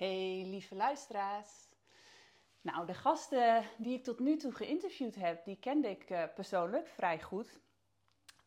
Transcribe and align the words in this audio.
Hey 0.00 0.44
lieve 0.46 0.74
luisteraars. 0.74 1.68
Nou, 2.60 2.86
de 2.86 2.94
gasten 2.94 3.64
die 3.78 3.94
ik 3.94 4.04
tot 4.04 4.18
nu 4.18 4.36
toe 4.36 4.52
geïnterviewd 4.52 5.14
heb, 5.14 5.44
die 5.44 5.56
kende 5.56 5.88
ik 5.88 6.10
uh, 6.10 6.24
persoonlijk 6.34 6.88
vrij 6.88 7.20
goed. 7.20 7.60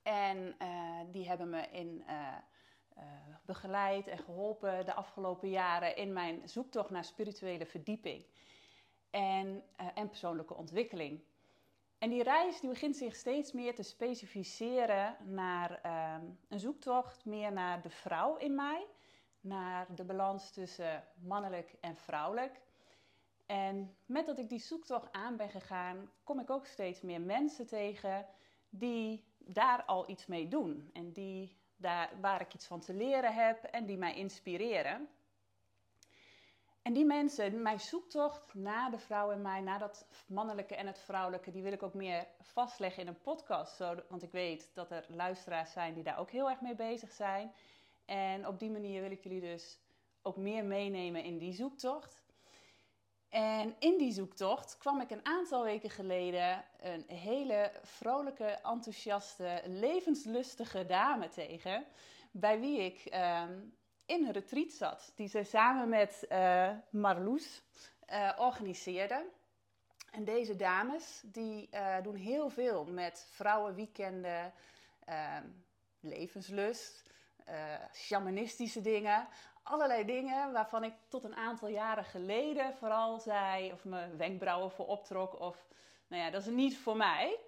En 0.03 0.55
uh, 0.61 0.99
die 1.11 1.27
hebben 1.27 1.49
me 1.49 1.67
in, 1.71 2.03
uh, 2.07 2.37
begeleid 3.45 4.07
en 4.07 4.17
geholpen 4.17 4.85
de 4.85 4.93
afgelopen 4.93 5.49
jaren 5.49 5.95
in 5.95 6.13
mijn 6.13 6.50
zoektocht 6.50 6.89
naar 6.89 7.04
spirituele 7.04 7.65
verdieping 7.65 8.25
en, 9.09 9.63
en 9.93 10.07
persoonlijke 10.07 10.54
ontwikkeling. 10.55 11.23
En 11.97 12.09
die 12.09 12.23
reis 12.23 12.59
die 12.59 12.70
begint 12.70 12.95
zich 12.95 13.15
steeds 13.15 13.51
meer 13.51 13.75
te 13.75 13.83
specificeren 13.83 15.17
naar 15.23 15.81
ehm, 15.81 16.25
een 16.49 16.59
zoektocht 16.59 17.25
meer 17.25 17.51
naar 17.51 17.81
de 17.81 17.89
vrouw 17.89 18.35
in 18.38 18.55
mij 18.55 18.85
naar 19.44 19.96
de 19.96 20.04
balans 20.04 20.52
tussen 20.52 21.04
mannelijk 21.21 21.75
en 21.82 21.96
vrouwelijk. 21.96 22.61
En 23.46 23.96
met 24.06 24.25
dat 24.25 24.38
ik 24.38 24.50
die 24.50 24.60
zoektocht 24.60 25.11
aan 25.11 25.38
ben 25.38 25.50
gegaan, 25.50 26.11
kom 26.24 26.39
ik 26.39 26.50
ook 26.50 26.65
steeds 26.65 27.01
meer 27.01 27.21
mensen 27.21 27.68
tegen 27.68 28.25
die 28.70 29.24
daar 29.37 29.84
al 29.84 30.10
iets 30.10 30.25
mee 30.25 30.48
doen. 30.48 30.89
En 30.93 31.11
die 31.11 31.57
daar, 31.75 32.09
waar 32.22 32.42
ik 32.42 32.53
iets 32.53 32.67
van 32.67 32.80
te 32.80 32.94
leren 32.94 33.34
heb 33.34 33.64
en 33.64 33.86
die 33.86 33.98
mij 33.98 34.16
inspireren. 34.16 35.09
En 36.81 36.94
die 36.94 37.06
mensen, 37.06 37.62
mijn 37.62 37.80
zoektocht 37.80 38.53
naar 38.53 38.92
de 38.92 39.00
vrouw 39.00 39.31
in 39.31 39.42
mij, 39.42 39.62
naar 39.62 39.80
dat 39.80 40.08
mannelijke 40.28 40.75
en 40.75 40.88
het 40.88 41.00
vrouwelijke, 41.00 41.52
die 41.52 41.64
wil 41.64 41.72
ik 41.72 41.84
ook 41.84 41.94
meer 41.94 42.28
vastleggen 42.42 43.02
in 43.02 43.08
een 43.08 43.22
podcast. 43.22 43.78
Want 44.09 44.23
ik 44.23 44.31
weet 44.31 44.72
dat 44.73 44.92
er 44.92 45.06
luisteraars 45.09 45.72
zijn 45.72 45.94
die 45.94 46.03
daar 46.03 46.20
ook 46.20 46.31
heel 46.31 46.50
erg 46.50 46.62
mee 46.62 46.75
bezig 46.75 47.12
zijn. 47.12 47.53
En 48.06 48.48
op 48.48 48.59
die 48.59 48.70
manier 48.70 49.02
wil 49.02 49.12
ik 49.12 49.23
jullie 49.23 49.42
dus 49.42 49.80
ook 50.22 50.38
meer 50.38 50.66
meenemen 50.66 51.23
in 51.23 51.38
die 51.38 51.53
zoektocht. 51.53 52.23
En 53.30 53.76
in 53.80 53.98
die 53.98 54.12
zoektocht 54.12 54.78
kwam 54.78 55.02
ik 55.02 55.10
een 55.10 55.26
aantal 55.26 55.64
weken 55.64 55.90
geleden 55.90 56.66
een 56.80 57.06
hele 57.08 57.72
vrolijke, 57.84 58.45
enthousiaste, 58.45 59.62
levenslustige 59.66 60.86
dame 60.86 61.30
tegen. 61.30 61.86
Bij 62.32 62.60
wie 62.60 62.80
ik 62.80 63.14
uh, 63.14 63.44
in 64.06 64.26
een 64.26 64.32
retreat 64.32 64.72
zat. 64.72 65.12
Die 65.16 65.28
ze 65.28 65.44
samen 65.44 65.90
met 65.90 66.26
uh, 66.30 66.70
Marloes 66.90 67.62
uh, 68.10 68.32
organiseerde. 68.38 69.26
En 70.12 70.23
deze 70.23 70.56
dames 70.56 71.22
die 71.26 71.70
uh, 71.72 72.02
doen 72.04 72.16
heel 72.16 72.50
veel 72.50 72.86
met 72.86 73.28
vrouwenweekenden, 73.30 74.54
ehm, 75.06 75.48
levenslust, 76.00 77.12
uh, 77.49 77.55
shamanistische 77.94 78.81
dingen. 78.81 79.27
Allerlei 79.63 80.05
dingen 80.05 80.52
waarvan 80.52 80.83
ik 80.83 80.94
tot 81.08 81.23
een 81.23 81.36
aantal 81.36 81.67
jaren 81.67 82.05
geleden 82.05 82.73
vooral 82.73 83.19
zei, 83.19 83.72
of 83.72 83.83
mijn 83.83 84.17
wenkbrauwen 84.17 84.72
voor 84.72 84.88
optrok, 84.88 85.39
of 85.39 85.67
nou 86.08 86.23
ja, 86.23 86.30
dat 86.30 86.41
is 86.41 86.47
niet 86.47 86.77
voor 86.77 86.97
mij. 86.97 87.39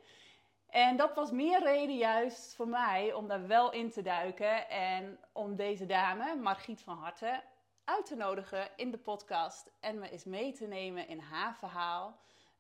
En 0.70 0.98
dat 0.98 1.14
was 1.14 1.32
meer 1.32 1.64
reden 1.64 1.98
juist 1.98 2.56
voor 2.56 2.68
mij 2.68 3.14
om 3.14 3.28
daar 3.28 3.48
wel 3.48 3.72
in 3.72 3.92
te 3.92 4.02
duiken 4.02 4.70
en 4.70 5.20
om 5.32 5.56
deze 5.56 5.86
dame, 5.86 6.36
Margriet 6.36 6.82
van 6.82 6.98
Harten, 6.98 7.44
uit 7.84 8.06
te 8.06 8.16
nodigen 8.16 8.70
in 8.76 8.92
de 8.92 8.98
podcast 8.98 9.72
en 9.80 10.00
me 10.00 10.10
eens 10.10 10.24
mee 10.24 10.54
te 10.54 10.66
nemen 10.66 11.08
in 11.08 11.20
haar 11.20 11.56
verhaal, 11.56 12.20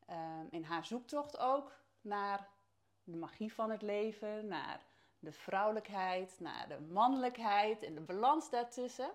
um, 0.09 0.47
in 0.49 0.63
haar 0.63 0.85
zoektocht 0.85 1.39
ook 1.39 1.75
naar 2.01 2.47
de 3.03 3.17
magie 3.17 3.53
van 3.53 3.69
het 3.69 3.81
leven, 3.81 4.47
naar 4.47 4.79
de 5.25 5.31
vrouwelijkheid 5.31 6.35
naar 6.39 6.67
de 6.67 6.79
mannelijkheid 6.79 7.83
en 7.83 7.95
de 7.95 8.01
balans 8.01 8.49
daartussen. 8.49 9.11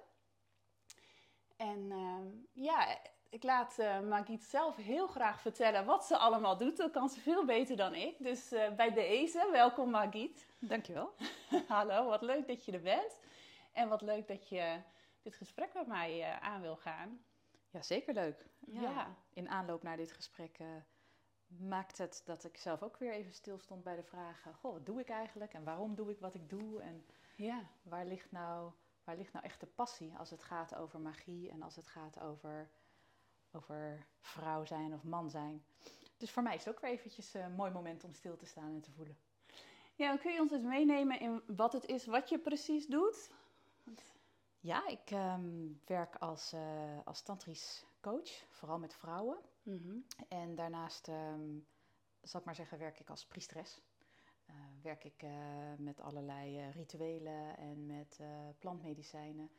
En 1.57 1.91
uh, 1.91 2.65
ja, 2.65 2.99
ik 3.31 3.43
laat 3.43 3.77
uh, 3.79 4.21
zelf 4.39 4.77
heel 4.77 5.07
graag 5.07 5.41
vertellen 5.41 5.85
wat 5.85 6.05
ze 6.05 6.17
allemaal 6.17 6.57
doet. 6.57 6.77
Dat 6.77 6.91
kan 6.91 7.09
ze 7.09 7.21
veel 7.21 7.45
beter 7.45 7.77
dan 7.77 7.95
ik. 7.95 8.17
Dus 8.19 8.53
uh, 8.53 8.71
bij 8.71 8.93
deze, 8.93 9.49
welkom 9.53 9.91
Margit. 9.91 10.47
Dankjewel. 10.59 11.15
Hallo, 11.69 12.09
wat 12.09 12.23
leuk 12.23 12.47
dat 12.47 12.65
je 12.65 12.73
er 12.73 12.81
bent. 12.81 13.21
En 13.73 13.89
wat 13.89 14.03
leuk 14.03 14.29
dat 14.29 14.49
je 14.49 14.81
dit 15.23 15.35
gesprek 15.35 15.75
met 15.75 15.87
mij 15.87 16.19
uh, 16.19 16.41
aan 16.41 16.61
wil 16.61 16.77
gaan. 16.77 17.25
Ja, 17.71 17.83
zeker 17.83 18.15
leuk. 18.15 18.47
Ja. 18.67 18.81
ja. 18.81 19.17
In 19.33 19.49
aanloop 19.49 19.83
naar 19.83 19.97
dit 19.97 20.13
gesprek 20.13 20.59
maakt 21.59 21.99
het 21.99 22.23
dat 22.25 22.45
ik 22.45 22.57
zelf 22.57 22.83
ook 22.83 22.97
weer 22.97 23.13
even 23.13 23.33
stilstond 23.33 23.83
bij 23.83 23.97
de 23.97 24.03
vragen: 24.03 24.55
Goh, 24.55 24.73
wat 24.73 24.87
doe 24.87 25.01
ik 25.01 25.09
eigenlijk 25.09 25.53
en 25.53 25.65
waarom 25.65 25.95
doe 25.95 26.11
ik 26.11 26.21
wat 26.21 26.35
ik 26.35 26.49
doe? 26.49 26.83
En 26.83 27.07
ja. 27.37 27.67
waar, 27.83 28.07
ligt 28.07 28.33
nou, 28.33 28.73
waar 29.05 29.17
ligt 29.17 29.33
nou 29.33 29.45
echt 29.45 29.61
de 29.61 29.67
passie 29.67 30.17
als 30.19 30.31
het 30.31 30.43
gaat 30.43 30.75
over 30.75 31.01
magie 31.01 31.51
en 31.51 31.63
als 31.63 31.77
het 31.77 31.87
gaat 31.87 32.21
over, 32.21 32.71
over 33.53 34.07
vrouw 34.21 34.65
zijn 34.65 34.95
of 34.95 35.03
man 35.03 35.31
zijn? 35.31 35.65
Dus 36.17 36.31
voor 36.31 36.43
mij 36.43 36.55
is 36.55 36.65
het 36.65 36.75
ook 36.75 36.81
weer 36.81 36.91
eventjes 36.91 37.35
een 37.35 37.53
mooi 37.53 37.71
moment 37.71 38.05
om 38.05 38.15
stil 38.15 38.37
te 38.37 38.47
staan 38.47 38.75
en 38.75 38.81
te 38.81 38.91
voelen. 38.91 39.17
Ja, 39.95 40.17
kun 40.17 40.33
je 40.33 40.41
ons 40.41 40.53
eens 40.53 40.63
meenemen 40.63 41.21
in 41.21 41.43
wat 41.47 41.73
het 41.73 41.87
is 41.87 42.07
wat 42.07 42.29
je 42.29 42.39
precies 42.39 42.87
doet? 42.87 43.31
Ja, 44.61 44.87
ik 44.89 45.11
um, 45.11 45.81
werk 45.87 46.17
als, 46.17 46.53
uh, 46.53 46.61
als 47.05 47.23
tantrisch 47.23 47.85
coach, 48.01 48.45
vooral 48.49 48.79
met 48.79 48.95
vrouwen. 48.95 49.39
Mm-hmm. 49.63 50.05
En 50.29 50.55
daarnaast, 50.55 51.09
um, 51.09 51.67
zal 52.23 52.41
ik 52.41 52.47
maar 52.47 52.55
zeggen, 52.55 52.79
werk 52.79 53.01
ik 53.01 53.11
als 53.11 53.27
priesteres. 53.27 53.83
Uh, 54.47 54.57
werk 54.83 55.05
ik 55.05 55.23
uh, 55.23 55.31
met 55.79 56.01
allerlei 56.01 56.59
uh, 56.59 56.75
rituelen 56.75 57.57
en 57.57 57.87
met 57.87 58.21
plantmedicijnen. 58.59 59.51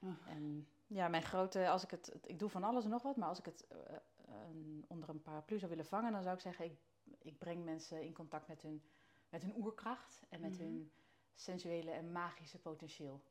Oh. 0.00 0.28
En 0.28 0.68
ja, 0.86 1.08
mijn 1.08 1.22
grote, 1.22 1.68
als 1.68 1.82
ik 1.82 1.90
het, 1.90 2.12
ik 2.26 2.38
doe 2.38 2.48
van 2.48 2.64
alles 2.64 2.84
en 2.84 2.90
nog 2.90 3.02
wat, 3.02 3.16
maar 3.16 3.28
als 3.28 3.38
ik 3.38 3.44
het 3.44 3.66
een, 4.26 4.84
onder 4.88 5.08
een 5.08 5.22
paraplu 5.22 5.58
zou 5.58 5.70
willen 5.70 5.86
vangen, 5.86 6.12
dan 6.12 6.22
zou 6.22 6.34
ik 6.34 6.40
zeggen, 6.40 6.64
ik, 6.64 6.78
ik 7.18 7.38
breng 7.38 7.64
mensen 7.64 8.02
in 8.02 8.12
contact 8.12 8.48
met 8.48 8.62
hun, 8.62 8.82
met 9.28 9.42
hun 9.42 9.56
oerkracht 9.56 10.22
en 10.28 10.40
met 10.40 10.50
mm-hmm. 10.50 10.66
hun 10.66 10.92
sensuele 11.34 11.90
en 11.90 12.12
magische 12.12 12.58
potentieel. 12.58 13.22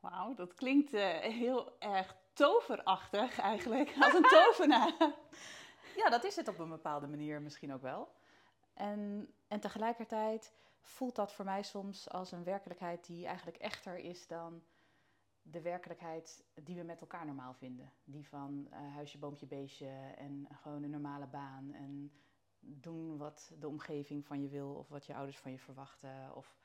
Wauw, 0.00 0.34
dat 0.34 0.54
klinkt 0.54 0.90
heel 1.20 1.78
erg 1.78 2.16
toverachtig 2.32 3.38
eigenlijk, 3.38 3.96
als 4.00 4.14
een 4.14 4.22
tovenaar. 4.22 4.94
ja, 6.02 6.08
dat 6.10 6.24
is 6.24 6.36
het 6.36 6.48
op 6.48 6.58
een 6.58 6.68
bepaalde 6.68 7.06
manier 7.06 7.42
misschien 7.42 7.72
ook 7.72 7.82
wel. 7.82 8.08
En, 8.74 9.32
en 9.48 9.60
tegelijkertijd 9.60 10.52
voelt 10.80 11.16
dat 11.16 11.32
voor 11.32 11.44
mij 11.44 11.62
soms 11.62 12.10
als 12.10 12.32
een 12.32 12.44
werkelijkheid 12.44 13.06
die 13.06 13.26
eigenlijk 13.26 13.56
echter 13.56 13.96
is 13.96 14.26
dan 14.26 14.62
de 15.42 15.62
werkelijkheid 15.62 16.44
die 16.54 16.76
we 16.76 16.82
met 16.82 17.00
elkaar 17.00 17.26
normaal 17.26 17.54
vinden. 17.54 17.92
Die 18.04 18.28
van 18.28 18.66
uh, 18.70 18.94
huisje, 18.94 19.18
boompje, 19.18 19.46
beestje 19.46 20.12
en 20.16 20.48
gewoon 20.52 20.82
een 20.82 20.90
normale 20.90 21.26
baan. 21.26 21.72
En 21.72 22.12
doen 22.60 23.16
wat 23.16 23.52
de 23.58 23.68
omgeving 23.68 24.26
van 24.26 24.42
je 24.42 24.48
wil 24.48 24.74
of 24.74 24.88
wat 24.88 25.06
je 25.06 25.14
ouders 25.14 25.38
van 25.38 25.50
je 25.50 25.58
verwachten. 25.58 26.36
Of 26.36 26.56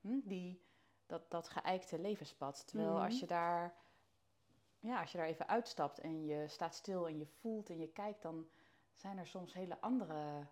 hm, 0.00 0.20
die, 0.24 0.62
dat, 1.06 1.30
dat 1.30 1.48
geëikte 1.48 1.98
levenspad. 1.98 2.66
Terwijl 2.66 3.02
als 3.02 3.20
je 3.20 3.26
daar 3.26 3.74
ja, 4.82 5.00
als 5.00 5.12
je 5.12 5.18
daar 5.18 5.26
even 5.26 5.48
uitstapt 5.48 5.98
en 5.98 6.24
je 6.24 6.48
staat 6.48 6.74
stil 6.74 7.08
en 7.08 7.18
je 7.18 7.26
voelt 7.26 7.70
en 7.70 7.78
je 7.78 7.88
kijkt, 7.88 8.22
dan 8.22 8.46
zijn 8.94 9.18
er 9.18 9.26
soms 9.26 9.52
hele 9.52 9.80
andere 9.80 10.46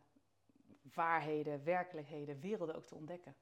waarheden, 0.94 1.64
werkelijkheden, 1.64 2.40
werelden 2.40 2.74
ook 2.74 2.86
te 2.86 2.94
ontdekken. 2.94 3.36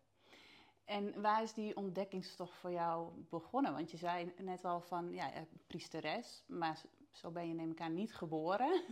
En 0.84 1.20
waar 1.20 1.42
is 1.42 1.52
die 1.52 1.76
ontdekkingstocht 1.76 2.54
voor 2.54 2.70
jou 2.70 3.10
begonnen? 3.30 3.72
Want 3.72 3.90
je 3.90 3.96
zei 3.96 4.32
net 4.36 4.64
al 4.64 4.80
van, 4.80 5.12
ja, 5.12 5.30
priesteres, 5.66 6.44
maar 6.46 6.80
zo 7.10 7.30
ben 7.30 7.48
je 7.48 7.54
neem 7.54 7.70
ik 7.70 7.80
aan 7.80 7.94
niet 7.94 8.14
geboren. 8.14 8.82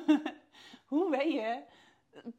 Hoe 0.90 1.10
ben 1.10 1.30
je 1.30 1.64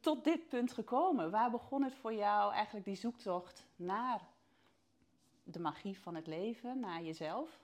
tot 0.00 0.24
dit 0.24 0.48
punt 0.48 0.72
gekomen? 0.72 1.30
Waar 1.30 1.50
begon 1.50 1.82
het 1.82 1.94
voor 1.94 2.14
jou 2.14 2.52
eigenlijk 2.52 2.84
die 2.84 2.96
zoektocht 2.96 3.66
naar 3.76 4.28
de 5.52 5.60
magie 5.60 5.98
van 5.98 6.14
het 6.14 6.26
leven, 6.26 6.80
naar 6.80 7.02
jezelf? 7.02 7.60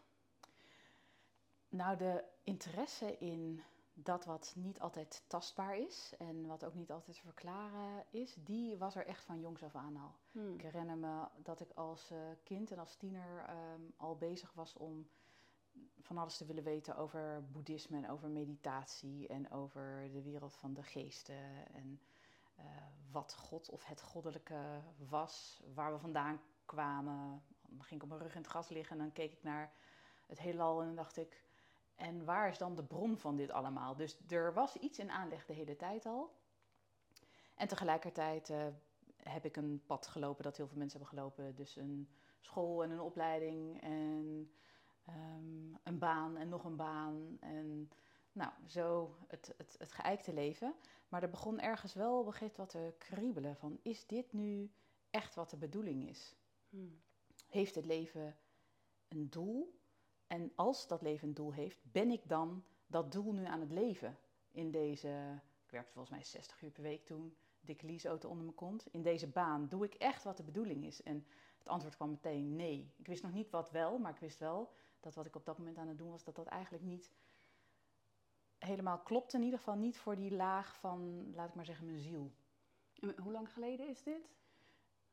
Nou, 1.69 1.97
de 1.97 2.25
interesse 2.43 3.19
in 3.19 3.62
dat 3.94 4.25
wat 4.25 4.53
niet 4.56 4.81
altijd 4.81 5.25
tastbaar 5.27 5.79
is 5.79 6.15
en 6.19 6.47
wat 6.47 6.65
ook 6.65 6.75
niet 6.75 6.93
altijd 6.93 7.17
te 7.17 7.23
verklaren 7.23 8.05
is, 8.11 8.37
die 8.38 8.77
was 8.77 8.97
er 8.97 9.06
echt 9.06 9.25
van 9.25 9.41
jongs 9.41 9.62
af 9.62 9.75
aan 9.75 9.97
al. 9.97 10.15
Hmm. 10.33 10.55
Ik 10.55 10.62
herinner 10.62 10.97
me 10.97 11.29
dat 11.43 11.61
ik 11.61 11.73
als 11.73 12.11
uh, 12.11 12.19
kind 12.43 12.71
en 12.71 12.79
als 12.79 12.97
tiener 12.97 13.50
um, 13.50 13.93
al 13.97 14.17
bezig 14.17 14.53
was 14.53 14.77
om 14.77 15.09
van 16.00 16.19
alles 16.19 16.37
te 16.37 16.44
willen 16.44 16.65
weten 16.65 16.97
over 16.97 17.44
boeddhisme 17.53 17.97
en 17.97 18.11
over 18.11 18.29
meditatie 18.29 19.29
en 19.29 19.50
over 19.50 20.11
de 20.12 20.23
wereld 20.23 20.56
van 20.56 20.75
de 20.75 20.82
geesten 20.82 21.73
en 21.73 22.00
uh, 22.59 22.65
wat 23.11 23.35
God 23.35 23.71
of 23.71 23.85
het 23.85 24.03
goddelijke 24.03 24.82
was, 25.09 25.62
waar 25.75 25.93
we 25.93 25.99
vandaan 25.99 26.41
kwamen. 26.65 27.43
Ging 27.82 28.00
ik 28.00 28.02
op 28.02 28.08
mijn 28.08 28.20
rug 28.20 28.34
in 28.34 28.40
het 28.40 28.50
gras 28.50 28.69
liggen 28.69 28.96
en 28.96 29.02
dan 29.02 29.12
keek 29.12 29.32
ik 29.32 29.43
naar 29.43 29.73
het 30.26 30.38
heelal 30.38 30.81
en 30.81 30.87
dan 30.87 30.96
dacht 30.96 31.17
ik, 31.17 31.44
en 31.94 32.25
waar 32.25 32.49
is 32.49 32.58
dan 32.58 32.75
de 32.75 32.84
bron 32.84 33.19
van 33.19 33.37
dit 33.37 33.50
allemaal? 33.50 33.96
Dus 33.96 34.19
er 34.28 34.52
was 34.52 34.76
iets 34.76 34.99
in 34.99 35.11
aanleg 35.11 35.46
de 35.46 35.52
hele 35.52 35.76
tijd 35.76 36.06
al. 36.06 36.34
En 37.55 37.69
tegelijkertijd 37.69 38.49
uh, 38.50 38.67
heb 39.23 39.44
ik 39.44 39.56
een 39.56 39.82
pad 39.87 40.06
gelopen 40.06 40.44
dat 40.44 40.56
heel 40.56 40.67
veel 40.67 40.78
mensen 40.78 41.00
hebben 41.00 41.19
gelopen. 41.19 41.55
Dus 41.55 41.76
een 41.76 42.08
school 42.40 42.82
en 42.82 42.90
een 42.90 43.00
opleiding 43.00 43.82
en 43.82 44.50
um, 45.08 45.79
een 45.82 45.99
baan 45.99 46.37
en 46.37 46.49
nog 46.49 46.64
een 46.64 46.76
baan. 46.76 47.37
En 47.40 47.90
nou, 48.32 48.52
zo 48.67 49.17
het, 49.29 49.55
het, 49.56 49.76
het 49.79 49.93
geëikte 49.93 50.32
leven. 50.32 50.75
Maar 51.08 51.22
er 51.22 51.31
begon 51.31 51.61
ergens 51.61 51.94
wel 51.94 52.25
gegeven 52.25 52.56
wat 52.56 52.69
te 52.69 52.94
kriebelen 52.99 53.56
van, 53.56 53.79
is 53.82 54.06
dit 54.06 54.32
nu 54.32 54.72
echt 55.11 55.34
wat 55.34 55.50
de 55.50 55.56
bedoeling 55.56 56.08
is? 56.08 56.34
Hmm. 56.69 57.00
Heeft 57.46 57.75
het 57.75 57.84
leven 57.84 58.37
een 59.08 59.31
doel? 59.31 59.81
En 60.26 60.52
als 60.54 60.87
dat 60.87 61.02
leven 61.02 61.28
een 61.28 61.34
doel 61.34 61.52
heeft, 61.52 61.78
ben 61.93 62.10
ik 62.10 62.28
dan 62.28 62.64
dat 62.87 63.12
doel 63.12 63.32
nu 63.32 63.44
aan 63.44 63.60
het 63.60 63.70
leven? 63.70 64.19
In 64.50 64.70
deze, 64.70 65.40
ik 65.64 65.70
werkte 65.70 65.93
volgens 65.93 66.14
mij 66.14 66.25
60 66.25 66.62
uur 66.62 66.70
per 66.70 66.82
week 66.82 67.04
toen, 67.04 67.37
dikke 67.60 67.87
leaseauto 67.87 68.28
onder 68.28 68.44
mijn 68.44 68.56
kont. 68.56 68.87
In 68.90 69.02
deze 69.02 69.26
baan 69.26 69.69
doe 69.69 69.84
ik 69.84 69.94
echt 69.94 70.25
wat 70.25 70.37
de 70.37 70.43
bedoeling 70.43 70.84
is? 70.84 71.02
En 71.02 71.26
het 71.58 71.69
antwoord 71.69 71.96
kwam 71.96 72.10
meteen 72.10 72.56
nee. 72.56 72.93
Ik 72.96 73.06
wist 73.06 73.22
nog 73.22 73.32
niet 73.32 73.50
wat 73.50 73.70
wel, 73.70 73.98
maar 73.98 74.12
ik 74.12 74.20
wist 74.20 74.38
wel 74.38 74.72
dat 75.00 75.14
wat 75.14 75.26
ik 75.26 75.37
op 75.37 75.44
dat 75.44 75.58
moment 75.58 75.78
aan 75.78 75.88
het 75.88 75.98
doen 75.98 76.10
was, 76.10 76.25
dat 76.25 76.34
dat 76.34 76.46
eigenlijk 76.46 76.84
niet 76.84 77.12
helemaal 78.58 78.98
klopt. 78.98 79.32
In 79.32 79.43
ieder 79.43 79.58
geval 79.58 79.76
niet 79.76 79.98
voor 79.98 80.16
die 80.16 80.31
laag 80.31 80.76
van, 80.76 81.31
laat 81.34 81.48
ik 81.48 81.54
maar 81.54 81.64
zeggen, 81.64 81.87
mijn 81.87 81.98
ziel. 81.98 82.32
Hoe 83.22 83.32
lang 83.32 83.52
geleden 83.52 83.88
is 83.88 84.02
dit? 84.02 84.34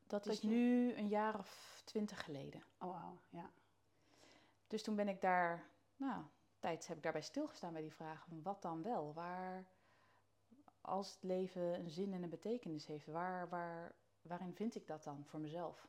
Dat, 0.06 0.26
is 0.26 0.42
nu 0.42 0.92
een 0.94 1.08
jaar 1.08 1.38
of 1.38 1.82
twintig 1.84 2.24
geleden. 2.24 2.62
Oh, 2.78 3.02
wow, 3.02 3.18
ja. 3.28 3.50
Dus 4.66 4.82
toen 4.82 4.96
ben 4.96 5.08
ik 5.08 5.20
daar, 5.20 5.70
nou, 5.96 6.24
tijd 6.58 6.86
heb 6.86 6.96
ik 6.96 7.02
daarbij 7.02 7.22
stilgestaan 7.22 7.72
bij 7.72 7.82
die 7.82 7.94
vraag: 7.94 8.26
wat 8.42 8.62
dan 8.62 8.82
wel? 8.82 9.12
Waar, 9.12 9.66
als 10.80 11.12
het 11.12 11.22
leven 11.22 11.74
een 11.74 11.90
zin 11.90 12.12
en 12.12 12.22
een 12.22 12.30
betekenis 12.30 12.86
heeft, 12.86 13.06
waar, 13.06 13.48
waar, 13.48 13.94
waarin 14.22 14.54
vind 14.54 14.74
ik 14.74 14.86
dat 14.86 15.04
dan 15.04 15.24
voor 15.24 15.40
mezelf? 15.40 15.88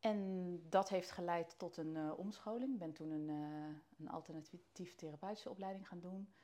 En 0.00 0.60
dat 0.68 0.88
heeft 0.88 1.10
geleid 1.10 1.58
tot 1.58 1.76
een 1.76 1.94
uh, 1.94 2.18
omscholing. 2.18 2.72
Ik 2.72 2.78
ben 2.78 2.92
toen 2.92 3.10
een, 3.10 3.28
uh, 3.28 3.76
een 3.98 4.08
alternatief 4.08 4.94
therapeutische 4.94 5.50
opleiding 5.50 5.88
gaan 5.88 6.00
doen. 6.00 6.34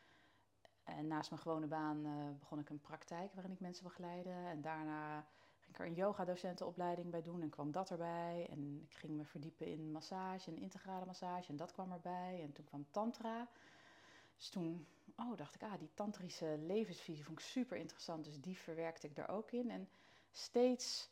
En 0.84 1.06
naast 1.06 1.30
mijn 1.30 1.42
gewone 1.42 1.66
baan 1.66 2.06
uh, 2.06 2.38
begon 2.38 2.58
ik 2.58 2.70
een 2.70 2.80
praktijk 2.80 3.34
waarin 3.34 3.52
ik 3.52 3.60
mensen 3.60 3.84
begeleide. 3.84 4.30
En 4.30 4.60
daarna 4.60 5.26
ging 5.70 5.88
ik 5.88 5.96
er 5.96 6.04
een 6.04 6.06
yoga-docentenopleiding 6.06 7.10
bij 7.10 7.22
doen 7.22 7.42
en 7.42 7.50
kwam 7.50 7.72
dat 7.72 7.90
erbij. 7.90 8.46
En 8.50 8.80
ik 8.82 8.94
ging 8.94 9.16
me 9.16 9.24
verdiepen 9.24 9.66
in 9.66 9.92
massage 9.92 10.50
en 10.50 10.56
integrale 10.56 11.06
massage 11.06 11.48
en 11.48 11.56
dat 11.56 11.72
kwam 11.72 11.92
erbij. 11.92 12.40
En 12.42 12.52
toen 12.52 12.64
kwam 12.64 12.86
tantra. 12.90 13.48
Dus 14.36 14.48
toen 14.48 14.86
oh, 15.16 15.36
dacht 15.36 15.54
ik, 15.54 15.62
ah, 15.62 15.78
die 15.78 15.90
tantrische 15.94 16.58
levensvisie 16.58 17.24
vond 17.24 17.38
ik 17.38 17.44
super 17.44 17.76
interessant. 17.76 18.24
Dus 18.24 18.40
die 18.40 18.58
verwerkte 18.58 19.06
ik 19.06 19.16
daar 19.16 19.28
ook 19.28 19.50
in. 19.50 19.70
En 19.70 19.88
steeds, 20.30 21.10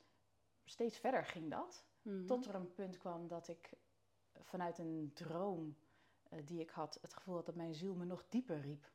steeds 0.64 0.98
verder 0.98 1.24
ging 1.24 1.50
dat. 1.50 1.84
Mhm. 2.02 2.26
Tot 2.26 2.46
er 2.46 2.54
een 2.54 2.72
punt 2.72 2.98
kwam 2.98 3.28
dat 3.28 3.48
ik 3.48 3.72
vanuit 4.40 4.78
een 4.78 5.10
droom 5.14 5.76
uh, 6.32 6.38
die 6.44 6.60
ik 6.60 6.70
had, 6.70 6.98
het 7.00 7.14
gevoel 7.14 7.34
had 7.34 7.46
dat 7.46 7.54
mijn 7.54 7.74
ziel 7.74 7.94
me 7.94 8.04
nog 8.04 8.24
dieper 8.28 8.60
riep. 8.60 8.90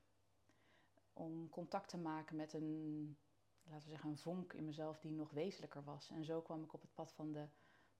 Om 1.14 1.50
contact 1.50 1.90
te 1.90 1.98
maken 1.98 2.36
met 2.36 2.54
een, 2.54 3.18
laten 3.64 3.84
we 3.84 3.90
zeggen, 3.90 4.10
een 4.10 4.18
vonk 4.18 4.54
in 4.54 4.66
mezelf 4.66 5.00
die 5.00 5.14
nog 5.14 5.32
wezenlijker 5.32 5.84
was. 5.84 6.10
En 6.10 6.26
zo 6.26 6.42
kwam 6.42 6.64
ik 6.64 6.74
op 6.74 6.82
het 6.82 6.94
pad 6.94 7.14
van 7.14 7.32
de 7.32 7.48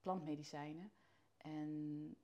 plantmedicijnen. 0.00 0.92
En 1.36 2.16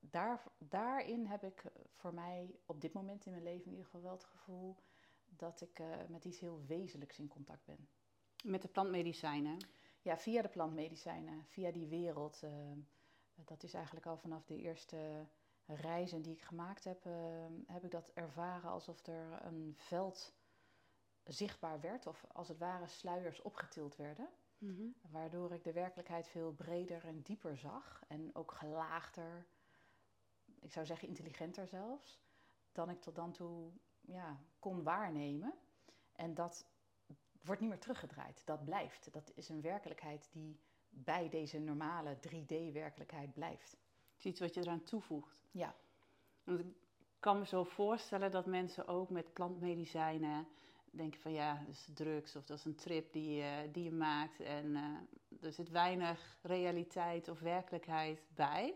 daar, 0.00 0.42
daarin 0.58 1.26
heb 1.26 1.44
ik 1.44 1.64
voor 1.94 2.14
mij 2.14 2.58
op 2.66 2.80
dit 2.80 2.92
moment 2.92 3.26
in 3.26 3.32
mijn 3.32 3.44
leven 3.44 3.64
in 3.64 3.70
ieder 3.70 3.84
geval 3.84 4.02
wel 4.02 4.12
het 4.12 4.24
gevoel 4.24 4.76
dat 5.24 5.60
ik 5.60 5.78
uh, 5.78 5.96
met 6.08 6.24
iets 6.24 6.40
heel 6.40 6.64
wezenlijks 6.66 7.18
in 7.18 7.28
contact 7.28 7.64
ben. 7.64 7.88
Met 8.44 8.62
de 8.62 8.68
plantmedicijnen? 8.68 9.56
Ja, 10.02 10.16
via 10.16 10.42
de 10.42 10.48
plantmedicijnen, 10.48 11.44
via 11.46 11.70
die 11.70 11.86
wereld. 11.86 12.42
Uh, 12.44 12.50
dat 13.34 13.62
is 13.62 13.74
eigenlijk 13.74 14.06
al 14.06 14.16
vanaf 14.16 14.44
de 14.44 14.56
eerste 14.56 15.26
reizen 15.66 16.22
die 16.22 16.32
ik 16.32 16.42
gemaakt 16.42 16.84
heb, 16.84 17.04
uh, 17.06 17.46
heb 17.66 17.84
ik 17.84 17.90
dat 17.90 18.10
ervaren 18.14 18.70
alsof 18.70 19.06
er 19.06 19.44
een 19.44 19.74
veld 19.76 20.37
zichtbaar 21.28 21.80
werd, 21.80 22.06
of 22.06 22.24
als 22.32 22.48
het 22.48 22.58
ware 22.58 22.86
sluiers 22.86 23.42
opgetild 23.42 23.96
werden. 23.96 24.28
Mhm. 24.58 24.88
Waardoor 25.10 25.52
ik 25.52 25.64
de 25.64 25.72
werkelijkheid 25.72 26.28
veel 26.28 26.52
breder 26.52 27.04
en 27.04 27.22
dieper 27.22 27.56
zag 27.56 28.02
en 28.08 28.34
ook 28.34 28.52
gelaagder, 28.52 29.46
ik 30.60 30.72
zou 30.72 30.86
zeggen 30.86 31.08
intelligenter 31.08 31.66
zelfs, 31.66 32.20
dan 32.72 32.90
ik 32.90 33.00
tot 33.00 33.14
dan 33.14 33.32
toe 33.32 33.70
ja, 34.00 34.40
kon 34.58 34.82
waarnemen. 34.82 35.54
En 36.12 36.34
dat 36.34 36.66
wordt 37.42 37.60
niet 37.60 37.70
meer 37.70 37.78
teruggedraaid. 37.78 38.42
Dat 38.44 38.64
blijft. 38.64 39.12
Dat 39.12 39.32
is 39.34 39.48
een 39.48 39.60
werkelijkheid 39.60 40.28
die 40.32 40.60
bij 40.88 41.28
deze 41.28 41.58
normale 41.58 42.16
3D-werkelijkheid 42.16 43.32
blijft. 43.32 43.70
Het 43.70 44.18
is 44.18 44.24
iets 44.24 44.40
wat 44.40 44.54
je 44.54 44.60
eraan 44.60 44.82
toevoegt. 44.82 45.46
Ja. 45.50 45.74
Want 46.44 46.60
ik 46.60 46.66
kan 47.18 47.38
me 47.38 47.46
zo 47.46 47.64
voorstellen 47.64 48.30
dat 48.30 48.46
mensen 48.46 48.86
ook 48.86 49.10
met 49.10 49.32
plantmedicijnen 49.32 50.48
denken 50.90 51.20
van 51.20 51.32
ja, 51.32 51.62
dat 51.66 51.74
is 51.74 51.88
drugs 51.94 52.36
of 52.36 52.44
dat 52.44 52.58
is 52.58 52.64
een 52.64 52.74
trip 52.74 53.12
die, 53.12 53.40
uh, 53.40 53.48
die 53.72 53.84
je 53.84 53.92
maakt. 53.92 54.40
En 54.40 54.66
uh, 54.66 55.46
er 55.46 55.52
zit 55.52 55.70
weinig 55.70 56.38
realiteit 56.42 57.28
of 57.28 57.40
werkelijkheid 57.40 58.20
bij. 58.34 58.74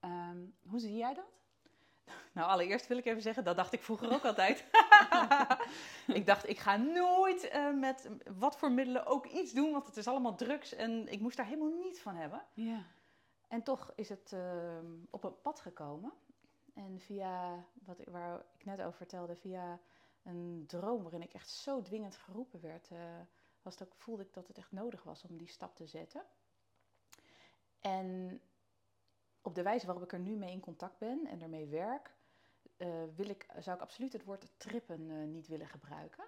Um, 0.00 0.54
hoe 0.68 0.80
zie 0.80 0.96
jij 0.96 1.14
dat? 1.14 1.24
Nou, 2.32 2.48
allereerst 2.48 2.86
wil 2.86 2.96
ik 2.96 3.04
even 3.04 3.22
zeggen, 3.22 3.44
dat 3.44 3.56
dacht 3.56 3.72
ik 3.72 3.82
vroeger 3.82 4.12
ook 4.12 4.24
altijd. 4.24 4.64
ik 6.06 6.26
dacht, 6.26 6.48
ik 6.48 6.58
ga 6.58 6.76
nooit 6.76 7.52
uh, 7.54 7.74
met 7.74 8.10
wat 8.38 8.56
voor 8.56 8.72
middelen 8.72 9.06
ook 9.06 9.26
iets 9.26 9.52
doen, 9.52 9.72
want 9.72 9.86
het 9.86 9.96
is 9.96 10.08
allemaal 10.08 10.34
drugs 10.34 10.74
en 10.74 11.08
ik 11.08 11.20
moest 11.20 11.36
daar 11.36 11.46
helemaal 11.46 11.82
niets 11.82 12.00
van 12.00 12.14
hebben. 12.14 12.42
Ja. 12.54 12.82
En 13.48 13.62
toch 13.62 13.92
is 13.94 14.08
het 14.08 14.32
uh, 14.34 14.78
op 15.10 15.24
een 15.24 15.40
pad 15.42 15.60
gekomen. 15.60 16.12
En 16.74 17.00
via, 17.00 17.64
wat 17.84 17.98
ik, 17.98 18.08
waar 18.08 18.44
ik 18.58 18.64
net 18.64 18.80
over 18.80 18.96
vertelde, 18.96 19.36
via 19.36 19.80
een 20.26 20.64
droom 20.66 21.02
waarin 21.02 21.22
ik 21.22 21.32
echt 21.32 21.50
zo 21.50 21.82
dwingend 21.82 22.16
geroepen 22.16 22.60
werd, 22.60 22.90
uh, 22.90 23.20
was 23.62 23.82
ook, 23.82 23.94
voelde 23.94 24.22
ik 24.22 24.32
dat 24.32 24.48
het 24.48 24.58
echt 24.58 24.72
nodig 24.72 25.02
was 25.02 25.24
om 25.24 25.36
die 25.36 25.48
stap 25.48 25.76
te 25.76 25.86
zetten. 25.86 26.24
En 27.80 28.40
op 29.40 29.54
de 29.54 29.62
wijze 29.62 29.86
waarop 29.86 30.04
ik 30.04 30.12
er 30.12 30.18
nu 30.18 30.36
mee 30.36 30.52
in 30.52 30.60
contact 30.60 30.98
ben 30.98 31.26
en 31.26 31.42
ermee 31.42 31.66
werk, 31.66 32.14
uh, 32.76 33.04
wil 33.14 33.28
ik, 33.28 33.46
zou 33.58 33.76
ik 33.76 33.82
absoluut 33.82 34.12
het 34.12 34.24
woord 34.24 34.52
trippen 34.56 35.00
uh, 35.00 35.26
niet 35.26 35.46
willen 35.46 35.68
gebruiken. 35.68 36.24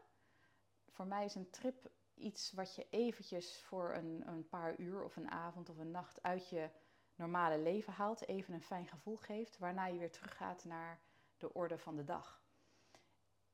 Voor 0.91 1.07
mij 1.07 1.25
is 1.25 1.35
een 1.35 1.51
trip 1.51 1.91
iets 2.15 2.53
wat 2.53 2.75
je 2.75 2.87
eventjes 2.91 3.63
voor 3.63 3.95
een, 3.95 4.29
een 4.29 4.49
paar 4.49 4.77
uur 4.77 5.05
of 5.05 5.17
een 5.17 5.31
avond 5.31 5.69
of 5.69 5.79
een 5.79 5.91
nacht 5.91 6.23
uit 6.23 6.49
je 6.49 6.71
normale 7.15 7.59
leven 7.59 7.93
haalt, 7.93 8.27
even 8.27 8.55
een 8.55 8.63
fijn 8.63 8.87
gevoel 8.87 9.17
geeft, 9.17 9.59
waarna 9.59 9.87
je 9.87 9.99
weer 9.99 10.13
teruggaat 10.13 10.65
naar 10.65 11.01
de 11.37 11.53
orde 11.55 11.79
van 11.79 11.97
de 11.97 12.05
dag. 12.05 12.43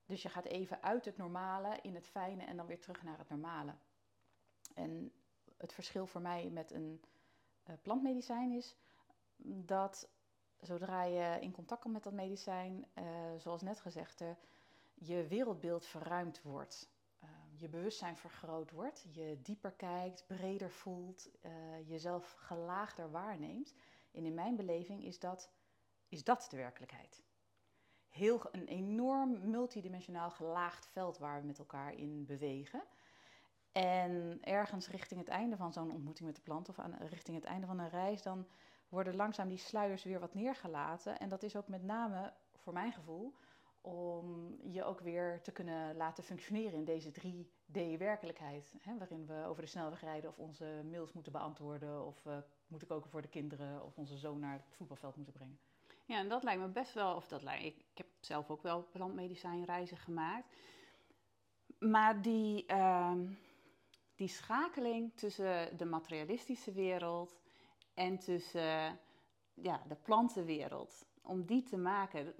Dus 0.06 0.22
je 0.22 0.28
gaat 0.28 0.44
even 0.44 0.82
uit 0.82 1.04
het 1.04 1.16
normale 1.16 1.78
in 1.82 1.94
het 1.94 2.06
fijne 2.06 2.44
en 2.44 2.56
dan 2.56 2.66
weer 2.66 2.80
terug 2.80 3.02
naar 3.02 3.18
het 3.18 3.28
normale. 3.28 3.74
En 4.74 5.12
het 5.56 5.72
verschil 5.72 6.06
voor 6.06 6.20
mij 6.20 6.50
met 6.50 6.70
een 6.70 7.02
uh, 7.66 7.74
plantmedicijn 7.82 8.52
is 8.52 8.76
dat 9.46 10.08
zodra 10.60 11.02
je 11.02 11.40
in 11.40 11.52
contact 11.52 11.80
komt 11.80 11.94
met 11.94 12.02
dat 12.02 12.12
medicijn, 12.12 12.86
uh, 12.94 13.04
zoals 13.38 13.62
net 13.62 13.80
gezegd, 13.80 14.20
uh, 14.20 14.28
je 14.94 15.26
wereldbeeld 15.26 15.86
verruimd 15.86 16.42
wordt. 16.42 16.92
Je 17.56 17.68
bewustzijn 17.68 18.16
vergroot 18.16 18.70
wordt, 18.70 19.06
je 19.10 19.38
dieper 19.42 19.72
kijkt, 19.72 20.26
breder 20.26 20.70
voelt, 20.70 21.30
jezelf 21.86 22.32
gelaagder 22.38 23.10
waarneemt. 23.10 23.74
En 24.12 24.24
in 24.24 24.34
mijn 24.34 24.56
beleving 24.56 25.04
is 25.04 25.18
dat, 25.18 25.50
is 26.08 26.24
dat 26.24 26.46
de 26.50 26.56
werkelijkheid. 26.56 27.22
Heel, 28.14 28.40
een 28.52 28.66
enorm 28.66 29.50
multidimensionaal 29.50 30.30
gelaagd 30.30 30.86
veld 30.86 31.18
waar 31.18 31.40
we 31.40 31.46
met 31.46 31.58
elkaar 31.58 31.94
in 31.94 32.24
bewegen. 32.26 32.82
En 33.72 34.38
ergens 34.40 34.88
richting 34.88 35.20
het 35.20 35.28
einde 35.28 35.56
van 35.56 35.72
zo'n 35.72 35.92
ontmoeting 35.92 36.26
met 36.26 36.36
de 36.36 36.42
plant 36.42 36.68
of 36.68 36.78
aan, 36.78 36.96
richting 36.98 37.36
het 37.36 37.46
einde 37.46 37.66
van 37.66 37.78
een 37.78 37.88
reis, 37.88 38.22
dan 38.22 38.46
worden 38.88 39.16
langzaam 39.16 39.48
die 39.48 39.58
sluiers 39.58 40.04
weer 40.04 40.20
wat 40.20 40.34
neergelaten. 40.34 41.18
En 41.18 41.28
dat 41.28 41.42
is 41.42 41.56
ook 41.56 41.68
met 41.68 41.82
name, 41.82 42.32
voor 42.56 42.72
mijn 42.72 42.92
gevoel, 42.92 43.34
om 43.80 44.56
je 44.62 44.84
ook 44.84 45.00
weer 45.00 45.40
te 45.42 45.52
kunnen 45.52 45.96
laten 45.96 46.24
functioneren 46.24 46.78
in 46.78 46.84
deze 46.84 47.12
3D-werkelijkheid. 47.12 48.74
Waarin 48.98 49.26
we 49.26 49.44
over 49.46 49.62
de 49.62 49.68
snelweg 49.68 50.00
rijden 50.00 50.30
of 50.30 50.38
onze 50.38 50.82
mails 50.90 51.12
moeten 51.12 51.32
beantwoorden 51.32 52.06
of 52.06 52.24
uh, 52.24 52.36
moeten 52.66 52.88
koken 52.88 53.10
voor 53.10 53.22
de 53.22 53.28
kinderen 53.28 53.84
of 53.84 53.98
onze 53.98 54.16
zoon 54.16 54.40
naar 54.40 54.52
het 54.52 54.76
voetbalveld 54.76 55.16
moeten 55.16 55.34
brengen. 55.34 55.58
Ja, 56.06 56.18
en 56.18 56.28
dat 56.28 56.42
lijkt 56.42 56.60
me 56.60 56.68
best 56.68 56.94
wel, 56.94 57.14
of 57.14 57.28
dat 57.28 57.42
lijkt, 57.42 57.64
ik, 57.64 57.76
ik 57.76 57.98
heb 57.98 58.06
zelf 58.20 58.50
ook 58.50 58.62
wel 58.62 58.88
plantmedicijnreizen 58.90 59.96
gemaakt. 59.96 60.54
Maar 61.78 62.22
die, 62.22 62.64
uh, 62.72 63.14
die 64.14 64.28
schakeling 64.28 65.12
tussen 65.14 65.76
de 65.76 65.84
materialistische 65.84 66.72
wereld 66.72 67.40
en 67.94 68.18
tussen 68.18 68.98
ja, 69.54 69.82
de 69.88 69.96
plantenwereld. 70.02 71.06
Om 71.22 71.44
die 71.44 71.62
te 71.62 71.76
maken, 71.76 72.34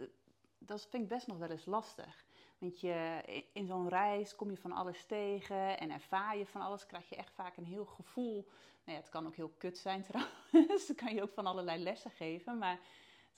dat 0.59 0.87
vind 0.91 1.03
ik 1.03 1.09
best 1.09 1.27
nog 1.27 1.39
wel 1.39 1.51
eens 1.51 1.67
lastig. 1.67 2.25
Want 2.59 2.81
je, 2.81 3.23
in 3.53 3.67
zo'n 3.67 3.89
reis 3.89 4.37
kom 4.37 4.51
je 4.51 4.57
van 4.57 4.73
alles 4.73 5.07
tegen 5.07 5.79
en 5.79 5.91
ervaar 5.91 6.37
je 6.37 6.47
van 6.47 6.61
alles. 6.61 6.87
Krijg 6.87 7.09
je 7.09 7.17
echt 7.17 7.35
vaak 7.35 7.57
een 7.57 7.65
heel 7.65 7.85
gevoel. 7.85 8.49
Nou 8.85 8.97
ja, 8.97 9.05
het 9.05 9.09
kan 9.09 9.27
ook 9.27 9.37
heel 9.37 9.55
kut 9.59 9.79
zijn 9.79 10.03
trouwens. 10.09 10.87
Dan 10.87 10.97
kan 10.97 11.15
je 11.15 11.23
ook 11.23 11.33
van 11.33 11.47
allerlei 11.47 11.83
lessen 11.83 12.11
geven. 12.11 12.59
Maar 12.59 12.81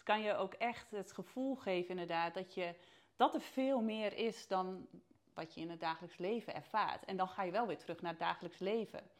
kan 0.06 0.20
je 0.20 0.34
ook 0.34 0.54
echt 0.54 0.90
het 0.90 1.12
gevoel 1.12 1.54
geven, 1.56 1.90
inderdaad, 1.90 2.34
dat, 2.34 2.54
je, 2.54 2.74
dat 3.16 3.34
er 3.34 3.40
veel 3.40 3.80
meer 3.80 4.16
is 4.16 4.46
dan 4.46 4.86
wat 5.34 5.54
je 5.54 5.60
in 5.60 5.70
het 5.70 5.80
dagelijks 5.80 6.18
leven 6.18 6.54
ervaart. 6.54 7.04
En 7.04 7.16
dan 7.16 7.28
ga 7.28 7.42
je 7.42 7.50
wel 7.50 7.66
weer 7.66 7.78
terug 7.78 8.00
naar 8.00 8.10
het 8.10 8.20
dagelijks 8.20 8.58
leven. 8.58 9.10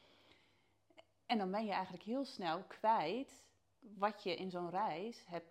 En 1.26 1.38
dan 1.38 1.50
ben 1.50 1.64
je 1.64 1.72
eigenlijk 1.72 2.04
heel 2.04 2.24
snel 2.24 2.62
kwijt 2.62 3.44
wat 3.80 4.22
je 4.22 4.34
in 4.34 4.50
zo'n 4.50 4.70
reis 4.70 5.24
hebt, 5.28 5.50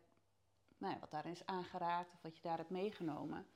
nou 0.78 0.94
ja, 0.94 1.00
wat 1.00 1.12
daarin 1.12 1.32
is 1.32 1.46
aangeraakt 1.46 2.14
of 2.14 2.22
wat 2.22 2.36
je 2.36 2.42
daar 2.42 2.58
hebt 2.58 2.70
meegenomen. 2.70 3.48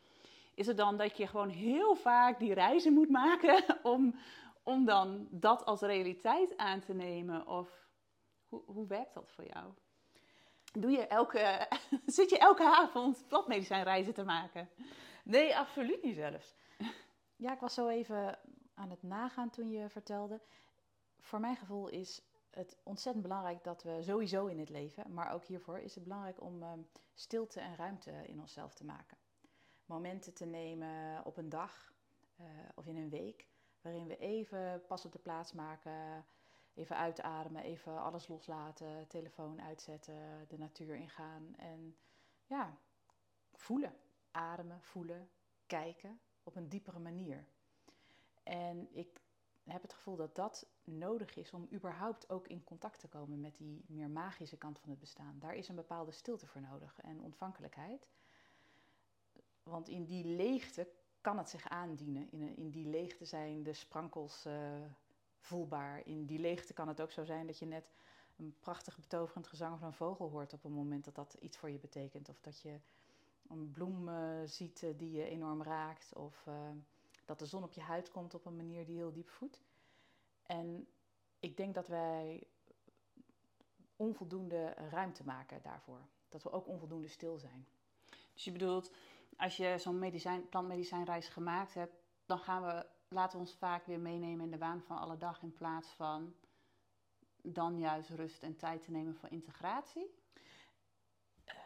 Is 0.54 0.68
het 0.68 0.78
dan 0.78 0.98
dat 0.98 1.18
je 1.18 1.28
gewoon 1.28 1.50
heel 1.50 1.96
vaak 1.96 2.40
die 2.40 2.54
reizen 2.54 2.94
moet 2.94 3.10
maken 3.10 3.64
om, 3.94 4.16
om 4.64 4.86
dan 4.86 5.28
dat 5.32 5.66
als 5.66 5.82
realiteit 5.82 6.58
aan 6.58 6.80
te 6.80 6.94
nemen? 6.94 7.48
Of 7.48 7.88
hoe, 8.48 8.64
hoe 8.66 8.88
werkt 8.88 9.14
dat 9.14 9.30
voor 9.30 9.46
jou? 9.46 9.74
Doe 10.74 10.92
je 10.92 11.08
elke, 11.08 11.68
zit 12.06 12.30
je 12.30 12.38
elke 12.38 12.64
avond 12.64 13.28
plantmedicijnreizen 13.28 14.14
te 14.14 14.24
maken? 14.24 14.70
Nee, 15.24 15.58
absoluut 15.58 16.04
niet 16.04 16.16
zelfs. 16.16 16.56
Ja, 17.36 17.54
ik 17.54 17.60
was 17.60 17.74
zo 17.74 17.88
even 17.88 18.40
aan 18.74 18.90
het 18.90 19.04
nagaan 19.04 19.50
toen 19.50 19.70
je 19.70 19.90
vertelde. 19.90 20.42
Voor 21.20 21.40
mijn 21.40 21.56
gevoel 21.56 21.88
is 21.88 22.22
het 22.50 22.78
ontzettend 22.84 23.24
belangrijk 23.24 23.64
dat 23.64 23.84
we 23.84 23.98
sowieso 24.02 24.46
in 24.46 24.60
het 24.60 24.70
leven, 24.70 25.14
maar 25.14 25.32
ook 25.32 25.46
hiervoor 25.46 25.80
is 25.80 25.96
het 25.96 26.04
belangrijk 26.04 26.42
om 26.42 26.64
um, 26.64 26.88
stilte 27.14 27.60
en 27.60 27.76
ruimte 27.76 28.12
in 28.12 28.40
onszelf 28.40 28.74
te 28.74 28.86
maken. 28.86 29.18
Momenten 29.86 30.34
te 30.34 30.46
nemen 30.46 31.26
op 31.26 31.38
een 31.38 31.50
dag 31.50 31.94
uh, 32.40 32.46
of 32.76 32.86
in 32.88 32.98
een 32.98 33.10
week, 33.10 33.48
waarin 33.82 34.08
we 34.08 34.18
even 34.18 34.84
pas 34.88 35.06
op 35.06 35.12
de 35.12 35.20
plaats 35.20 35.54
maken, 35.54 36.26
even 36.74 36.96
uitademen, 36.96 37.64
even 37.64 38.02
alles 38.02 38.28
loslaten, 38.28 39.08
telefoon 39.08 39.62
uitzetten, 39.62 40.46
de 40.48 40.58
natuur 40.58 40.96
ingaan 40.96 41.56
en 41.58 41.98
ja, 42.46 42.78
voelen, 43.54 43.94
ademen, 44.32 44.82
voelen, 44.82 45.30
kijken 45.68 46.20
op 46.44 46.56
een 46.56 46.70
diepere 46.70 47.00
manier. 47.00 47.48
En 48.44 48.96
ik 48.96 49.22
heb 49.64 49.82
het 49.82 49.94
gevoel 49.94 50.16
dat 50.16 50.36
dat 50.36 50.68
nodig 50.84 51.36
is 51.36 51.54
om 51.54 51.68
überhaupt 51.72 52.30
ook 52.30 52.48
in 52.48 52.64
contact 52.64 53.00
te 53.00 53.08
komen 53.08 53.40
met 53.40 53.58
die 53.58 53.84
meer 53.88 54.10
magische 54.10 54.58
kant 54.58 54.80
van 54.80 54.90
het 54.90 55.00
bestaan. 55.00 55.40
Daar 55.40 55.56
is 55.56 55.68
een 55.68 55.76
bepaalde 55.76 56.12
stilte 56.12 56.48
voor 56.48 56.62
nodig 56.62 57.00
en 57.02 57.22
ontvankelijkheid. 57.22 58.08
Want 59.64 59.90
in 59.90 60.06
die 60.06 60.26
leegte 60.26 60.88
kan 61.22 61.38
het 61.38 61.50
zich 61.50 61.70
aandienen. 61.70 62.32
In, 62.32 62.56
in 62.58 62.70
die 62.70 62.88
leegte 62.88 63.26
zijn 63.26 63.64
de 63.64 63.74
sprankels 63.74 64.46
uh, 64.46 64.54
voelbaar. 65.40 66.06
In 66.06 66.26
die 66.26 66.40
leegte 66.40 66.74
kan 66.74 66.88
het 66.88 67.02
ook 67.02 67.12
zo 67.12 67.24
zijn 67.24 67.48
dat 67.48 67.60
je 67.60 67.66
net 67.66 67.92
een 68.38 68.56
prachtig 68.60 68.98
betoverend 69.00 69.48
gezang 69.48 69.80
van 69.80 69.88
een 69.88 69.94
vogel 69.94 70.30
hoort 70.30 70.54
op 70.54 70.64
een 70.64 70.72
moment 70.72 71.06
dat 71.06 71.16
dat 71.16 71.34
iets 71.40 71.58
voor 71.58 71.70
je 71.70 71.80
betekent. 71.80 72.30
Of 72.30 72.42
dat 72.42 72.62
je 72.62 72.80
een 73.48 73.72
bloem 73.72 74.10
uh, 74.10 74.42
ziet 74.46 74.82
uh, 74.82 74.98
die 74.98 75.12
je 75.12 75.24
enorm 75.24 75.64
raakt. 75.64 76.16
Of 76.16 76.48
dat 77.26 77.40
de 77.40 77.46
zon 77.46 77.64
op 77.64 77.74
je 77.74 77.82
huid 77.82 78.12
komt 78.12 78.34
op 78.34 78.46
een 78.46 78.56
manier 78.56 78.86
die 78.86 78.96
heel 78.96 79.12
diep 79.12 79.30
voedt. 79.30 79.62
En 80.46 80.88
ik 81.40 81.58
denk 81.58 81.74
dat 81.74 81.88
wij 81.88 82.48
onvoldoende 83.96 84.74
ruimte 84.90 85.24
maken 85.24 85.62
daarvoor. 85.62 86.02
Dat 86.30 86.44
we 86.44 86.52
ook 86.52 86.68
onvoldoende 86.68 87.08
stil 87.08 87.38
zijn. 87.38 87.68
Dus 88.34 88.44
je 88.44 88.52
bedoelt, 88.52 88.92
als 89.38 89.58
je 89.58 89.76
zo'n 89.78 90.00
medicijn, 90.00 90.50
plantmedicijnreis 90.50 91.28
gemaakt 91.28 91.74
hebt, 91.74 91.94
dan 92.26 92.40
gaan 92.40 92.64
we, 92.64 92.86
laten 93.10 93.40
we 93.40 93.46
ons 93.46 93.56
vaak 93.56 93.86
weer 93.86 94.00
meenemen 94.00 94.46
in 94.46 94.52
de 94.52 94.58
waan 94.58 94.82
van 94.82 94.98
alle 94.98 95.18
dag 95.18 95.42
in 95.42 95.54
plaats 95.54 95.90
van 95.90 96.34
dan 97.42 97.80
juist 97.80 98.10
rust 98.10 98.44
en 98.44 98.56
tijd 98.56 98.84
te 98.84 98.92
nemen 98.92 99.16
voor 99.16 99.30
integratie? 99.30 100.18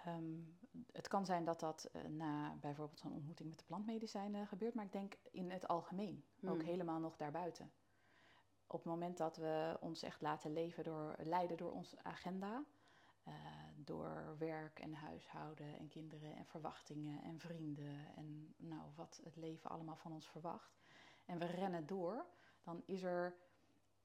Um, 0.08 0.58
het 0.92 1.08
kan 1.08 1.26
zijn 1.26 1.46
dat 1.46 1.60
dat 1.60 1.90
uh, 1.94 2.04
na 2.04 2.56
bijvoorbeeld 2.62 3.00
zo'n 3.00 3.14
ontmoeting 3.14 3.50
met 3.50 3.60
de 3.60 3.66
plantmedicijnen 3.66 4.48
gebeurt, 4.48 4.74
maar 4.74 4.86
ik 4.86 4.92
denk 4.92 5.14
in 5.32 5.52
het 5.52 5.68
algemeen, 5.68 6.26
hmm. 6.40 6.50
ook 6.50 6.64
helemaal 6.64 7.00
nog 7.00 7.18
daarbuiten. 7.18 7.72
Op 8.68 8.80
het 8.80 8.92
moment 8.92 9.18
dat 9.18 9.38
we 9.38 9.78
ons 9.80 10.04
echt 10.04 10.22
laten 10.22 10.54
leven 10.54 10.84
door, 10.84 11.16
leiden 11.18 11.58
door 11.58 11.72
onze 11.72 12.04
agenda, 12.04 12.64
uh, 13.28 13.34
door 13.76 14.36
werk 14.38 14.80
en 14.80 14.94
huishouden 14.94 15.78
en 15.78 15.88
kinderen 15.88 16.36
en 16.36 16.46
verwachtingen 16.46 17.24
en 17.24 17.40
vrienden 17.40 18.16
en 18.16 18.54
nou, 18.58 18.82
wat 18.96 19.22
het 19.24 19.36
leven 19.36 19.70
allemaal 19.70 19.96
van 19.96 20.12
ons 20.12 20.28
verwacht, 20.28 20.83
en 21.26 21.40
we 21.40 21.46
rennen 21.46 21.86
door, 21.86 22.26
dan 22.64 22.84
is 22.86 23.04
er, 23.04 23.36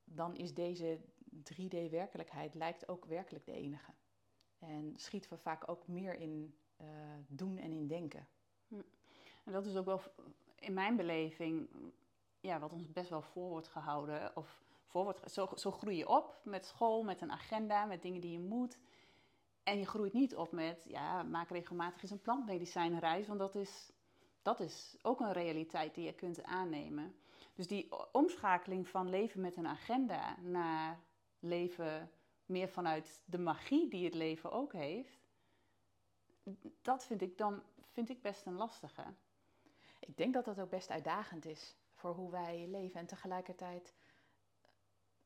dan 0.04 0.36
is 0.36 0.54
deze 0.54 1.00
3D-werkelijkheid 1.52 2.54
lijkt 2.54 2.88
ook 2.88 3.04
werkelijk 3.04 3.44
de 3.44 3.52
enige. 3.52 3.92
En 4.58 4.92
schieten 4.96 5.30
we 5.30 5.38
vaak 5.38 5.68
ook 5.68 5.86
meer 5.86 6.14
in 6.14 6.54
uh, 6.80 6.86
doen 7.26 7.58
en 7.58 7.72
in 7.72 7.86
denken. 7.86 8.28
Hm. 8.68 8.82
En 9.44 9.52
dat 9.52 9.66
is 9.66 9.76
ook 9.76 9.84
wel 9.84 10.00
in 10.54 10.74
mijn 10.74 10.96
beleving, 10.96 11.68
ja, 12.40 12.58
wat 12.58 12.72
ons 12.72 12.92
best 12.92 13.10
wel 13.10 13.22
voor 13.22 13.48
wordt 13.48 13.68
gehouden. 13.68 14.36
Of 14.36 14.62
voor 14.86 15.04
wordt, 15.04 15.32
zo, 15.32 15.48
zo 15.54 15.70
groei 15.70 15.96
je 15.96 16.08
op 16.08 16.40
met 16.44 16.66
school, 16.66 17.02
met 17.02 17.20
een 17.20 17.32
agenda, 17.32 17.84
met 17.84 18.02
dingen 18.02 18.20
die 18.20 18.32
je 18.32 18.40
moet. 18.40 18.78
En 19.62 19.78
je 19.78 19.86
groeit 19.86 20.12
niet 20.12 20.36
op 20.36 20.52
met, 20.52 20.84
ja, 20.88 21.22
maak 21.22 21.48
regelmatig 21.48 22.02
eens 22.02 22.10
een 22.10 22.20
plantmedicijnreis, 22.20 23.26
want 23.26 23.38
dat 23.38 23.54
is, 23.54 23.92
dat 24.48 24.60
is 24.60 24.96
ook 25.02 25.20
een 25.20 25.32
realiteit 25.32 25.94
die 25.94 26.04
je 26.04 26.12
kunt 26.12 26.42
aannemen. 26.42 27.14
Dus 27.54 27.66
die 27.66 28.12
omschakeling 28.12 28.88
van 28.88 29.08
leven 29.08 29.40
met 29.40 29.56
een 29.56 29.66
agenda 29.66 30.36
naar 30.40 31.00
leven 31.38 32.10
meer 32.46 32.68
vanuit 32.68 33.22
de 33.24 33.38
magie 33.38 33.88
die 33.88 34.04
het 34.04 34.14
leven 34.14 34.52
ook 34.52 34.72
heeft, 34.72 35.18
dat 36.82 37.04
vind 37.04 37.22
ik 37.22 37.38
dan 37.38 37.62
vind 37.92 38.08
ik 38.08 38.22
best 38.22 38.46
een 38.46 38.54
lastige. 38.54 39.04
Ik 40.00 40.16
denk 40.16 40.34
dat 40.34 40.44
dat 40.44 40.60
ook 40.60 40.70
best 40.70 40.90
uitdagend 40.90 41.44
is 41.44 41.76
voor 41.94 42.14
hoe 42.14 42.30
wij 42.30 42.66
leven. 42.68 43.00
En 43.00 43.06
tegelijkertijd 43.06 43.94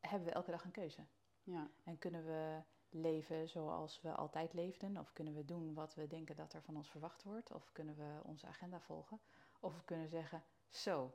hebben 0.00 0.28
we 0.28 0.34
elke 0.34 0.50
dag 0.50 0.64
een 0.64 0.70
keuze. 0.70 1.04
Ja. 1.42 1.70
En 1.84 1.98
kunnen 1.98 2.24
we 2.24 2.62
leven 2.92 3.48
zoals 3.48 4.00
we 4.00 4.14
altijd 4.14 4.52
leefden? 4.52 4.96
Of 4.96 5.12
kunnen 5.12 5.34
we 5.34 5.44
doen 5.44 5.74
wat 5.74 5.94
we 5.94 6.06
denken 6.06 6.36
dat 6.36 6.52
er 6.52 6.62
van 6.62 6.76
ons 6.76 6.90
verwacht 6.90 7.22
wordt? 7.22 7.52
Of 7.52 7.72
kunnen 7.72 7.96
we 7.96 8.20
onze 8.22 8.46
agenda 8.46 8.80
volgen? 8.80 9.20
Of 9.60 9.74
we 9.74 9.84
kunnen 9.84 10.08
zeggen, 10.08 10.44
zo. 10.68 11.12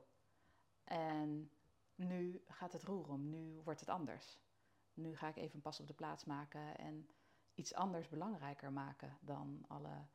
En 0.84 1.50
nu 1.94 2.42
gaat 2.46 2.72
het 2.72 2.82
roer 2.82 3.08
om, 3.08 3.28
nu 3.28 3.60
wordt 3.64 3.80
het 3.80 3.88
anders 3.88 4.38
nu 4.98 5.16
ga 5.16 5.28
ik 5.28 5.36
even 5.36 5.54
een 5.54 5.60
pas 5.60 5.80
op 5.80 5.86
de 5.86 5.94
plaats 5.94 6.24
maken 6.24 6.78
en 6.78 7.08
iets 7.54 7.74
anders 7.74 8.08
belangrijker 8.08 8.72
maken 8.72 9.18
dan 9.20 9.64
alle 9.68 10.06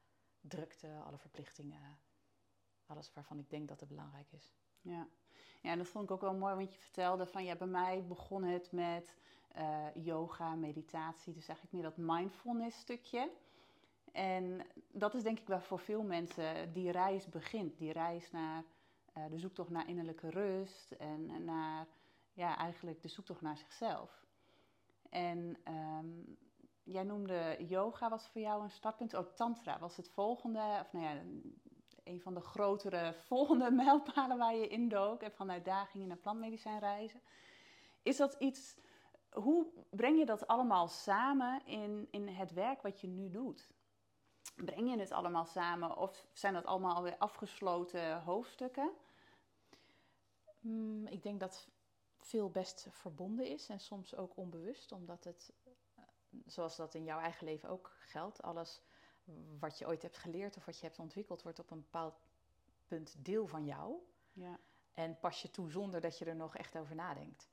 drukte, 0.42 1.02
alle 1.06 1.18
verplichtingen, 1.18 2.00
alles 2.86 3.14
waarvan 3.14 3.40
ik 3.40 3.50
denk 3.50 3.68
dat 3.68 3.80
het 3.80 3.90
belangrijk 3.90 4.32
is. 4.32 4.54
Ja. 4.84 5.08
ja, 5.62 5.76
dat 5.76 5.88
vond 5.88 6.04
ik 6.04 6.12
ook 6.12 6.22
wel 6.22 6.34
mooi, 6.34 6.56
want 6.56 6.74
je 6.74 6.80
vertelde 6.80 7.26
van 7.26 7.44
ja, 7.44 7.56
bij 7.56 7.68
mij 7.68 8.06
begon 8.08 8.44
het 8.44 8.72
met 8.72 9.16
uh, 9.58 9.86
yoga, 9.94 10.56
meditatie, 10.56 11.34
dus 11.34 11.48
eigenlijk 11.48 11.72
meer 11.72 11.84
dat 11.84 11.98
mindfulness 11.98 12.80
stukje. 12.80 13.32
En 14.12 14.62
dat 14.92 15.14
is 15.14 15.24
denk 15.24 15.40
ik 15.40 15.48
wel 15.48 15.62
voor 15.62 15.80
veel 15.80 16.04
mensen 16.04 16.74
die 16.74 16.92
reis 16.92 17.30
begint, 17.30 17.78
die 17.78 17.92
reis 17.92 18.32
naar 18.32 18.64
uh, 19.18 19.24
de 19.30 19.38
zoektocht 19.38 19.70
naar 19.70 19.88
innerlijke 19.88 20.30
rust 20.30 20.92
en 20.92 21.44
naar 21.44 21.88
ja, 22.34 22.58
eigenlijk 22.58 23.02
de 23.02 23.08
zoektocht 23.08 23.42
naar 23.42 23.58
zichzelf. 23.58 24.26
En 25.10 25.58
um, 25.68 26.38
jij 26.84 27.04
noemde 27.04 27.56
yoga 27.68 28.10
was 28.10 28.28
voor 28.28 28.42
jou 28.42 28.64
een 28.64 28.72
startpunt. 28.72 29.16
Ook 29.16 29.36
tantra 29.36 29.80
was 29.80 29.98
het 29.98 30.10
volgende, 30.10 30.78
of 30.82 30.94
nou 30.94 31.06
ja, 31.06 31.22
een 32.04 32.22
van 32.22 32.34
de 32.34 32.42
grotere 32.42 33.14
volgende 33.28 33.72
mijlpalen 33.72 34.38
waar 34.38 34.56
je 34.56 34.68
indook. 34.68 35.22
En 35.22 35.32
van 35.32 35.52
uitdagingen 35.52 36.08
naar 36.08 36.18
plantmedicijn 36.18 36.80
reizen. 36.80 37.22
Is 38.02 38.18
dat 38.18 38.36
iets, 38.40 38.76
hoe 39.32 39.68
breng 39.90 40.18
je 40.18 40.26
dat 40.26 40.48
allemaal 40.48 40.88
samen 40.88 41.66
in, 41.66 42.08
in 42.12 42.28
het 42.28 42.54
werk 42.54 42.82
wat 42.82 43.02
je 43.02 43.08
nu 43.08 43.30
doet? 43.30 43.72
Breng 44.56 44.90
je 44.90 45.00
het 45.00 45.12
allemaal 45.12 45.46
samen 45.46 45.98
of 45.98 46.26
zijn 46.34 46.54
dat 46.54 46.66
allemaal 46.66 46.96
alweer 46.96 47.18
afgesloten 47.18 48.22
hoofdstukken? 48.22 48.92
Mm, 50.60 51.08
ik 51.08 51.24
denk 51.24 51.40
dat 51.40 51.68
veel 52.18 52.50
best 52.50 52.88
verbonden 52.90 53.48
is 53.48 53.70
en 53.70 53.80
soms 53.80 54.16
ook 54.16 54.38
onbewust, 54.38 54.92
omdat 54.92 55.24
het, 55.24 55.54
eh, 55.64 56.04
zoals 56.46 56.76
dat 56.76 56.94
in 56.94 57.04
jouw 57.04 57.20
eigen 57.20 57.46
leven 57.46 57.70
ook 57.70 57.92
geldt, 58.00 58.42
alles 58.42 58.82
wat 59.60 59.78
je 59.78 59.88
ooit 59.88 60.02
hebt 60.02 60.18
geleerd 60.18 60.58
of 60.58 60.66
wat 60.66 60.80
je 60.80 60.86
hebt 60.86 61.00
ontwikkeld, 61.00 61.44
wordt 61.44 61.60
op 61.60 61.72
een 61.72 61.82
bepaald 61.82 62.22
punt 62.88 63.16
deel 63.26 63.48
van 63.48 63.66
jou. 63.66 63.96
Ja. 64.34 64.60
En 64.94 65.20
pas 65.20 65.42
je 65.42 65.52
toe 65.52 65.72
zonder 65.72 66.02
dat 66.02 66.18
je 66.18 66.26
er 66.26 66.36
nog 66.36 66.56
echt 66.56 66.78
over 66.78 66.96
nadenkt. 66.96 67.50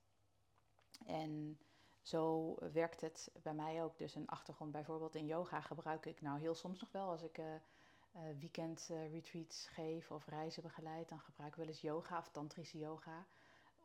En 1.06 1.58
zo 2.02 2.54
werkt 2.72 3.00
het 3.00 3.32
bij 3.42 3.54
mij 3.54 3.82
ook. 3.82 3.98
Dus 3.98 4.14
een 4.14 4.28
achtergrond 4.28 4.72
bijvoorbeeld 4.72 5.14
in 5.14 5.26
yoga 5.26 5.60
gebruik 5.60 6.06
ik 6.06 6.20
nou 6.20 6.40
heel 6.40 6.54
soms 6.54 6.80
nog 6.80 6.92
wel 6.92 7.08
als 7.08 7.22
ik 7.22 7.38
uh, 7.38 7.46
uh, 7.54 8.20
weekend 8.38 8.86
retreats 9.10 9.66
geef 9.66 10.10
of 10.10 10.26
reizen 10.26 10.62
begeleid. 10.62 11.08
Dan 11.08 11.20
gebruik 11.20 11.50
ik 11.50 11.58
wel 11.58 11.66
eens 11.66 11.80
yoga 11.80 12.18
of 12.18 12.28
tantrische 12.28 12.78
yoga 12.78 13.26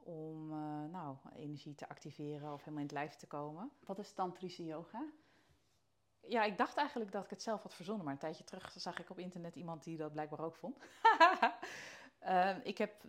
om 0.03 0.51
uh, 0.51 0.85
nou, 0.91 1.17
energie 1.33 1.75
te 1.75 1.89
activeren 1.89 2.53
of 2.53 2.59
helemaal 2.59 2.79
in 2.79 2.87
het 2.87 2.97
lijf 2.97 3.15
te 3.15 3.27
komen. 3.27 3.71
Wat 3.85 3.99
is 3.99 4.11
tantrische 4.11 4.65
yoga? 4.65 5.05
Ja, 6.27 6.43
ik 6.43 6.57
dacht 6.57 6.77
eigenlijk 6.77 7.11
dat 7.11 7.23
ik 7.23 7.29
het 7.29 7.41
zelf 7.41 7.63
had 7.63 7.73
verzonnen, 7.73 8.03
maar 8.03 8.13
een 8.13 8.19
tijdje 8.19 8.43
terug 8.43 8.73
zag 8.75 8.99
ik 8.99 9.09
op 9.09 9.19
internet 9.19 9.55
iemand 9.55 9.83
die 9.83 9.97
dat 9.97 10.11
blijkbaar 10.11 10.39
ook 10.39 10.55
vond. 10.55 10.77
Ehm, 12.19 12.59
ik 12.63 12.77
heb 12.77 13.03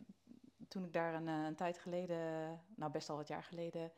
toen 0.68 0.84
ik 0.84 0.92
daar 0.92 1.14
een, 1.14 1.26
een, 1.26 1.54
tijd 1.54 1.78
geleden, 1.78 2.60
nou 2.74 2.92
best 2.92 3.10
al 3.10 3.16
wat 3.16 3.28
jaar 3.28 3.42
geleden, 3.42 3.92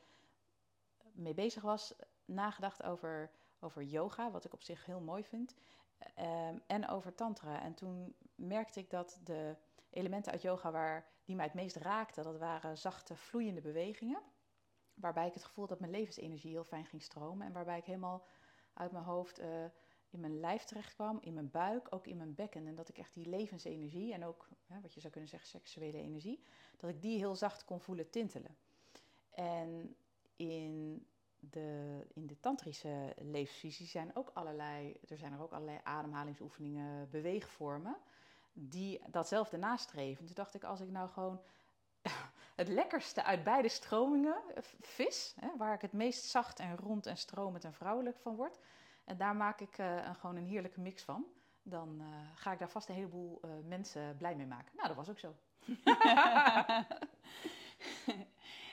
mee 1.12 1.34
bezig 1.34 1.62
was, 1.62 1.94
nagedacht 2.24 2.82
over, 2.82 3.30
over 3.60 3.82
yoga, 3.82 4.30
wat 4.30 4.44
ik 4.44 4.52
op 4.52 4.62
zich 4.62 4.86
heel 4.86 5.00
mooi 5.00 5.24
vind, 5.24 5.54
ehm, 6.14 6.58
en 6.66 6.88
over 6.88 7.14
tantra. 7.14 7.62
En 7.62 7.74
toen 7.74 8.14
merkte 8.34 8.80
ik 8.80 8.90
dat 8.90 9.20
de 9.24 9.56
elementen 9.90 10.32
uit 10.32 10.42
yoga 10.42 10.70
waar, 10.70 11.06
die 11.24 11.36
mij 11.36 11.44
het 11.44 11.54
meest 11.54 11.76
raakten, 11.76 12.24
dat 12.24 12.38
waren 12.38 12.78
zachte, 12.78 13.16
vloeiende 13.16 13.60
bewegingen. 13.60 14.22
Waarbij 14.94 15.26
ik 15.26 15.34
het 15.34 15.44
gevoel 15.44 15.66
dat 15.66 15.80
mijn 15.80 15.92
levensenergie 15.92 16.50
heel 16.50 16.64
fijn 16.64 16.86
ging 16.86 17.02
stromen. 17.02 17.46
En 17.46 17.52
waarbij 17.52 17.78
ik 17.78 17.84
helemaal 17.84 18.26
uit 18.78 18.92
mijn 18.92 19.04
hoofd 19.04 19.40
uh, 19.40 19.64
in 20.10 20.20
mijn 20.20 20.40
lijf 20.40 20.64
terecht 20.64 20.94
kwam, 20.94 21.18
in 21.20 21.34
mijn 21.34 21.50
buik, 21.50 21.86
ook 21.90 22.06
in 22.06 22.16
mijn 22.16 22.34
bekken. 22.34 22.66
En 22.66 22.74
dat 22.74 22.88
ik 22.88 22.98
echt 22.98 23.14
die 23.14 23.28
levensenergie 23.28 24.12
en 24.12 24.24
ook, 24.24 24.48
wat 24.82 24.94
je 24.94 25.00
zou 25.00 25.12
kunnen 25.12 25.30
zeggen, 25.30 25.48
seksuele 25.48 25.98
energie, 25.98 26.42
dat 26.76 26.90
ik 26.90 27.02
die 27.02 27.18
heel 27.18 27.36
zacht 27.36 27.64
kon 27.64 27.80
voelen 27.80 28.10
tintelen. 28.10 28.56
En 29.30 29.96
in 30.36 31.06
de, 31.40 32.00
in 32.14 32.26
de 32.26 32.40
tantrische 32.40 33.14
levensvisie 33.18 33.86
zijn 33.86 34.16
ook 34.16 34.30
allerlei, 34.34 34.96
er 35.08 35.18
zijn 35.18 35.32
er 35.32 35.42
ook 35.42 35.52
allerlei 35.52 35.80
ademhalingsoefeningen, 35.82 37.10
beweegvormen, 37.10 37.96
die 38.52 39.00
datzelfde 39.10 39.56
nastreven. 39.56 40.26
Toen 40.26 40.34
dacht 40.34 40.54
ik, 40.54 40.64
als 40.64 40.80
ik 40.80 40.90
nou 40.90 41.08
gewoon 41.08 41.40
het 42.58 42.68
lekkerste 42.68 43.24
uit 43.24 43.44
beide 43.44 43.68
stromingen 43.68 44.36
vis, 44.80 45.34
hè, 45.40 45.48
waar 45.56 45.74
ik 45.74 45.80
het 45.80 45.92
meest 45.92 46.24
zacht 46.24 46.58
en 46.58 46.76
rond 46.76 47.06
en 47.06 47.16
stromend 47.16 47.64
en 47.64 47.72
vrouwelijk 47.72 48.18
van 48.18 48.36
word, 48.36 48.58
en 49.04 49.16
daar 49.16 49.36
maak 49.36 49.60
ik 49.60 49.78
uh, 49.78 50.06
een, 50.06 50.14
gewoon 50.14 50.36
een 50.36 50.46
heerlijke 50.46 50.80
mix 50.80 51.02
van, 51.02 51.24
dan 51.62 51.96
uh, 52.00 52.06
ga 52.34 52.52
ik 52.52 52.58
daar 52.58 52.70
vast 52.70 52.88
een 52.88 52.94
heleboel 52.94 53.40
uh, 53.44 53.50
mensen 53.68 54.16
blij 54.16 54.36
mee 54.36 54.46
maken. 54.46 54.72
Nou, 54.76 54.88
dat 54.88 54.96
was 54.96 55.08
ook 55.08 55.18
zo. 55.18 55.34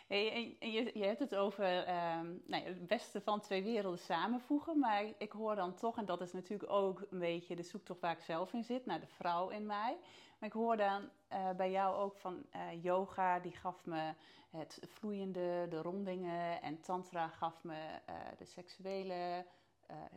En 0.08 0.72
je, 0.72 0.92
je, 0.94 1.06
hebt 1.06 1.20
het 1.20 1.36
over 1.36 1.78
um, 1.78 2.42
nou, 2.46 2.64
het 2.64 2.88
beste 2.88 3.22
van 3.22 3.42
twee 3.42 3.64
werelden 3.64 4.00
samenvoegen. 4.00 4.80
Maar 4.80 5.04
ik 5.18 5.32
hoor 5.32 5.56
dan 5.56 5.76
toch, 5.76 5.98
en 5.98 6.06
dat 6.06 6.22
is 6.22 6.32
natuurlijk 6.32 6.72
ook 6.72 7.06
een 7.10 7.20
beetje 7.20 7.56
de 7.56 7.64
zoektocht 7.64 8.00
waar 8.00 8.12
ik 8.12 8.22
zelf 8.24 8.54
in 8.54 8.64
zit, 8.64 8.86
naar 8.86 9.00
de 9.00 9.08
vrouw 9.08 9.50
in 9.50 9.66
mij. 9.66 9.98
Maar 10.46 10.54
ik 10.54 10.62
hoor 10.62 10.78
dan 10.78 11.10
uh, 11.32 11.52
bij 11.52 11.72
jou 11.72 11.96
ook 11.96 12.16
van 12.16 12.46
uh, 12.56 12.84
yoga, 12.84 13.40
die 13.40 13.56
gaf 13.56 13.86
me 13.86 14.14
het 14.50 14.80
vloeiende, 14.82 15.66
de 15.70 15.82
rondingen. 15.82 16.62
En 16.62 16.82
tantra 16.82 17.28
gaf 17.28 17.64
me 17.64 18.00
uh, 18.10 18.16
de 18.38 18.46
seksuele 18.46 19.46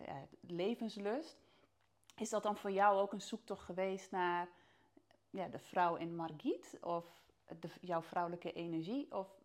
ja, 0.06 0.26
levenslust. 0.40 1.36
Is 2.16 2.30
dat 2.30 2.42
dan 2.42 2.56
voor 2.56 2.70
jou 2.70 2.98
ook 3.00 3.12
een 3.12 3.20
zoektocht 3.20 3.64
geweest 3.64 4.10
naar 4.10 4.48
ja, 5.30 5.48
de 5.48 5.58
vrouw 5.58 5.96
in 5.96 6.16
Margit? 6.16 6.78
Of 6.80 7.22
de, 7.60 7.68
jouw 7.80 8.02
vrouwelijke 8.02 8.52
energie? 8.52 9.12
Of 9.12 9.40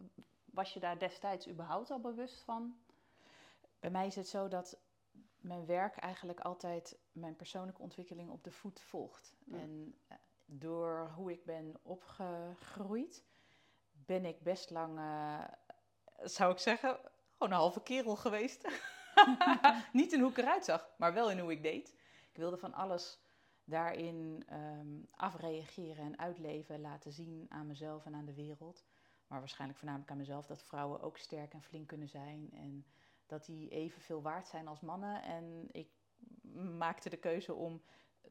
was 0.45 0.73
je 0.73 0.79
daar 0.79 0.99
destijds 0.99 1.47
überhaupt 1.47 1.91
al 1.91 1.99
bewust 1.99 2.43
van? 2.43 2.77
Bij 3.79 3.89
mij 3.89 4.07
is 4.07 4.15
het 4.15 4.27
zo 4.27 4.47
dat 4.47 4.77
mijn 5.37 5.65
werk 5.65 5.95
eigenlijk 5.95 6.39
altijd 6.39 6.97
mijn 7.11 7.35
persoonlijke 7.35 7.81
ontwikkeling 7.81 8.29
op 8.29 8.43
de 8.43 8.51
voet 8.51 8.81
volgt. 8.81 9.33
En 9.51 9.95
eh, 10.07 10.17
door 10.45 11.11
hoe 11.15 11.31
ik 11.31 11.45
ben 11.45 11.75
opgegroeid, 11.81 13.23
ben 13.91 14.25
ik 14.25 14.41
best 14.41 14.69
lang, 14.69 14.99
uh, 14.99 15.43
zou 16.23 16.51
ik 16.51 16.59
zeggen, 16.59 16.99
gewoon 17.31 17.53
een 17.53 17.59
halve 17.59 17.83
kerel 17.83 18.15
geweest. 18.15 18.67
Niet 19.93 20.13
in 20.13 20.19
hoe 20.19 20.29
ik 20.29 20.37
eruit 20.37 20.65
zag, 20.65 20.89
maar 20.97 21.13
wel 21.13 21.31
in 21.31 21.39
hoe 21.39 21.51
ik 21.51 21.63
deed. 21.63 21.89
Ik 22.31 22.37
wilde 22.37 22.57
van 22.57 22.73
alles 22.73 23.19
daarin 23.63 24.45
um, 24.53 25.07
afreageren 25.11 26.05
en 26.05 26.19
uitleven, 26.19 26.81
laten 26.81 27.11
zien 27.11 27.45
aan 27.49 27.67
mezelf 27.67 28.05
en 28.05 28.15
aan 28.15 28.25
de 28.25 28.33
wereld 28.33 28.85
maar 29.33 29.41
waarschijnlijk 29.41 29.79
voornamelijk 29.79 30.11
aan 30.11 30.17
mezelf, 30.17 30.45
dat 30.45 30.63
vrouwen 30.63 31.01
ook 31.01 31.17
sterk 31.17 31.53
en 31.53 31.61
flink 31.61 31.87
kunnen 31.87 32.09
zijn. 32.09 32.49
En 32.53 32.85
dat 33.25 33.45
die 33.45 33.69
evenveel 33.69 34.21
waard 34.21 34.47
zijn 34.47 34.67
als 34.67 34.81
mannen. 34.81 35.23
En 35.23 35.67
ik 35.71 35.89
maakte 36.77 37.09
de 37.09 37.17
keuze 37.17 37.53
om 37.53 37.81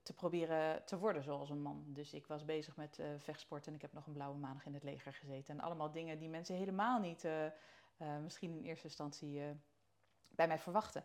te 0.02 0.12
proberen 0.12 0.84
te 0.84 0.98
worden 0.98 1.22
zoals 1.22 1.50
een 1.50 1.62
man. 1.62 1.84
Dus 1.86 2.12
ik 2.12 2.26
was 2.26 2.44
bezig 2.44 2.76
met 2.76 2.98
uh, 2.98 3.06
vechtsport 3.18 3.66
en 3.66 3.74
ik 3.74 3.82
heb 3.82 3.92
nog 3.92 4.06
een 4.06 4.12
blauwe 4.12 4.38
maandag 4.38 4.66
in 4.66 4.74
het 4.74 4.82
leger 4.82 5.12
gezeten. 5.12 5.54
En 5.54 5.64
allemaal 5.64 5.90
dingen 5.90 6.18
die 6.18 6.28
mensen 6.28 6.56
helemaal 6.56 7.00
niet, 7.00 7.24
uh, 7.24 7.44
uh, 7.44 8.18
misschien 8.22 8.56
in 8.56 8.64
eerste 8.64 8.86
instantie, 8.86 9.42
bij 10.30 10.46
mij 10.46 10.58
verwachten. 10.58 11.04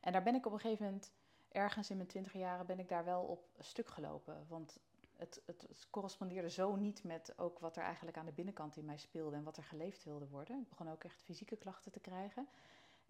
En 0.00 0.12
daar 0.12 0.22
ben 0.22 0.34
ik 0.34 0.46
op 0.46 0.52
een 0.52 0.60
gegeven 0.60 0.84
moment, 0.84 1.12
ergens 1.48 1.90
in 1.90 1.96
mijn 1.96 2.08
twintig 2.08 2.32
jaren, 2.32 2.66
ben 2.66 2.78
ik 2.78 2.88
daar 2.88 3.04
wel 3.04 3.22
op 3.22 3.48
stuk 3.58 3.88
gelopen. 3.88 4.46
Want 4.48 4.80
het, 5.16 5.42
het, 5.46 5.86
correspondeerde 5.90 6.50
zo 6.50 6.76
niet 6.76 7.04
met 7.04 7.38
ook 7.38 7.58
wat 7.58 7.76
er 7.76 7.82
eigenlijk 7.82 8.16
aan 8.16 8.26
de 8.26 8.32
binnenkant 8.32 8.76
in 8.76 8.84
mij 8.84 8.96
speelde 8.96 9.36
en 9.36 9.42
wat 9.42 9.56
er 9.56 9.64
geleefd 9.64 10.04
wilde 10.04 10.28
worden. 10.28 10.60
Ik 10.60 10.68
begon 10.68 10.90
ook 10.90 11.04
echt 11.04 11.22
fysieke 11.22 11.56
klachten 11.56 11.92
te 11.92 12.00
krijgen. 12.00 12.48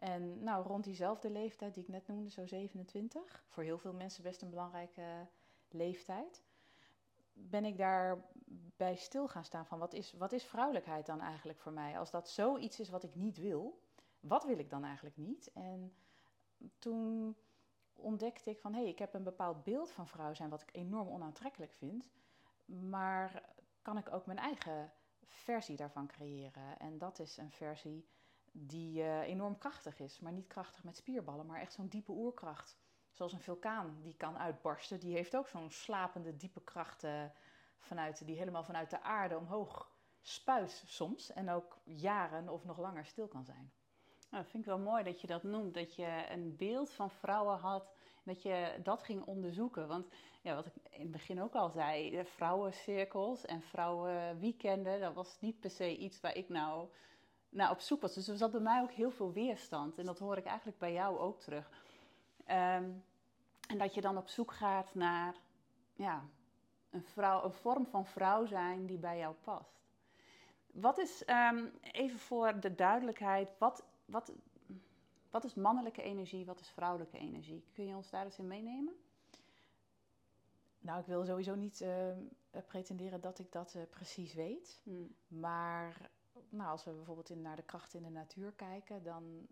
En 0.03 0.43
nou, 0.43 0.67
rond 0.67 0.85
diezelfde 0.85 1.31
leeftijd 1.31 1.75
die 1.75 1.83
ik 1.83 1.89
net 1.89 2.07
noemde, 2.07 2.31
zo 2.31 2.47
27, 2.47 3.45
voor 3.49 3.63
heel 3.63 3.79
veel 3.79 3.93
mensen 3.93 4.23
best 4.23 4.43
een 4.43 4.51
belangrijke 4.51 5.27
leeftijd, 5.69 6.43
ben 7.33 7.65
ik 7.65 7.77
daar 7.77 8.25
bij 8.77 8.97
stil 8.97 9.29
gaan 9.29 9.45
staan 9.45 9.67
van 9.67 9.79
wat 9.79 9.93
is, 9.93 10.13
wat 10.13 10.33
is 10.33 10.45
vrouwelijkheid 10.45 11.07
dan 11.07 11.21
eigenlijk 11.21 11.59
voor 11.59 11.73
mij? 11.73 11.99
Als 11.99 12.11
dat 12.11 12.29
zoiets 12.29 12.81
is 12.81 12.89
wat 12.89 13.03
ik 13.03 13.15
niet 13.15 13.39
wil, 13.39 13.83
wat 14.21 14.45
wil 14.45 14.59
ik 14.59 14.71
dan 14.71 14.85
eigenlijk 14.85 15.17
niet? 15.17 15.51
En 15.53 15.95
toen 16.79 17.37
ontdekte 17.93 18.51
ik 18.51 18.61
van 18.61 18.73
hé, 18.73 18.81
hey, 18.81 18.89
ik 18.89 18.99
heb 18.99 19.15
een 19.15 19.23
bepaald 19.23 19.65
beeld 19.65 19.91
van 19.91 20.07
vrouw 20.07 20.35
zijn 20.35 20.51
wat 20.51 20.63
ik 20.63 20.71
enorm 20.73 21.09
onaantrekkelijk 21.09 21.73
vind. 21.73 22.11
Maar 22.65 23.55
kan 23.83 23.99
ik 23.99 24.13
ook 24.13 24.27
mijn 24.27 24.39
eigen 24.39 24.93
versie 25.25 25.77
daarvan 25.77 26.07
creëren? 26.07 26.79
En 26.79 26.99
dat 26.99 27.19
is 27.19 27.37
een 27.37 27.53
versie 27.53 28.07
die 28.53 28.99
uh, 28.99 29.21
enorm 29.21 29.59
krachtig 29.59 30.01
is, 30.01 30.21
maar 30.21 30.33
niet 30.33 30.47
krachtig 30.47 30.85
met 30.85 30.97
spierballen, 30.97 31.47
maar 31.47 31.61
echt 31.61 31.73
zo'n 31.73 31.89
diepe 31.89 32.13
oerkracht. 32.13 32.79
Zoals 33.11 33.33
een 33.33 33.41
vulkaan 33.41 33.99
die 34.03 34.17
kan 34.17 34.39
uitbarsten, 34.39 35.01
die 35.01 35.15
heeft 35.15 35.37
ook 35.37 35.49
zo'n 35.49 35.71
slapende 35.71 36.37
diepe 36.37 36.61
kracht 36.61 37.05
uh, 37.05 37.25
vanuit, 37.79 38.27
die 38.27 38.37
helemaal 38.37 38.65
vanuit 38.65 38.91
de 38.91 39.03
aarde 39.03 39.37
omhoog 39.37 39.91
spuit 40.21 40.83
soms 40.87 41.33
en 41.33 41.51
ook 41.51 41.79
jaren 41.85 42.49
of 42.49 42.65
nog 42.65 42.79
langer 42.79 43.05
stil 43.05 43.29
kan 43.29 43.45
zijn. 43.45 43.73
Nou, 44.31 44.43
dat 44.43 44.53
vind 44.53 44.63
ik 44.63 44.69
wel 44.69 44.79
mooi 44.79 45.05
dat 45.05 45.21
je 45.21 45.27
dat 45.27 45.43
noemt. 45.43 45.75
Dat 45.75 45.95
je 45.95 46.25
een 46.31 46.57
beeld 46.57 46.93
van 46.93 47.11
vrouwen 47.11 47.59
had. 47.59 47.93
Dat 48.25 48.43
je 48.43 48.81
dat 48.83 49.03
ging 49.03 49.25
onderzoeken. 49.25 49.89
Want 49.89 50.07
ja, 50.43 50.55
wat 50.55 50.67
ik 50.67 50.75
in 50.91 51.01
het 51.01 51.11
begin 51.11 51.43
ook 51.43 51.55
al 51.55 51.71
zei. 51.71 52.25
Vrouwencirkels 52.25 53.45
en 53.45 53.63
vrouwenweekenden. 53.63 55.01
Dat 55.01 55.15
was 55.15 55.41
niet 55.41 55.61
per 55.61 55.71
se 55.71 55.97
iets 55.97 56.21
waar 56.21 56.37
ik 56.37 56.49
nou 56.49 56.89
naar 57.53 57.71
op 57.71 57.81
zoek 57.81 58.01
was. 58.01 58.15
Dus 58.15 58.29
er 58.29 58.37
zat 58.37 58.51
bij 58.51 58.61
mij 58.61 58.83
ook 58.83 58.91
heel 58.91 59.11
veel 59.11 59.33
weerstand. 59.33 59.99
En 59.99 60.05
dat 60.07 60.19
hoor 60.19 60.37
ik 60.37 60.45
eigenlijk 60.45 60.79
bij 60.79 60.93
jou 60.93 61.19
ook 61.19 61.41
terug. 61.41 61.71
Um, 62.39 63.05
en 63.69 63.79
dat 63.79 63.95
je 63.95 64.01
dan 64.01 64.17
op 64.17 64.29
zoek 64.29 64.53
gaat 64.53 64.95
naar 64.95 65.35
ja, 65.95 66.25
een, 66.91 67.05
vrouw, 67.05 67.45
een 67.45 67.53
vorm 67.53 67.87
van 67.87 68.07
vrouw 68.07 68.47
zijn 68.47 68.87
die 68.87 68.99
bij 68.99 69.19
jou 69.19 69.35
past. 69.35 69.81
Wat 70.67 70.99
is, 70.99 71.29
um, 71.29 71.73
even 71.81 72.19
voor 72.19 72.61
de 72.61 72.75
duidelijkheid, 72.75 73.49
wat 73.59 73.85
wat, 74.13 74.33
wat 75.31 75.45
is 75.45 75.55
mannelijke 75.55 76.03
energie, 76.03 76.45
wat 76.45 76.61
is 76.61 76.69
vrouwelijke 76.69 77.19
energie? 77.19 77.65
Kun 77.73 77.87
je 77.87 77.97
ons 77.97 78.11
daar 78.11 78.25
eens 78.25 78.39
in 78.39 78.47
meenemen? 78.47 78.95
Nou, 80.79 81.01
ik 81.01 81.07
wil 81.07 81.25
sowieso 81.25 81.55
niet 81.55 81.81
uh, 81.81 82.09
pretenderen 82.67 83.21
dat 83.21 83.39
ik 83.39 83.53
dat 83.53 83.75
uh, 83.75 83.83
precies 83.91 84.35
weet. 84.35 84.81
Hmm. 84.83 85.15
Maar 85.29 86.11
nou, 86.49 86.71
als 86.71 86.85
we 86.85 86.91
bijvoorbeeld 86.91 87.31
in, 87.31 87.43
naar 87.43 87.57
de 87.57 87.63
krachten 87.63 87.99
in 87.99 88.05
de 88.05 88.11
natuur 88.11 88.53
kijken, 88.53 89.03
dan 89.03 89.47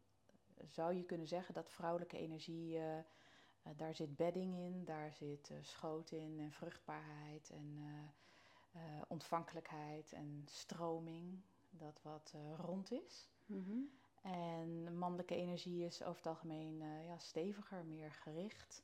zou 0.64 0.94
je 0.94 1.05
kunnen 1.05 1.26
zeggen 1.26 1.55
dat 1.55 1.70
vrouwelijke 1.70 2.18
energie, 2.18 2.76
uh, 2.76 2.98
daar 3.76 3.94
zit 3.94 4.16
bedding 4.16 4.55
in, 4.55 4.85
daar 4.85 5.12
zit 5.12 5.53
schoot 5.61 6.11
in 6.11 6.38
en 6.40 6.53
vruchtbaarheid 6.53 7.50
en 7.50 7.79
ontvankelijkheid 9.09 10.12
en 10.12 10.42
stroming, 10.46 11.42
dat 11.70 12.00
wat 12.03 12.35
rond 12.57 12.92
is. 12.92 13.29
Mm 13.46 13.98
en 14.22 14.98
mannelijke 14.98 15.35
energie 15.35 15.85
is 15.85 16.03
over 16.03 16.16
het 16.16 16.26
algemeen 16.26 16.79
ja, 17.07 17.18
steviger, 17.18 17.85
meer 17.85 18.12
gericht, 18.12 18.83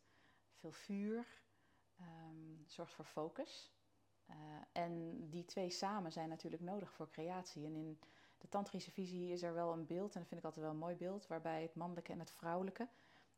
veel 0.52 0.72
vuur, 0.72 1.26
um, 2.00 2.64
zorgt 2.66 2.94
voor 2.94 3.04
focus. 3.04 3.75
Uh, 4.30 4.36
en 4.72 5.26
die 5.30 5.44
twee 5.44 5.70
samen 5.70 6.12
zijn 6.12 6.28
natuurlijk 6.28 6.62
nodig 6.62 6.92
voor 6.92 7.10
creatie. 7.10 7.64
En 7.64 7.74
in 7.74 7.98
de 8.38 8.48
tantrische 8.48 8.90
visie 8.90 9.32
is 9.32 9.42
er 9.42 9.54
wel 9.54 9.72
een 9.72 9.86
beeld, 9.86 10.14
en 10.14 10.20
dat 10.20 10.28
vind 10.28 10.40
ik 10.40 10.46
altijd 10.46 10.64
wel 10.64 10.74
een 10.74 10.80
mooi 10.80 10.96
beeld, 10.96 11.26
waarbij 11.26 11.62
het 11.62 11.74
mannelijke 11.74 12.12
en 12.12 12.18
het 12.18 12.30
vrouwelijke, 12.30 12.88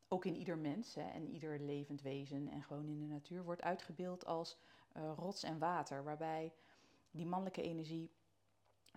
ook 0.09 0.25
in 0.25 0.37
ieder 0.37 0.59
mens 0.59 0.95
hè, 0.95 1.09
en 1.09 1.29
ieder 1.29 1.61
levend 1.61 2.03
wezen 2.03 2.49
en 2.49 2.63
gewoon 2.63 2.89
in 2.89 2.99
de 2.99 3.07
natuur, 3.07 3.45
wordt 3.45 3.63
uitgebeeld 3.63 4.27
als 4.27 4.59
uh, 4.97 5.13
rots 5.17 5.43
en 5.43 5.59
water. 5.59 6.05
Waarbij 6.05 6.53
die 7.11 7.27
mannelijke 7.27 7.63
energie 7.63 8.11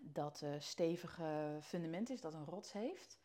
dat 0.01 0.41
uh, 0.43 0.55
stevige 0.59 1.57
fundament 1.61 2.09
is, 2.09 2.21
dat 2.21 2.33
een 2.33 2.45
rots 2.45 2.71
heeft. 2.71 3.19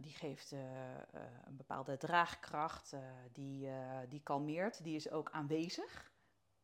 die 0.00 0.12
geeft 0.12 0.50
een 0.50 1.56
bepaalde 1.56 1.96
draagkracht, 1.96 2.96
die, 3.32 3.68
die 4.08 4.20
kalmeert, 4.22 4.82
die 4.84 4.96
is 4.96 5.10
ook 5.10 5.30
aanwezig. 5.30 6.14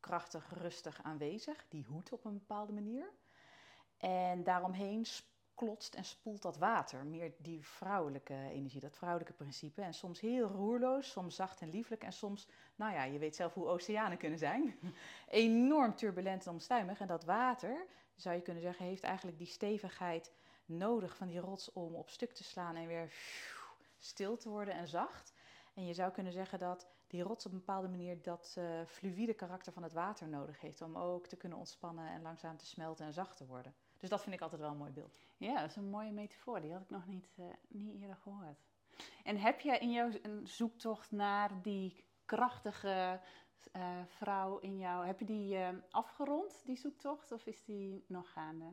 Krachtig, 0.03 0.51
rustig 0.51 1.03
aanwezig, 1.03 1.65
die 1.69 1.85
hoedt 1.85 2.13
op 2.13 2.25
een 2.25 2.39
bepaalde 2.39 2.73
manier. 2.73 3.13
En 3.97 4.45
daaromheen 4.45 5.07
klotst 5.55 5.95
en 5.95 6.05
spoelt 6.05 6.43
dat 6.43 6.57
water. 6.57 7.07
Meer 7.07 7.33
die 7.39 7.67
vrouwelijke 7.67 8.35
energie, 8.35 8.81
dat 8.81 8.97
vrouwelijke 8.97 9.33
principe. 9.33 9.83
En 9.83 9.95
soms 9.95 10.21
heel 10.21 10.47
roerloos, 10.47 11.11
soms 11.11 11.37
zacht 11.37 11.61
en 11.61 11.71
lieflijk. 11.71 12.05
En 12.05 12.13
soms, 12.13 12.49
nou 12.75 12.93
ja, 12.93 13.05
je 13.05 13.19
weet 13.19 13.37
zelf 13.37 13.55
hoe 13.55 13.67
oceanen 13.67 14.19
kunnen 14.19 14.39
zijn. 14.39 14.79
Enorm 15.29 15.95
turbulent 15.95 16.47
en 16.47 16.53
omstuimig. 16.53 17.01
En 17.01 17.07
dat 17.07 17.25
water, 17.25 17.87
zou 18.15 18.37
je 18.37 18.43
kunnen 18.43 18.63
zeggen, 18.63 18.85
heeft 18.85 19.03
eigenlijk 19.03 19.39
die 19.39 19.47
stevigheid 19.47 20.33
nodig 20.65 21.17
van 21.17 21.27
die 21.27 21.41
rots 21.41 21.73
om 21.73 21.95
op 21.95 22.11
stuk 22.11 22.33
te 22.33 22.45
slaan 22.45 22.77
en 22.77 22.87
weer 22.87 23.13
stil 23.99 24.37
te 24.37 24.49
worden 24.49 24.75
en 24.75 24.89
zacht. 24.89 25.33
En 25.75 25.87
je 25.87 25.95
zou 25.95 26.13
kunnen 26.13 26.33
zeggen 26.33 26.59
dat 26.59 26.87
die 27.13 27.23
rots 27.23 27.47
op 27.47 27.53
een 27.53 27.59
bepaalde 27.59 27.89
manier 27.89 28.23
dat 28.23 28.55
uh, 28.59 28.85
fluïde 28.87 29.35
karakter 29.35 29.73
van 29.73 29.83
het 29.83 29.93
water 29.93 30.29
nodig 30.29 30.61
heeft 30.61 30.81
om 30.81 30.97
ook 30.97 31.27
te 31.27 31.37
kunnen 31.37 31.59
ontspannen 31.59 32.09
en 32.09 32.23
langzaam 32.23 32.57
te 32.57 32.67
smelten 32.67 33.07
en 33.07 33.13
zacht 33.13 33.37
te 33.37 33.47
worden. 33.47 33.75
Dus 33.99 34.09
dat 34.09 34.23
vind 34.23 34.35
ik 34.35 34.41
altijd 34.41 34.61
wel 34.61 34.71
een 34.71 34.77
mooi 34.77 34.93
beeld. 34.93 35.19
Ja, 35.37 35.61
dat 35.61 35.71
is 35.71 35.77
een 35.77 35.91
mooie 35.91 36.13
metafoor. 36.13 36.61
Die 36.61 36.73
had 36.73 36.83
ik 36.83 36.91
nog 36.91 37.07
niet, 37.07 37.35
uh, 37.39 37.47
niet 37.69 38.01
eerder 38.01 38.17
gehoord. 38.17 38.65
En 39.25 39.37
heb 39.37 39.61
je 39.61 39.79
in 39.79 39.91
jouw 39.91 40.11
zoektocht 40.43 41.11
naar 41.11 41.63
die 41.63 42.05
krachtige 42.25 43.21
uh, 43.73 44.05
vrouw 44.07 44.59
in 44.59 44.79
jou, 44.79 45.07
heb 45.07 45.19
je 45.19 45.25
die 45.25 45.59
afgerond, 45.91 46.63
die 46.65 46.77
zoektocht, 46.77 47.33
of 47.33 47.47
is 47.47 47.65
die 47.65 48.05
nog 48.09 48.33
gaande? 48.33 48.73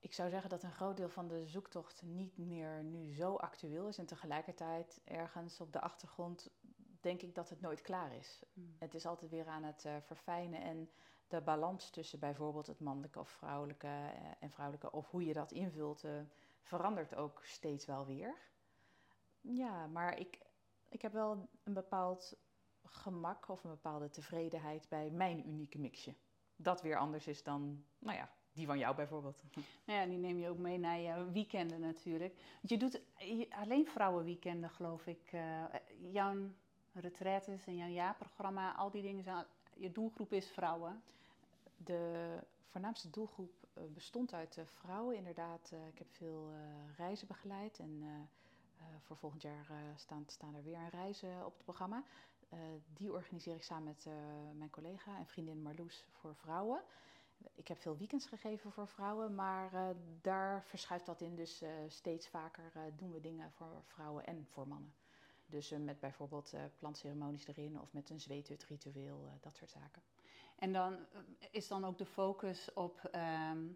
Ik 0.00 0.12
zou 0.12 0.30
zeggen 0.30 0.50
dat 0.50 0.62
een 0.62 0.72
groot 0.72 0.96
deel 0.96 1.08
van 1.08 1.28
de 1.28 1.46
zoektocht 1.46 2.02
niet 2.02 2.36
meer 2.36 2.82
nu 2.84 3.14
zo 3.14 3.34
actueel 3.34 3.88
is. 3.88 3.98
En 3.98 4.06
tegelijkertijd 4.06 5.00
ergens 5.04 5.60
op 5.60 5.72
de 5.72 5.80
achtergrond 5.80 6.50
denk 7.00 7.22
ik 7.22 7.34
dat 7.34 7.48
het 7.48 7.60
nooit 7.60 7.80
klaar 7.80 8.16
is. 8.16 8.42
Mm. 8.52 8.74
Het 8.78 8.94
is 8.94 9.06
altijd 9.06 9.30
weer 9.30 9.46
aan 9.46 9.64
het 9.64 9.86
verfijnen 10.06 10.62
en 10.62 10.90
de 11.30 11.40
balans 11.40 11.90
tussen 11.90 12.18
bijvoorbeeld 12.18 12.66
het 12.66 12.80
mannelijke 12.80 13.18
of 13.18 13.28
vrouwelijke 13.28 13.86
eh, 13.86 14.30
en 14.40 14.50
vrouwelijke, 14.50 14.92
of 14.92 15.10
hoe 15.10 15.24
je 15.24 15.32
dat 15.32 15.52
invult, 15.52 16.04
uh, 16.04 16.20
verandert 16.62 17.14
ook 17.14 17.40
steeds 17.44 17.86
wel 17.86 18.06
weer. 18.06 18.34
Ja, 19.40 19.86
maar 19.86 20.18
ik, 20.18 20.38
ik 20.88 21.02
heb 21.02 21.12
wel 21.12 21.48
een 21.64 21.74
bepaald 21.74 22.36
gemak 22.84 23.48
of 23.48 23.64
een 23.64 23.70
bepaalde 23.70 24.10
tevredenheid 24.10 24.88
bij 24.88 25.10
mijn 25.10 25.48
unieke 25.48 25.78
mixje. 25.78 26.14
Dat 26.56 26.82
weer 26.82 26.98
anders 26.98 27.26
is 27.26 27.42
dan, 27.42 27.84
nou 27.98 28.16
ja, 28.16 28.30
die 28.52 28.66
van 28.66 28.78
jou 28.78 28.94
bijvoorbeeld. 28.96 29.42
Nou 29.84 30.00
ja, 30.00 30.06
die 30.06 30.18
neem 30.18 30.38
je 30.38 30.48
ook 30.48 30.58
mee 30.58 30.78
naar 30.78 30.98
je 30.98 31.30
weekenden 31.32 31.80
natuurlijk. 31.80 32.34
Want 32.34 32.68
je 32.68 32.76
doet 32.76 33.00
alleen 33.50 33.86
vrouwenweekenden, 33.86 34.70
geloof 34.70 35.06
ik. 35.06 35.32
Uh, 35.32 35.64
jouw 36.12 36.36
retraites 36.92 37.66
en 37.66 37.76
jouw 37.76 37.88
jaarprogramma, 37.88 38.74
al 38.74 38.90
die 38.90 39.02
dingen 39.02 39.22
zijn... 39.22 39.44
Je 39.74 39.92
doelgroep 39.92 40.32
is 40.32 40.50
vrouwen 40.50 41.02
de 41.76 42.38
voornaamste 42.66 43.10
doelgroep 43.10 43.52
eh, 43.74 43.82
bestond 43.94 44.32
uit 44.32 44.58
vrouwen. 44.64 45.16
Inderdaad, 45.16 45.70
uh, 45.74 45.86
ik 45.86 45.98
heb 45.98 46.06
veel 46.10 46.52
reizen 46.96 47.26
begeleid 47.26 47.78
en 47.78 48.02
voor 49.00 49.16
volgend 49.16 49.42
jaar 49.42 49.66
staan, 49.96 50.24
staan 50.26 50.54
er 50.54 50.62
weer 50.62 50.88
reizen 50.90 51.46
op 51.46 51.54
het 51.54 51.64
programma. 51.64 52.04
die 52.94 53.12
organiseer 53.12 53.54
ik 53.54 53.62
samen 53.62 53.84
met 53.84 54.06
mijn 54.54 54.70
collega 54.70 55.18
en 55.18 55.26
vriendin 55.26 55.62
Marloes 55.62 56.04
voor 56.12 56.34
vrouwen. 56.34 56.82
Ik 57.54 57.68
heb 57.68 57.78
veel 57.78 57.96
weekends 57.96 58.26
gegeven 58.26 58.72
voor 58.72 58.88
vrouwen, 58.88 59.34
maar 59.34 59.94
daar 60.20 60.64
verschuift 60.64 61.06
dat 61.06 61.20
in. 61.20 61.36
Dus 61.36 61.64
steeds 61.86 62.28
vaker 62.28 62.72
doen 62.96 63.12
we 63.12 63.20
dingen 63.20 63.52
voor 63.52 63.82
vrouwen 63.84 64.26
en 64.26 64.46
voor 64.50 64.68
mannen. 64.68 64.94
Dus 65.46 65.70
met 65.70 66.00
bijvoorbeeld 66.00 66.54
plantceremonies 66.78 67.46
erin 67.46 67.80
of 67.80 67.92
met 67.92 68.10
een 68.10 68.20
zweethut-ritueel, 68.20 69.38
dat 69.40 69.56
soort 69.56 69.70
zaken. 69.70 70.02
En 70.60 70.72
dan 70.72 70.94
eh, 70.94 71.20
is 71.50 71.68
dan 71.68 71.84
ook 71.84 71.98
de 71.98 72.06
focus 72.06 72.72
op, 72.72 73.04
ehm, 73.10 73.66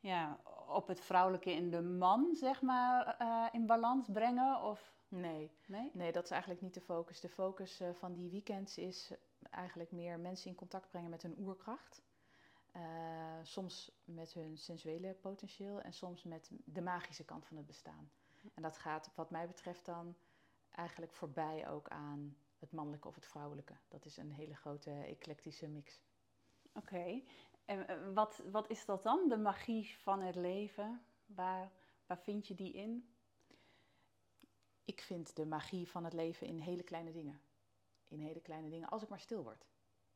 ja, 0.00 0.40
op 0.68 0.86
het 0.86 1.00
vrouwelijke 1.00 1.50
in 1.50 1.70
de 1.70 1.82
man, 1.82 2.34
zeg 2.34 2.62
maar, 2.62 3.16
in 3.52 3.66
balans 3.66 4.08
brengen? 4.12 4.62
Of? 4.62 4.96
Nee. 5.08 5.50
nee, 5.66 5.90
nee, 5.94 6.12
dat 6.12 6.24
is 6.24 6.30
eigenlijk 6.30 6.62
niet 6.62 6.74
de 6.74 6.80
focus. 6.80 7.20
De 7.20 7.28
focus 7.28 7.80
van 7.92 8.14
die 8.14 8.30
weekends 8.30 8.78
is 8.78 9.12
eigenlijk 9.50 9.92
meer 9.92 10.18
mensen 10.18 10.50
in 10.50 10.56
contact 10.56 10.90
brengen 10.90 11.10
met 11.10 11.22
hun 11.22 11.38
oerkracht. 11.38 12.02
Soms 13.42 13.90
met 14.04 14.32
hun 14.32 14.58
sensuele 14.58 15.14
potentieel 15.14 15.80
en 15.80 15.92
soms 15.92 16.22
met 16.22 16.50
de 16.64 16.80
magische 16.80 17.24
kant 17.24 17.46
van 17.46 17.56
het 17.56 17.66
bestaan. 17.66 18.10
En 18.54 18.62
dat 18.62 18.78
gaat, 18.78 19.10
wat 19.14 19.30
mij 19.30 19.46
betreft, 19.46 19.84
dan 19.84 20.16
eigenlijk 20.70 21.12
voorbij 21.12 21.68
ook 21.68 21.88
aan 21.88 22.36
het 22.58 22.72
mannelijke 22.72 23.08
of 23.08 23.14
het 23.14 23.26
vrouwelijke. 23.26 23.76
Dat 23.88 24.04
is 24.04 24.16
een 24.16 24.32
hele 24.32 24.54
grote 24.54 24.90
eclectische 24.90 25.68
mix. 25.68 26.02
Oké, 26.72 27.22
en 27.64 27.88
eh, 27.88 28.14
wat, 28.14 28.42
wat 28.50 28.70
is 28.70 28.84
dat 28.84 29.02
dan, 29.02 29.28
de 29.28 29.36
magie 29.36 29.96
van 29.98 30.20
het 30.20 30.34
leven? 30.34 31.02
Waar, 31.26 31.72
waar 32.06 32.18
vind 32.18 32.46
je 32.46 32.54
die 32.54 32.72
in? 32.72 33.14
Ik 34.84 35.00
vind 35.00 35.36
de 35.36 35.46
magie 35.46 35.88
van 35.88 36.04
het 36.04 36.12
leven 36.12 36.46
in 36.46 36.58
hele 36.58 36.82
kleine 36.82 37.12
dingen. 37.12 37.40
In 38.08 38.20
hele 38.20 38.40
kleine 38.40 38.68
dingen, 38.68 38.88
als 38.88 39.02
ik 39.02 39.08
maar 39.08 39.20
stil 39.20 39.42
word. 39.42 39.66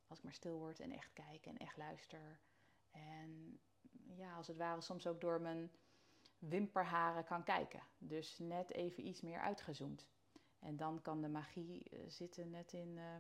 Als 0.07 0.19
ik 0.19 0.25
maar 0.25 0.35
stil 0.35 0.59
word 0.59 0.81
en 0.81 0.91
echt 0.91 1.13
kijk 1.13 1.47
en 1.47 1.57
echt 1.57 1.77
luister. 1.77 2.41
En 2.93 3.61
ja, 4.17 4.35
als 4.35 4.47
het 4.47 4.57
ware 4.57 4.81
soms 4.81 5.07
ook 5.07 5.21
door 5.21 5.41
mijn 5.41 5.71
wimperharen 6.39 7.25
kan 7.25 7.45
kijken. 7.45 7.83
Dus 7.99 8.39
net 8.39 8.71
even 8.71 9.07
iets 9.07 9.21
meer 9.21 9.41
uitgezoomd. 9.41 10.09
En 10.59 10.77
dan 10.77 11.03
kan 11.03 11.21
de 11.21 11.29
magie 11.29 11.89
eh, 11.89 11.99
zitten 12.07 12.51
net 12.51 12.73
in 12.73 12.99
eh, 12.99 13.17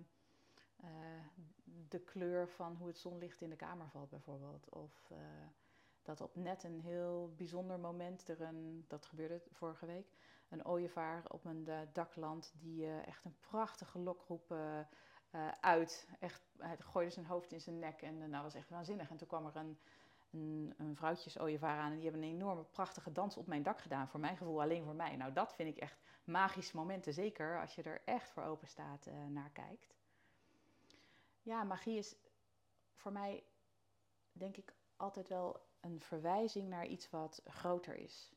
eh, 0.77 1.25
de 1.89 2.01
kleur 2.01 2.49
van 2.49 2.77
hoe 2.77 2.87
het 2.87 2.99
zonlicht 2.99 3.41
in 3.41 3.51
de 3.51 3.57
kamer 3.57 3.89
valt, 3.91 4.11
bijvoorbeeld. 4.11 4.69
Of 4.69 5.13
dat 6.03 6.21
op 6.21 6.37
net 6.37 6.65
een 6.65 6.81
heel 6.81 7.35
bijzonder 7.37 7.79
moment 7.79 8.29
er 8.29 8.41
een, 8.41 8.85
dat 8.89 9.07
gebeurde 9.07 9.43
vorige 9.51 9.87
week, 9.87 10.07
een 10.49 10.67
ooievaar 10.67 11.25
op 11.29 11.45
een 11.45 11.69
dakland 11.93 12.53
die 12.59 13.01
echt 13.01 13.25
een 13.25 13.37
prachtige 13.41 13.99
lokroep 13.99 14.55
uit. 15.61 16.09
Echt, 16.19 16.43
hij 16.59 16.77
gooide 16.79 17.11
zijn 17.11 17.27
hoofd 17.27 17.53
in 17.53 17.61
zijn 17.61 17.79
nek 17.79 18.03
en 18.03 18.19
dat 18.21 18.29
nou, 18.29 18.43
was 18.43 18.55
echt 18.55 18.69
waanzinnig. 18.69 19.11
En 19.11 19.17
toen 19.17 19.29
kwam 19.29 19.47
er 19.47 19.57
een, 19.57 19.79
een, 20.31 20.75
een 20.77 21.63
aan 21.63 21.91
en 21.91 21.95
die 21.95 22.11
hebben 22.11 22.23
een 22.23 22.35
enorme 22.35 22.65
prachtige 22.65 23.13
dans 23.13 23.37
op 23.37 23.47
mijn 23.47 23.63
dak 23.63 23.81
gedaan. 23.81 24.09
Voor 24.09 24.21
mijn 24.21 24.37
gevoel 24.37 24.63
alleen 24.63 24.85
voor 24.85 24.95
mij. 24.95 25.17
Nou, 25.17 25.33
dat 25.33 25.55
vind 25.55 25.69
ik 25.69 25.83
echt 25.83 26.01
magische 26.25 26.77
momenten, 26.77 27.13
zeker 27.13 27.61
als 27.61 27.75
je 27.75 27.83
er 27.83 28.03
echt 28.05 28.31
voor 28.31 28.43
open 28.43 28.69
staat 28.69 29.07
uh, 29.07 29.27
naar 29.27 29.51
kijkt. 29.51 29.95
Ja, 31.43 31.65
magie 31.65 31.99
is 31.99 32.17
voor 32.95 33.13
mij, 33.13 33.45
denk 34.33 34.57
ik, 34.57 34.75
altijd 34.97 35.29
wel 35.29 35.61
een 35.81 36.01
verwijzing 36.01 36.69
naar 36.69 36.87
iets 36.87 37.11
wat 37.11 37.43
groter 37.45 37.97
is 37.97 38.33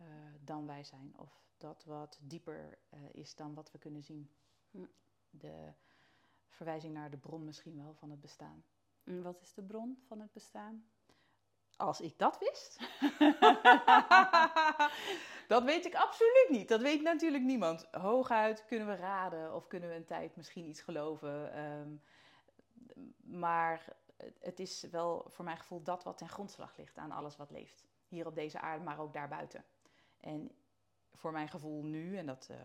uh, 0.00 0.06
dan 0.40 0.66
wij 0.66 0.84
zijn. 0.84 1.14
Of 1.16 1.44
dat 1.56 1.84
wat 1.84 2.18
dieper 2.22 2.78
uh, 2.94 3.00
is 3.12 3.34
dan 3.34 3.54
wat 3.54 3.70
we 3.70 3.78
kunnen 3.78 4.02
zien. 4.02 4.30
Hm. 4.70 4.84
De 5.30 5.72
verwijzing 6.48 6.94
naar 6.94 7.10
de 7.10 7.16
bron 7.16 7.44
misschien 7.44 7.76
wel 7.76 7.94
van 7.94 8.10
het 8.10 8.20
bestaan. 8.20 8.64
En 9.04 9.22
wat 9.22 9.40
is 9.40 9.54
de 9.54 9.62
bron 9.62 10.02
van 10.06 10.20
het 10.20 10.32
bestaan? 10.32 10.88
Als 11.76 12.00
ik 12.00 12.18
dat 12.18 12.38
wist. 12.38 12.78
dat 15.54 15.64
weet 15.64 15.86
ik 15.86 15.94
absoluut 15.94 16.46
niet. 16.48 16.68
Dat 16.68 16.80
weet 16.80 17.02
natuurlijk 17.02 17.44
niemand. 17.44 17.88
Hooguit 17.90 18.64
kunnen 18.66 18.86
we 18.86 18.94
raden 18.94 19.54
of 19.54 19.66
kunnen 19.66 19.88
we 19.88 19.94
een 19.94 20.04
tijd 20.04 20.36
misschien 20.36 20.68
iets 20.68 20.80
geloven. 20.80 21.58
Um, 21.58 22.02
maar 23.20 23.96
het 24.40 24.60
is 24.60 24.82
wel 24.90 25.24
voor 25.28 25.44
mijn 25.44 25.58
gevoel 25.58 25.82
dat 25.82 26.04
wat 26.04 26.18
ten 26.18 26.28
grondslag 26.28 26.76
ligt 26.76 26.96
aan 26.96 27.10
alles 27.10 27.36
wat 27.36 27.50
leeft. 27.50 27.84
Hier 28.08 28.26
op 28.26 28.34
deze 28.34 28.60
aarde, 28.60 28.84
maar 28.84 28.98
ook 28.98 29.12
daarbuiten. 29.12 29.64
En 30.20 30.50
voor 31.14 31.32
mijn 31.32 31.48
gevoel 31.48 31.82
nu, 31.82 32.16
en 32.16 32.26
dat 32.26 32.48
uh, 32.50 32.56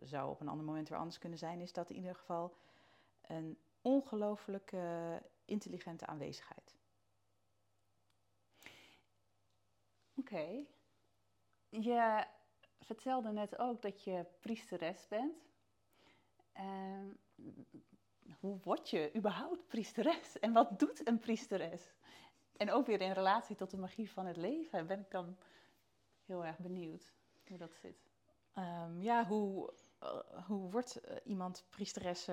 zou 0.00 0.30
op 0.30 0.40
een 0.40 0.48
ander 0.48 0.64
moment 0.64 0.88
weer 0.88 0.98
anders 0.98 1.18
kunnen 1.18 1.38
zijn, 1.38 1.60
is 1.60 1.72
dat 1.72 1.90
in 1.90 1.96
ieder 1.96 2.14
geval 2.14 2.54
een 3.30 3.58
ongelooflijk 3.82 4.72
uh, 4.72 5.16
intelligente 5.44 6.06
aanwezigheid. 6.06 6.78
Oké. 10.14 10.64
Je 11.68 12.24
vertelde 12.80 13.32
net 13.32 13.58
ook 13.58 13.82
dat 13.82 14.04
je 14.04 14.26
priesteres 14.40 15.08
bent. 15.08 15.48
Uh, 16.56 17.10
hoe 18.40 18.58
word 18.62 18.90
je 18.90 19.10
überhaupt 19.16 19.66
priesteres? 19.66 20.38
En 20.38 20.52
wat 20.52 20.78
doet 20.78 21.06
een 21.08 21.18
priesteres? 21.18 21.92
En 22.56 22.70
ook 22.70 22.86
weer 22.86 23.00
in 23.00 23.12
relatie 23.12 23.56
tot 23.56 23.70
de 23.70 23.76
magie 23.76 24.10
van 24.10 24.26
het 24.26 24.36
leven 24.36 24.86
ben 24.86 25.00
ik 25.00 25.10
dan 25.10 25.36
heel 26.24 26.44
erg 26.44 26.58
benieuwd 26.58 27.12
hoe 27.48 27.58
dat 27.58 27.74
zit. 27.74 28.08
Um, 28.54 29.02
ja, 29.02 29.26
hoe, 29.26 29.72
uh, 30.02 30.46
hoe 30.46 30.70
wordt 30.70 31.00
uh, 31.08 31.16
iemand 31.24 31.64
priesteres? 31.68 32.28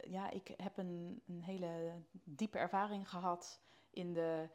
Ja, 0.00 0.30
ik 0.30 0.48
heb 0.56 0.76
een, 0.76 1.22
een 1.26 1.42
hele 1.42 2.02
diepe 2.12 2.58
ervaring 2.58 3.08
gehad 3.08 3.60
in 3.90 4.12
de 4.12 4.48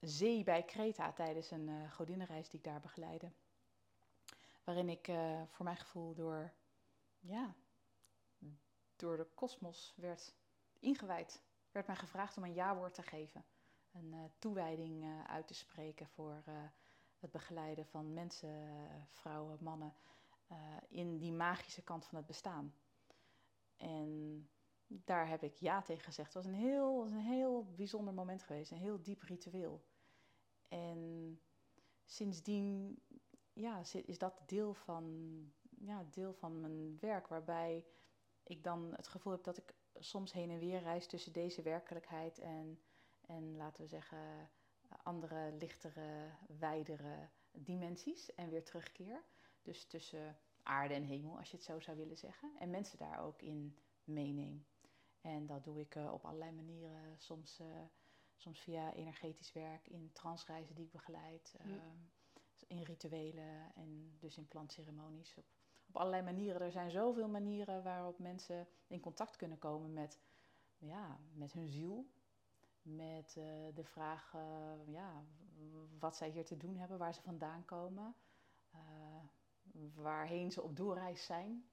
zee 0.00 0.44
bij 0.44 0.62
Kreta 0.64 1.12
tijdens 1.12 1.50
een 1.50 1.68
uh, 1.68 1.92
godinnenreis 1.92 2.48
die 2.48 2.58
ik 2.58 2.64
daar 2.64 2.80
begeleidde. 2.80 3.32
waarin 4.64 4.88
ik 4.88 5.04
voor 5.46 5.64
mijn 5.64 5.76
gevoel 5.76 6.14
door, 6.14 6.52
ja, 7.20 7.54
door 8.96 9.16
de 9.16 9.26
kosmos 9.34 9.94
werd 9.96 10.34
ingewijd. 10.78 11.42
Werd 11.70 11.86
mij 11.86 11.96
gevraagd 11.96 12.36
om 12.36 12.44
een 12.44 12.54
ja-woord 12.54 12.94
te 12.94 13.02
geven. 13.02 13.44
Een 13.92 14.32
toewijding 14.38 15.24
uit 15.26 15.46
te 15.46 15.54
spreken 15.54 16.08
voor 16.08 16.42
het 17.18 17.30
begeleiden 17.30 17.86
van 17.86 18.12
mensen, 18.12 18.68
vrouwen, 19.10 19.58
mannen 19.60 19.94
in 20.88 21.18
die 21.18 21.32
magische 21.32 21.82
kant 21.82 22.06
van 22.06 22.16
het 22.16 22.26
bestaan. 22.26 22.74
En 23.76 24.48
daar 24.86 25.28
heb 25.28 25.42
ik 25.42 25.56
ja 25.56 25.82
tegen 25.82 26.04
gezegd. 26.04 26.34
Het 26.34 26.44
was 26.44 26.52
een 26.52 26.58
heel, 26.58 27.04
een 27.04 27.16
heel 27.16 27.64
bijzonder 27.74 28.14
moment 28.14 28.42
geweest, 28.42 28.70
een 28.70 28.76
heel 28.76 29.02
diep 29.02 29.22
ritueel. 29.22 29.84
En 30.68 31.40
sindsdien 32.04 32.98
ja, 33.52 33.82
is 34.04 34.18
dat 34.18 34.42
deel 34.46 34.74
van, 34.74 35.04
ja, 35.78 36.04
deel 36.10 36.32
van 36.32 36.60
mijn 36.60 36.98
werk, 37.00 37.26
waarbij 37.26 37.84
ik 38.42 38.64
dan 38.64 38.92
het 38.94 39.08
gevoel 39.08 39.32
heb 39.32 39.44
dat 39.44 39.56
ik 39.56 39.74
soms 39.94 40.32
heen 40.32 40.50
en 40.50 40.58
weer 40.58 40.80
reis 40.80 41.06
tussen 41.06 41.32
deze 41.32 41.62
werkelijkheid 41.62 42.38
en, 42.38 42.80
en 43.20 43.56
laten 43.56 43.82
we 43.82 43.88
zeggen, 43.88 44.50
andere, 45.02 45.52
lichtere, 45.52 46.30
wijdere 46.58 47.28
dimensies 47.50 48.34
en 48.34 48.48
weer 48.48 48.64
terugkeer. 48.64 49.24
Dus 49.62 49.84
tussen 49.84 50.38
aarde 50.62 50.94
en 50.94 51.04
hemel, 51.04 51.38
als 51.38 51.50
je 51.50 51.56
het 51.56 51.66
zo 51.66 51.80
zou 51.80 51.96
willen 51.96 52.16
zeggen. 52.16 52.52
En 52.58 52.70
mensen 52.70 52.98
daar 52.98 53.24
ook 53.24 53.42
in 53.42 53.78
meeneem. 54.04 54.66
En 55.26 55.46
dat 55.46 55.64
doe 55.64 55.80
ik 55.80 55.94
uh, 55.94 56.12
op 56.12 56.24
allerlei 56.24 56.52
manieren. 56.52 57.18
Soms, 57.18 57.60
uh, 57.60 57.66
soms 58.36 58.60
via 58.60 58.92
energetisch 58.92 59.52
werk, 59.52 59.88
in 59.88 60.10
transreizen 60.12 60.74
die 60.74 60.84
ik 60.84 60.90
begeleid, 60.90 61.56
uh, 61.66 61.72
in 62.66 62.82
rituelen 62.82 63.74
en 63.74 64.16
dus 64.18 64.36
in 64.36 64.48
plantceremonies. 64.48 65.36
Op, 65.36 65.44
op, 65.88 65.96
allerlei 65.96 66.22
manieren. 66.22 66.60
Er 66.60 66.70
zijn 66.70 66.90
zoveel 66.90 67.28
manieren 67.28 67.82
waarop 67.82 68.18
mensen 68.18 68.68
in 68.86 69.00
contact 69.00 69.36
kunnen 69.36 69.58
komen 69.58 69.92
met, 69.92 70.20
ja, 70.78 71.20
met 71.32 71.52
hun 71.52 71.68
ziel. 71.68 72.06
Met 72.82 73.32
de 73.74 73.84
vraag 73.84 74.32
ja, 74.86 75.24
wat 75.98 76.16
zij 76.16 76.30
hier 76.30 76.44
te 76.44 76.56
doen 76.56 76.76
hebben, 76.76 76.98
waar 76.98 77.14
ze 77.14 77.22
vandaan 77.22 77.64
komen, 77.64 78.14
waarheen 79.94 80.52
ze 80.52 80.62
op 80.62 80.76
doorreis 80.76 81.24
zijn. 81.24 81.68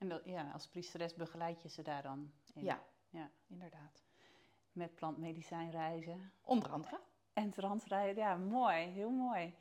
En 0.00 0.08
dat, 0.08 0.24
ja, 0.24 0.50
als 0.52 0.66
priesteres 0.66 1.14
begeleid 1.14 1.62
je 1.62 1.68
ze 1.68 1.82
daar 1.82 2.02
dan 2.02 2.32
in? 2.54 2.64
Ja, 2.64 2.82
ja 3.10 3.30
inderdaad. 3.46 4.04
Met 4.72 4.94
plantmedicijnreizen? 4.94 6.32
Onder 6.44 6.70
andere. 6.70 7.00
En 7.32 7.50
transreizen, 7.50 8.22
ja, 8.22 8.36
mooi, 8.36 8.86
heel 8.86 9.10
mooi. 9.10 9.54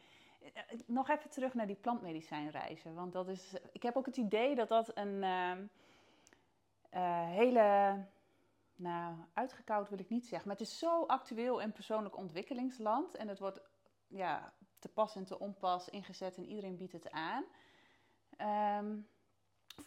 Eh, 0.53 0.79
nog 0.85 1.09
even 1.09 1.29
terug 1.29 1.53
naar 1.53 1.67
die 1.67 1.75
plantmedicijnreizen. 1.75 2.95
Want 2.95 3.13
dat 3.13 3.27
is, 3.27 3.55
ik 3.71 3.83
heb 3.83 3.95
ook 3.95 4.05
het 4.05 4.17
idee 4.17 4.55
dat 4.55 4.67
dat 4.67 4.97
een 4.97 5.23
uh, 5.23 5.57
uh, 6.93 7.29
hele, 7.29 7.97
nou, 8.75 9.15
uitgekoud 9.33 9.89
wil 9.89 9.99
ik 9.99 10.09
niet 10.09 10.27
zeggen. 10.27 10.47
Maar 10.47 10.57
het 10.57 10.67
is 10.67 10.79
zo 10.79 11.05
actueel 11.05 11.61
en 11.61 11.71
persoonlijk 11.71 12.17
ontwikkelingsland. 12.17 13.15
En 13.15 13.27
het 13.27 13.39
wordt 13.39 13.61
ja, 14.07 14.53
te 14.79 14.89
pas 14.89 15.15
en 15.15 15.25
te 15.25 15.39
onpas 15.39 15.89
ingezet 15.89 16.37
en 16.37 16.45
iedereen 16.45 16.77
biedt 16.77 16.93
het 16.93 17.11
aan. 17.11 17.43
Um, 18.81 19.07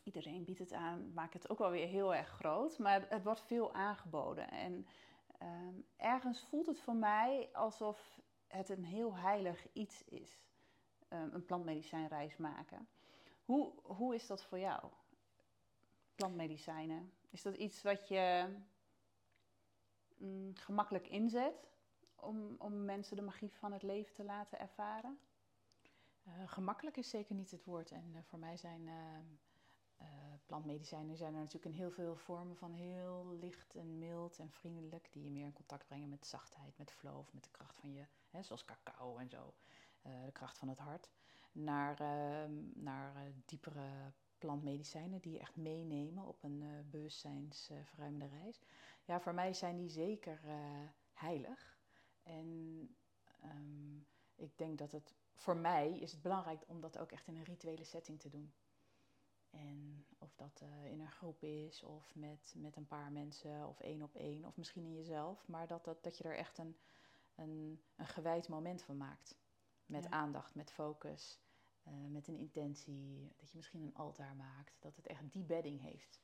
iedereen 0.05 0.44
biedt 0.44 0.59
het 0.59 0.72
aan, 0.72 1.12
maakt 1.14 1.33
het 1.33 1.50
ook 1.50 1.59
wel 1.59 1.70
weer 1.70 1.87
heel 1.87 2.14
erg 2.14 2.28
groot. 2.28 2.78
Maar 2.78 3.07
het 3.09 3.24
wordt 3.24 3.42
veel 3.42 3.72
aangeboden. 3.72 4.50
En 4.50 4.87
ehm, 5.38 5.74
ergens 5.96 6.44
voelt 6.44 6.66
het 6.66 6.81
voor 6.81 6.96
mij 6.96 7.48
alsof 7.52 8.20
het 8.46 8.68
een 8.68 8.85
heel 8.85 9.16
heilig 9.16 9.66
iets 9.72 10.05
is. 10.05 10.40
Um, 11.09 11.31
een 11.33 11.44
plantmedicijnreis 11.44 12.37
maken. 12.37 12.88
Hoe, 13.44 13.72
hoe 13.83 14.14
is 14.14 14.26
dat 14.26 14.44
voor 14.44 14.59
jou? 14.59 14.83
Plantmedicijnen. 16.14 17.12
Is 17.31 17.42
dat 17.42 17.55
iets 17.55 17.83
wat 17.83 18.09
je 18.09 18.55
mm, 20.16 20.57
gemakkelijk 20.57 21.09
inzet 21.09 21.68
om, 22.14 22.55
om 22.59 22.85
mensen 22.85 23.16
de 23.16 23.22
magie 23.22 23.52
van 23.52 23.72
het 23.72 23.83
leven 23.83 24.14
te 24.14 24.24
laten 24.24 24.59
ervaren? 24.59 25.18
Uh, 26.26 26.33
gemakkelijk 26.46 26.96
is 26.96 27.11
zeker 27.11 27.35
niet 27.35 27.50
het 27.50 27.64
woord. 27.64 27.90
En 27.90 28.12
uh, 28.14 28.22
voor 28.22 28.38
mij 28.38 28.57
zijn 28.57 28.88
ehm, 28.88 29.24
uh, 30.03 30.09
plantmedicijnen 30.47 31.17
zijn 31.17 31.35
er 31.35 31.41
natuurlijk 31.41 31.75
in 31.75 31.81
heel 31.81 31.91
veel 31.91 32.17
vormen 32.17 32.57
van 32.57 32.73
heel 32.73 33.37
licht 33.41 33.75
en 33.75 33.99
mild 33.99 34.38
en 34.38 34.51
vriendelijk, 34.51 35.09
die 35.12 35.25
je 35.25 35.31
meer 35.31 35.45
in 35.45 35.53
contact 35.53 35.87
brengen 35.87 36.09
met 36.09 36.27
zachtheid, 36.27 36.79
met 36.79 36.93
flow 36.93 37.19
of 37.19 37.33
met 37.33 37.45
de 37.45 37.51
kracht 37.51 37.79
van 37.79 37.93
je, 37.93 38.07
hè, 38.31 38.43
zoals 38.43 38.65
cacao 38.65 39.17
en 39.17 39.29
zo, 39.29 39.55
uh, 40.07 40.25
de 40.25 40.33
kracht 40.33 40.59
van 40.59 40.69
het 40.69 40.79
hart, 40.79 41.11
naar, 41.53 42.01
uh, 42.01 42.57
naar 42.75 43.17
eh, 43.17 43.23
diepere 43.45 44.12
plantmedicijnen 44.38 45.21
die 45.21 45.33
je 45.33 45.38
echt 45.38 45.57
meenemen 45.57 46.27
op 46.27 46.43
een 46.43 46.87
bewustzijnsverruimende 46.91 48.27
reis. 48.27 48.61
Ja, 49.05 49.21
voor 49.21 49.35
mij 49.35 49.53
zijn 49.55 49.77
die 49.77 49.88
zeker 49.88 50.41
heilig. 51.12 51.79
En 52.23 52.49
um, 53.45 54.07
ik 54.35 54.59
denk 54.59 54.79
dat 54.79 54.93
het 54.93 55.15
voor 55.35 55.57
mij 55.57 55.99
is 55.99 56.12
het 56.12 56.23
belangrijk 56.23 56.62
om 56.67 56.81
dat 56.81 56.99
ook 56.99 57.12
echt 57.12 57.27
in 57.27 57.37
een 57.37 57.45
rituele 57.45 57.85
setting 57.85 58.21
te 58.21 58.29
doen. 58.29 58.53
En 59.53 60.07
of 60.19 60.35
dat 60.35 60.61
uh, 60.62 60.91
in 60.91 61.01
een 61.01 61.11
groep 61.11 61.43
is 61.43 61.83
of 61.83 62.15
met, 62.15 62.55
met 62.57 62.77
een 62.77 62.87
paar 62.87 63.12
mensen 63.12 63.69
of 63.69 63.81
één 63.81 64.03
op 64.03 64.15
één 64.15 64.45
of 64.45 64.57
misschien 64.57 64.85
in 64.85 64.95
jezelf. 64.95 65.49
Maar 65.49 65.67
dat, 65.67 65.85
dat, 65.85 66.03
dat 66.03 66.19
je 66.19 66.25
er 66.25 66.37
echt 66.37 66.59
een, 66.59 66.77
een, 67.35 67.83
een 67.97 68.07
gewijd 68.07 68.49
moment 68.49 68.83
van 68.83 68.97
maakt. 68.97 69.41
Met 69.87 70.11
aandacht, 70.11 70.55
met 70.55 70.73
focus, 70.73 71.41
uh, 71.88 71.93
met 72.09 72.29
een 72.29 72.38
intentie. 72.38 73.33
Dat 73.37 73.51
je 73.51 73.57
misschien 73.57 73.83
een 73.83 73.95
altaar 73.95 74.37
maakt. 74.37 74.77
Dat 74.81 74.97
het 74.97 75.07
echt 75.07 75.33
die 75.33 75.45
bedding 75.45 75.81
heeft. 75.81 76.21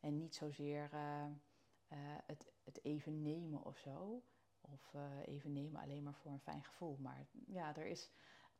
En 0.00 0.16
niet 0.16 0.34
zozeer 0.34 0.90
uh, 0.94 1.26
het, 2.26 2.52
het 2.64 2.84
even 2.84 3.22
nemen 3.22 3.64
of 3.64 3.78
zo. 3.78 4.22
Of 4.60 4.94
even 5.24 5.52
nemen 5.52 5.80
alleen 5.80 6.02
maar 6.02 6.14
voor 6.14 6.32
een 6.32 6.40
fijn 6.40 6.64
gevoel. 6.64 6.96
Maar 6.96 7.26
ja, 7.46 7.76
er 7.76 7.86
is 7.86 8.10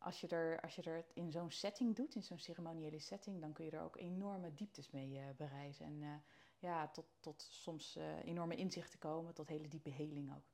als 0.02 0.20
je 0.20 0.28
er, 0.28 0.60
als 0.60 0.74
je 0.74 0.82
er 0.82 1.04
in 1.14 1.30
zo'n 1.30 1.50
setting 1.50 1.96
doet, 1.96 2.14
in 2.14 2.22
zo'n 2.22 2.38
ceremoniële 2.38 2.98
setting, 2.98 3.40
dan 3.40 3.52
kun 3.52 3.64
je 3.64 3.70
er 3.70 3.82
ook 3.82 3.96
enorme 3.96 4.54
dieptes 4.54 4.90
mee 4.90 5.10
uh, 5.10 5.24
bereizen. 5.36 5.86
En 5.86 6.00
uh, 6.00 6.14
ja, 6.58 6.88
tot, 6.88 7.06
tot 7.20 7.42
soms 7.42 7.96
uh, 7.96 8.24
enorme 8.24 8.56
inzichten 8.56 8.98
komen, 8.98 9.34
tot 9.34 9.48
hele 9.48 9.68
diepe 9.68 9.90
heling 9.90 10.34
ook. 10.36 10.50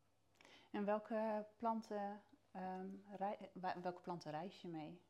En 0.70 0.84
welke 0.84 1.46
planten, 1.56 2.22
um, 2.56 3.04
welke 3.82 4.00
planten 4.02 4.30
reis 4.30 4.60
je 4.60 4.68
mee? 4.68 5.00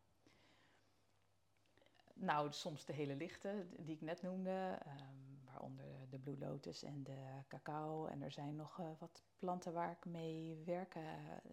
Nou, 2.15 2.53
soms 2.53 2.85
de 2.85 2.93
hele 2.93 3.15
lichte, 3.15 3.67
die 3.79 3.95
ik 3.95 4.01
net 4.01 4.23
noemde, 4.23 4.79
um, 4.87 5.41
waaronder 5.45 6.09
de 6.11 6.19
Blue 6.19 6.39
Lotus 6.39 6.83
en 6.83 7.03
de 7.03 7.43
cacao. 7.49 8.07
En 8.07 8.23
er 8.23 8.33
zijn 8.33 8.57
nog 8.57 8.77
wat 8.99 9.25
planten 9.39 9.73
waar 9.73 9.91
ik 9.91 10.05
mee 10.05 10.63
werk, 10.65 10.97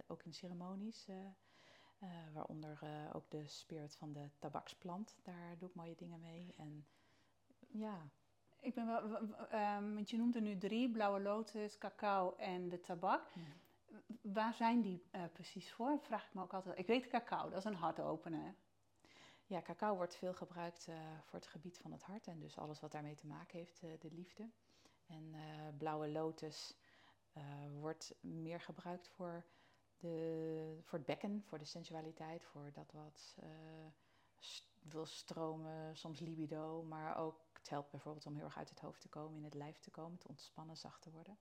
ook 0.07 0.23
in 0.23 0.33
ceremonies. 0.33 1.07
Uh, 2.05 2.33
waaronder 2.33 2.79
uh, 2.83 3.15
ook 3.15 3.29
de 3.29 3.47
spirit 3.47 3.95
van 3.95 4.13
de 4.13 4.29
tabaksplant. 4.39 5.15
Daar 5.23 5.57
doe 5.57 5.69
ik 5.69 5.75
mooie 5.75 5.95
dingen 5.95 6.19
mee. 6.19 6.53
En 6.57 6.87
ja. 7.67 8.09
Ik 8.59 8.73
ben 8.73 8.85
wel, 8.85 9.21
um, 9.77 9.93
want 9.93 10.09
je 10.09 10.17
noemde 10.17 10.41
nu 10.41 10.57
drie: 10.57 10.91
blauwe 10.91 11.19
lotus, 11.19 11.77
cacao 11.77 12.35
en 12.35 12.69
de 12.69 12.81
tabak. 12.81 13.35
Mm. 13.35 13.43
Waar 14.21 14.53
zijn 14.53 14.81
die 14.81 15.03
uh, 15.11 15.23
precies 15.33 15.71
voor? 15.73 15.99
Vraag 16.01 16.25
ik 16.25 16.33
me 16.33 16.41
ook 16.41 16.53
altijd. 16.53 16.77
Ik 16.77 16.87
weet 16.87 17.07
cacao, 17.07 17.49
dat 17.49 17.57
is 17.57 17.63
een 17.63 17.75
hartopener. 17.75 18.55
Ja, 19.45 19.61
cacao 19.61 19.95
wordt 19.95 20.15
veel 20.15 20.33
gebruikt 20.33 20.87
voor 21.23 21.39
het 21.39 21.47
gebied 21.47 21.77
van 21.77 21.91
het 21.91 22.03
hart 22.03 22.27
en 22.27 22.39
dus 22.39 22.57
alles 22.57 22.79
wat 22.79 22.91
daarmee 22.91 23.15
te 23.15 23.27
maken 23.27 23.59
heeft, 23.59 23.81
de 23.81 24.11
liefde. 24.11 24.49
En 25.07 25.35
blauwe 25.77 26.07
lotus 26.07 26.75
wordt 27.79 28.15
meer 28.21 28.61
gebruikt 28.61 29.07
voor 29.07 29.45
de, 30.05 30.77
voor 30.83 30.97
het 30.97 31.07
bekken, 31.07 31.43
voor 31.45 31.57
de 31.57 31.65
sensualiteit, 31.65 32.43
voor 32.43 32.71
dat 32.73 32.91
wat 32.91 33.35
st 34.39 34.73
wil 34.89 35.05
stromen, 35.05 35.97
soms 35.97 36.19
libido, 36.19 36.83
maar 36.83 37.17
ook 37.17 37.39
het 37.53 37.69
helpt 37.69 37.91
bijvoorbeeld 37.91 38.25
om 38.25 38.35
heel 38.35 38.45
erg 38.45 38.57
uit 38.57 38.69
het 38.69 38.79
hoofd 38.79 39.01
te 39.01 39.09
komen, 39.09 39.37
in 39.37 39.43
het 39.43 39.53
lijf 39.53 39.79
te 39.79 39.91
komen, 39.91 40.17
te 40.17 40.27
ontspannen, 40.27 40.77
zacht 40.77 41.01
te 41.01 41.11
worden. 41.11 41.37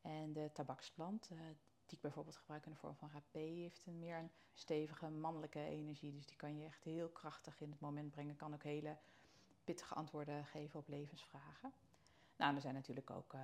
En 0.00 0.32
de 0.32 0.50
tabaksplant, 0.52 1.28
uh, 1.32 1.38
die 1.86 1.96
ik 1.96 2.00
bijvoorbeeld 2.00 2.36
gebruik 2.36 2.64
in 2.64 2.72
de 2.72 2.78
vorm 2.78 2.96
van 2.96 3.10
rapé, 3.12 3.38
heeft 3.38 3.86
een 3.86 3.98
meer 3.98 4.18
een 4.18 4.30
stevige 4.52 5.10
mannelijke 5.10 5.60
energie. 5.60 6.12
Dus 6.12 6.26
die 6.26 6.36
kan 6.36 6.58
je 6.58 6.64
echt 6.64 6.84
heel 6.84 7.08
krachtig 7.08 7.60
in 7.60 7.70
het 7.70 7.80
moment 7.80 8.10
brengen, 8.10 8.36
kan 8.36 8.54
ook 8.54 8.62
hele 8.62 8.96
pittige 9.64 9.94
antwoorden 9.94 10.46
geven 10.46 10.80
op 10.80 10.88
levensvragen. 10.88 11.72
Nou, 12.36 12.54
er 12.54 12.60
zijn 12.60 12.74
natuurlijk 12.74 13.10
ook 13.10 13.32
uh, 13.32 13.40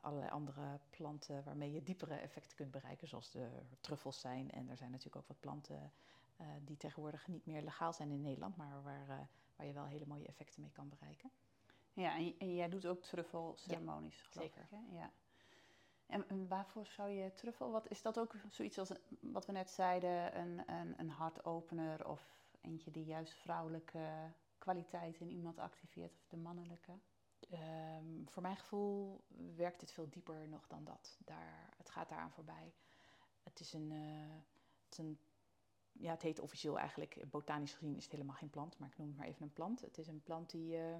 allerlei 0.00 0.30
andere 0.30 0.80
planten 0.90 1.44
waarmee 1.44 1.72
je 1.72 1.82
diepere 1.82 2.14
effecten 2.14 2.56
kunt 2.56 2.70
bereiken, 2.70 3.08
zoals 3.08 3.30
de 3.30 3.48
truffels 3.80 4.20
zijn. 4.20 4.50
En 4.50 4.68
er 4.68 4.76
zijn 4.76 4.90
natuurlijk 4.90 5.16
ook 5.16 5.28
wat 5.28 5.40
planten 5.40 5.92
uh, 6.40 6.46
die 6.64 6.76
tegenwoordig 6.76 7.28
niet 7.28 7.46
meer 7.46 7.62
legaal 7.62 7.92
zijn 7.92 8.10
in 8.10 8.20
Nederland, 8.20 8.56
maar 8.56 8.82
waar, 8.82 9.08
uh, 9.08 9.18
waar 9.56 9.66
je 9.66 9.72
wel 9.72 9.86
hele 9.86 10.06
mooie 10.06 10.26
effecten 10.26 10.60
mee 10.60 10.70
kan 10.70 10.88
bereiken. 10.88 11.30
Ja, 11.92 12.16
en, 12.16 12.34
en 12.38 12.54
jij 12.54 12.68
doet 12.68 12.86
ook 12.86 13.02
truffelceremonies, 13.02 14.18
ja, 14.18 14.30
geloof 14.30 14.46
zeker. 14.46 14.62
ik. 14.62 14.70
Hè? 14.70 14.96
Ja. 14.98 15.10
En, 16.06 16.28
en, 16.28 16.48
waarvoor 16.48 16.86
zou 16.86 17.10
je 17.10 17.34
truffel? 17.34 17.70
Wat, 17.70 17.90
is 17.90 18.02
dat 18.02 18.18
ook 18.18 18.34
zoiets 18.48 18.78
als 18.78 18.92
wat 19.20 19.46
we 19.46 19.52
net 19.52 19.70
zeiden, 19.70 20.38
een, 20.38 20.62
een, 20.66 20.94
een 21.00 21.10
hartopener 21.10 22.08
of 22.08 22.48
eentje 22.60 22.90
die 22.90 23.04
juist 23.04 23.32
vrouwelijke 23.32 24.32
kwaliteiten 24.58 25.28
in 25.28 25.36
iemand 25.36 25.58
activeert 25.58 26.16
of 26.16 26.26
de 26.28 26.36
mannelijke? 26.36 26.92
Ehm, 27.50 28.26
voor 28.26 28.42
mijn 28.42 28.56
gevoel 28.56 29.20
werkt 29.56 29.80
het 29.80 29.92
veel 29.92 30.08
dieper 30.10 30.48
nog 30.48 30.66
dan 30.66 30.84
dat. 30.84 31.16
Daar, 31.24 31.74
het 31.76 31.90
gaat 31.90 32.08
daaraan 32.08 32.32
voorbij. 32.32 32.74
Het 33.42 33.60
is 33.60 33.72
een, 33.72 33.90
uh, 33.90 34.34
het 34.84 34.98
een 34.98 35.18
ja, 35.92 36.10
het 36.10 36.22
heet 36.22 36.40
officieel 36.40 36.78
eigenlijk, 36.78 37.30
botanisch 37.30 37.74
gezien 37.74 37.96
is 37.96 38.02
het 38.02 38.12
helemaal 38.12 38.34
geen 38.34 38.50
plant, 38.50 38.78
maar 38.78 38.88
ik 38.88 38.98
noem 38.98 39.08
het 39.08 39.16
maar 39.16 39.26
even 39.26 39.42
een 39.42 39.52
plant. 39.52 39.80
Het 39.80 39.98
is 39.98 40.06
een 40.06 40.22
plant 40.22 40.50
die 40.50 40.76
uh, 40.76 40.96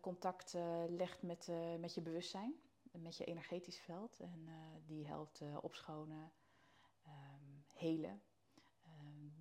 contact 0.00 0.52
legt 0.88 1.22
met, 1.22 1.50
met 1.78 1.94
je 1.94 2.00
bewustzijn, 2.00 2.54
met 2.92 3.16
je 3.16 3.24
energetisch 3.24 3.78
veld. 3.78 4.20
En 4.20 4.48
die 4.86 5.06
helpt 5.06 5.42
opschonen, 5.60 6.32
um, 7.06 7.64
helen. 7.74 8.22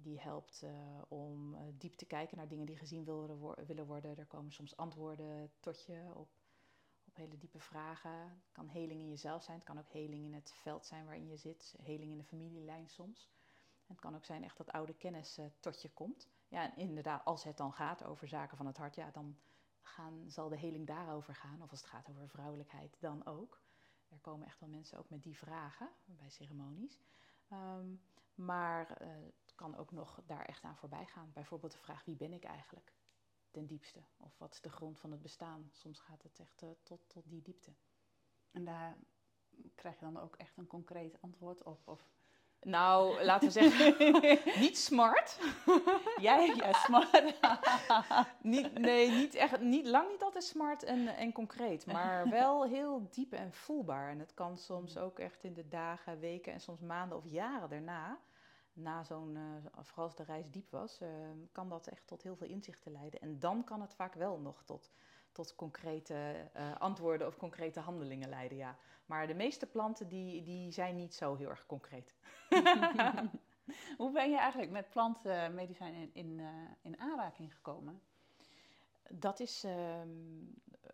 Die 0.03 0.19
helpt 0.19 0.63
om 1.07 1.57
diep 1.77 1.93
te 1.95 2.05
kijken 2.05 2.37
naar 2.37 2.47
dingen 2.47 2.65
die 2.65 2.77
gezien 2.77 3.03
willen, 3.03 3.65
willen 3.65 3.85
worden. 3.85 4.17
Er 4.17 4.25
komen 4.25 4.51
soms 4.51 4.77
antwoorden 4.77 5.51
tot 5.59 5.85
je 5.85 6.11
op, 6.13 6.29
op 7.05 7.15
hele 7.15 7.37
diepe 7.37 7.59
vragen. 7.59 8.19
Het 8.19 8.51
kan 8.51 8.67
heling 8.67 9.01
in 9.01 9.09
jezelf 9.09 9.43
zijn, 9.43 9.57
het 9.57 9.65
kan 9.65 9.79
ook 9.79 9.89
heling 9.89 10.25
in 10.25 10.33
het 10.33 10.51
veld 10.51 10.85
zijn 10.85 11.05
waarin 11.05 11.27
je 11.27 11.37
zit. 11.37 11.75
Heling 11.81 12.11
in 12.11 12.17
de 12.17 12.23
familielijn 12.23 12.89
soms. 12.89 13.31
Het 13.87 13.99
kan 13.99 14.15
ook 14.15 14.25
zijn 14.25 14.43
echt 14.43 14.57
dat 14.57 14.71
oude 14.71 14.93
kennis 14.93 15.39
uh, 15.39 15.45
tot 15.59 15.81
je 15.81 15.89
komt. 15.89 16.29
Ja, 16.47 16.71
en 16.71 16.77
inderdaad, 16.77 17.25
als 17.25 17.43
het 17.43 17.57
dan 17.57 17.73
gaat 17.73 18.03
over 18.03 18.27
zaken 18.27 18.57
van 18.57 18.65
het 18.65 18.77
hart, 18.77 18.95
ja, 18.95 19.11
dan 19.11 19.37
gaan, 19.81 20.23
zal 20.27 20.49
de 20.49 20.57
heling 20.57 20.87
daarover 20.87 21.35
gaan. 21.35 21.61
Of 21.61 21.69
als 21.69 21.81
het 21.81 21.89
gaat 21.89 22.09
over 22.09 22.29
vrouwelijkheid, 22.29 22.97
dan 22.99 23.25
ook. 23.25 23.61
Er 24.09 24.19
komen 24.19 24.47
echt 24.47 24.59
wel 24.59 24.69
mensen 24.69 24.97
ook 24.97 25.09
met 25.09 25.23
die 25.23 25.37
vragen 25.37 25.89
bij 26.05 26.29
ceremonies. 26.29 26.99
Um, 27.51 28.01
maar 28.35 29.01
kan 29.63 29.78
ook 29.78 29.91
nog 29.91 30.19
daar 30.26 30.45
echt 30.45 30.63
aan 30.63 30.78
voorbij 30.78 31.06
gaan. 31.06 31.32
Bijvoorbeeld 31.34 31.71
de 31.71 31.78
vraag, 31.78 32.06
wie 32.06 32.15
ben 32.15 32.34
ik 32.34 32.43
eigenlijk? 32.43 32.93
Ten 33.52 33.65
diepste. 33.65 33.99
Of 34.17 34.38
wat 34.38 34.54
is 34.54 34.62
de 34.62 34.69
grond 34.69 34.99
van 34.99 35.12
het 35.12 35.21
bestaan? 35.21 35.69
Soms 35.71 35.99
gaat 35.99 36.23
het 36.23 36.39
echt 36.39 36.63
uh, 36.63 36.69
tot, 36.84 37.10
tot 37.10 37.23
die 37.30 37.41
diepte. 37.41 37.73
En 38.52 38.65
daar 38.65 38.97
krijg 39.76 39.99
je 39.99 40.06
dan 40.06 40.19
ook 40.19 40.36
echt 40.36 40.58
een 40.58 40.67
concreet 40.67 41.21
antwoord 41.21 41.63
op? 41.63 41.88
Of 41.88 42.10
nou, 42.60 43.13
laten 43.30 43.47
we 43.47 43.54
zeggen, 43.54 44.60
niet 44.60 44.78
smart. 44.78 45.39
Jij, 46.21 46.56
ja, 46.56 46.73
smart. 46.73 47.34
niet, 48.41 48.80
nee, 48.80 49.12
niet 49.12 49.36
echt, 49.36 49.60
niet, 49.60 49.88
lang 49.88 50.10
niet 50.10 50.23
altijd 50.23 50.43
smart 50.43 50.84
en, 50.84 51.08
en 51.08 51.32
concreet, 51.32 51.86
maar 51.86 52.30
wel 52.30 52.63
heel 52.63 53.08
diep 53.10 53.34
en 53.34 53.54
voelbaar. 53.54 54.10
En 54.10 54.19
het 54.19 54.34
kan 54.34 54.58
soms 54.58 54.97
ook 54.97 55.19
echt 55.19 55.43
in 55.43 55.54
de 55.54 55.67
dagen, 55.67 56.19
weken 56.19 56.54
en 56.54 56.62
soms 56.62 56.82
maanden 56.82 57.17
of 57.17 57.26
jaren 57.26 57.69
daarna, 57.69 58.19
na 58.73 59.03
zo'n, 59.03 59.36
uh, 59.36 59.83
vooral 59.83 60.05
als 60.05 60.15
de 60.15 60.23
reis 60.23 60.49
diep 60.49 60.71
was, 60.71 61.01
uh, 61.01 61.09
kan 61.51 61.69
dat 61.69 61.88
echt 61.88 62.07
tot 62.07 62.23
heel 62.23 62.36
veel 62.36 62.47
inzichten 62.47 62.91
leiden. 62.91 63.19
En 63.19 63.39
dan 63.39 63.63
kan 63.63 63.81
het 63.81 63.93
vaak 63.93 64.13
wel 64.13 64.39
nog 64.39 64.63
tot, 64.63 64.91
tot 65.31 65.55
concrete 65.55 66.49
uh, 66.55 66.75
antwoorden 66.75 67.27
of 67.27 67.38
concrete 67.38 67.79
handelingen 67.79 68.29
leiden, 68.29 68.57
ja. 68.57 68.77
Maar 69.05 69.27
de 69.27 69.33
meeste 69.33 69.65
planten 69.65 70.07
die, 70.07 70.43
die 70.43 70.71
zijn 70.71 70.95
niet 70.95 71.15
zo 71.15 71.36
heel 71.36 71.49
erg 71.49 71.65
concreet. 71.65 72.15
Hoe 73.97 74.12
ben 74.12 74.29
je 74.29 74.38
eigenlijk 74.38 74.71
met 74.71 74.89
plantmedicijn 74.89 75.93
in, 75.93 76.09
in, 76.13 76.41
in 76.81 76.99
aanraking 76.99 77.55
gekomen? 77.55 78.01
Dat 79.09 79.39
is, 79.39 79.65
uh, 79.65 80.01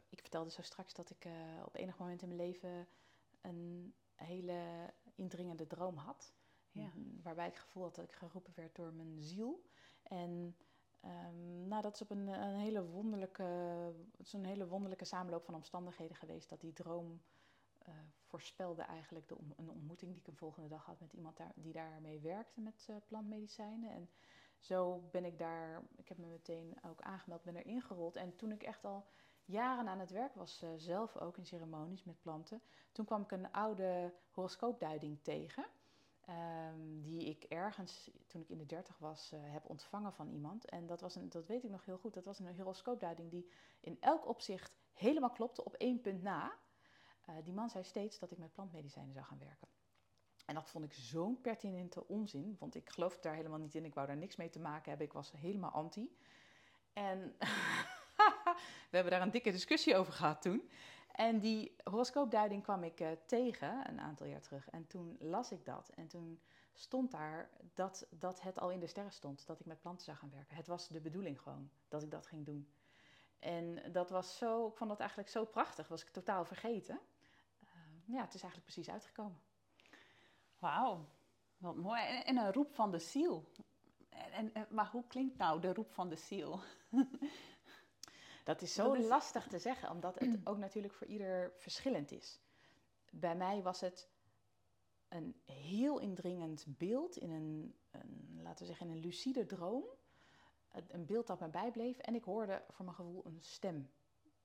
ik 0.09 0.21
vertelde 0.21 0.51
zo 0.51 0.61
straks 0.61 0.93
dat 0.93 1.09
ik 1.09 1.27
op 1.65 1.75
enig 1.75 1.97
moment 1.97 2.21
in 2.21 2.27
mijn 2.27 2.39
leven 2.39 2.87
een 3.41 3.93
hele 4.15 4.93
indringende 5.15 5.67
droom 5.67 5.97
had. 5.97 6.33
Ja. 6.71 6.91
Waarbij 7.23 7.47
ik 7.47 7.55
gevoel 7.55 7.83
had 7.83 7.95
dat 7.95 8.05
ik 8.05 8.11
geroepen 8.11 8.53
werd 8.55 8.75
door 8.75 8.93
mijn 8.93 9.21
ziel. 9.21 9.63
En 10.03 10.55
um, 11.05 11.67
nou, 11.67 11.81
dat 11.81 11.93
is 11.93 12.01
op 12.01 12.09
een, 12.09 12.27
een 12.27 12.55
hele 12.55 12.85
wonderlijke, 12.85 13.43
het 14.17 14.31
hele 14.31 14.67
wonderlijke 14.67 15.05
samenloop 15.05 15.43
van 15.45 15.55
omstandigheden 15.55 16.15
geweest 16.15 16.49
dat 16.49 16.61
die 16.61 16.73
droom 16.73 17.21
uh, 17.87 17.95
voorspelde 18.23 18.81
eigenlijk 18.81 19.27
de 19.27 19.35
een 19.57 19.69
ontmoeting 19.69 20.11
die 20.11 20.21
ik 20.21 20.27
een 20.27 20.35
volgende 20.35 20.69
dag 20.69 20.85
had 20.85 20.99
met 20.99 21.13
iemand 21.13 21.37
daar, 21.37 21.51
die 21.55 21.73
daarmee 21.73 22.19
werkte 22.19 22.61
met 22.61 22.87
uh, 22.89 22.95
plantmedicijnen. 23.07 23.91
En 23.91 24.09
zo 24.59 25.07
ben 25.11 25.25
ik 25.25 25.37
daar, 25.37 25.81
ik 25.95 26.07
heb 26.07 26.17
me 26.17 26.25
meteen 26.25 26.77
ook 26.85 27.01
aangemeld, 27.01 27.43
ben 27.43 27.55
er 27.55 27.65
ingerold. 27.65 28.15
En 28.15 28.35
toen 28.35 28.51
ik 28.51 28.63
echt 28.63 28.85
al 28.85 29.05
jaren 29.45 29.87
aan 29.87 29.99
het 29.99 30.11
werk 30.11 30.35
was, 30.35 30.63
uh, 30.63 30.69
zelf 30.75 31.17
ook 31.17 31.37
in 31.37 31.45
ceremonies 31.45 32.03
met 32.03 32.21
planten, 32.21 32.61
toen 32.91 33.05
kwam 33.05 33.21
ik 33.21 33.31
een 33.31 33.51
oude 33.51 34.13
horoscoopduiding 34.31 35.19
tegen. 35.21 35.65
Um, 36.29 37.01
die 37.01 37.25
ik 37.25 37.43
ergens, 37.43 38.09
toen 38.27 38.41
ik 38.41 38.49
in 38.49 38.57
de 38.57 38.65
dertig 38.65 38.97
was, 38.97 39.31
uh, 39.33 39.39
heb 39.43 39.69
ontvangen 39.69 40.13
van 40.13 40.29
iemand. 40.29 40.65
En 40.65 40.85
dat, 40.85 41.01
was 41.01 41.15
een, 41.15 41.29
dat 41.29 41.47
weet 41.47 41.63
ik 41.63 41.69
nog 41.69 41.85
heel 41.85 41.97
goed. 41.97 42.13
Dat 42.13 42.25
was 42.25 42.39
een 42.39 42.55
horoscoopduiding 42.55 43.31
die 43.31 43.49
in 43.79 43.97
elk 43.99 44.27
opzicht 44.27 44.71
helemaal 44.93 45.29
klopte 45.29 45.63
op 45.63 45.73
één 45.73 46.01
punt 46.01 46.21
na. 46.21 46.53
Uh, 47.29 47.35
die 47.43 47.53
man 47.53 47.69
zei 47.69 47.83
steeds 47.83 48.19
dat 48.19 48.31
ik 48.31 48.37
met 48.37 48.53
plantmedicijnen 48.53 49.13
zou 49.13 49.25
gaan 49.25 49.39
werken. 49.39 49.67
En 50.45 50.55
dat 50.55 50.69
vond 50.69 50.85
ik 50.85 50.93
zo'n 50.93 51.41
pertinente 51.41 52.07
onzin, 52.07 52.55
want 52.59 52.75
ik 52.75 52.89
geloofde 52.89 53.21
daar 53.21 53.35
helemaal 53.35 53.59
niet 53.59 53.75
in. 53.75 53.85
Ik 53.85 53.93
wou 53.93 54.07
daar 54.07 54.17
niks 54.17 54.35
mee 54.35 54.49
te 54.49 54.59
maken 54.59 54.89
hebben. 54.89 55.07
Ik 55.07 55.13
was 55.13 55.31
helemaal 55.31 55.71
anti. 55.71 56.17
En 56.93 57.35
we 58.89 58.95
hebben 58.95 59.11
daar 59.11 59.21
een 59.21 59.31
dikke 59.31 59.51
discussie 59.51 59.95
over 59.95 60.13
gehad 60.13 60.41
toen. 60.41 60.69
En 61.19 61.39
die 61.39 61.75
horoscoopduiding 61.83 62.63
kwam 62.63 62.83
ik 62.83 62.99
uh, 62.99 63.11
tegen 63.25 63.89
een 63.89 63.99
aantal 63.99 64.27
jaar 64.27 64.41
terug. 64.41 64.69
En 64.69 64.87
toen 64.87 65.17
las 65.19 65.51
ik 65.51 65.65
dat. 65.65 65.89
En 65.95 66.07
toen 66.07 66.41
stond 66.73 67.11
daar 67.11 67.49
dat, 67.73 68.07
dat 68.09 68.41
het 68.41 68.59
al 68.59 68.71
in 68.71 68.79
de 68.79 68.87
sterren 68.87 69.11
stond. 69.11 69.47
Dat 69.47 69.59
ik 69.59 69.65
met 69.65 69.81
planten 69.81 70.05
zou 70.05 70.17
gaan 70.17 70.31
werken. 70.31 70.55
Het 70.55 70.67
was 70.67 70.87
de 70.87 71.01
bedoeling 71.01 71.41
gewoon 71.41 71.69
dat 71.87 72.03
ik 72.03 72.11
dat 72.11 72.27
ging 72.27 72.45
doen. 72.45 72.69
En 73.39 73.91
dat 73.91 74.09
was 74.09 74.37
zo, 74.37 74.67
ik 74.67 74.77
vond 74.77 74.89
dat 74.89 74.99
eigenlijk 74.99 75.29
zo 75.29 75.45
prachtig. 75.45 75.87
Was 75.87 76.01
ik 76.01 76.09
totaal 76.09 76.45
vergeten 76.45 76.99
ja, 78.11 78.21
het 78.21 78.33
is 78.33 78.41
eigenlijk 78.41 78.63
precies 78.63 78.89
uitgekomen. 78.89 79.41
Wauw, 80.59 81.09
wat 81.57 81.75
mooi. 81.75 82.01
En, 82.01 82.25
en, 82.25 82.37
een 82.37 82.53
roep 82.53 82.73
van 82.73 82.91
de 82.91 82.99
ziel. 82.99 83.51
En, 84.09 84.53
en, 84.53 84.67
maar 84.69 84.89
hoe 84.91 85.07
klinkt 85.07 85.37
nou 85.37 85.61
de 85.61 85.73
roep 85.73 85.91
van 85.91 86.09
de 86.09 86.15
ziel? 86.15 86.59
Dat 88.49 88.61
is 88.61 88.73
zo 88.73 88.97
lastig 88.97 89.47
te 89.47 89.59
zeggen, 89.59 89.89
omdat 89.89 90.19
het 90.19 90.39
ook 90.49 90.57
natuurlijk 90.57 90.93
voor 90.93 91.07
ieder 91.07 91.51
verschillend 91.55 92.11
is. 92.11 92.39
Bij 93.11 93.35
mij 93.35 93.61
was 93.61 93.81
het 93.81 94.09
een 95.07 95.41
heel 95.45 95.99
indringend 95.99 96.65
beeld 96.67 97.17
in 97.17 97.29
een, 97.29 97.75
een 97.91 98.39
laten 98.41 98.59
we 98.59 98.65
zeggen, 98.65 98.87
in 98.87 98.91
een 98.91 99.01
lucide 99.01 99.45
droom. 99.45 99.83
Een 100.87 101.05
beeld 101.05 101.27
dat 101.27 101.39
me 101.39 101.47
bijbleef 101.49 101.97
en 101.97 102.15
ik 102.15 102.23
hoorde 102.23 102.63
voor 102.69 102.85
mijn 102.85 102.97
gevoel 102.97 103.25
een 103.25 103.41
stem 103.41 103.89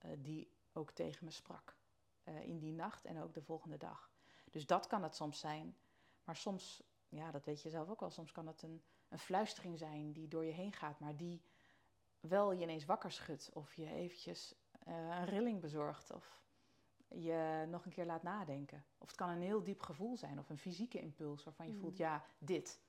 uh, 0.05 0.11
die 0.19 0.51
ook 0.73 0.90
tegen 0.90 1.25
me 1.25 1.31
sprak 1.31 1.77
uh, 2.25 2.43
in 2.43 2.59
die 2.59 2.73
nacht 2.73 3.05
en 3.05 3.23
ook 3.23 3.35
de 3.35 3.43
volgende 3.43 3.77
dag. 3.77 4.11
Dus 4.51 4.67
dat 4.67 4.87
kan 4.87 5.03
het 5.03 5.14
soms 5.14 5.38
zijn. 5.38 5.77
Maar 6.25 6.37
soms, 6.37 6.83
ja, 7.09 7.31
dat 7.31 7.45
weet 7.45 7.62
je 7.62 7.71
zelf 7.71 7.88
ook 7.88 8.01
wel, 8.01 8.11
soms 8.11 8.33
kan 8.33 8.47
het 8.47 8.62
een, 8.62 8.83
een 9.09 9.19
fluistering 9.19 9.79
zijn 9.79 10.12
die 10.12 10.29
door 10.29 10.45
je 10.45 10.53
heen 10.53 10.73
gaat, 10.73 11.01
maar 11.01 11.17
die 11.17 11.43
wel 12.29 12.53
je 12.53 12.63
ineens 12.63 12.85
wakker 12.85 13.13
schudt 13.13 13.51
of 13.53 13.75
je 13.75 13.91
eventjes 13.91 14.55
uh, 14.89 14.95
een 14.95 15.25
rilling 15.25 15.61
bezorgt 15.61 16.13
of 16.13 16.43
je 17.09 17.67
nog 17.69 17.85
een 17.85 17.93
keer 17.93 18.07
laat 18.07 18.23
nadenken. 18.23 18.85
Of 18.99 19.09
het 19.09 19.17
kan 19.17 19.29
een 19.29 19.43
heel 19.43 19.63
diep 19.63 19.81
gevoel 19.81 20.17
zijn 20.17 20.39
of 20.39 20.51
een 20.51 20.59
fysieke 20.59 21.01
impuls 21.01 21.45
waarvan 21.45 21.67
je 21.67 21.73
mm. 21.73 21.79
voelt, 21.79 21.97
ja, 21.97 22.25
dit. 22.39 22.81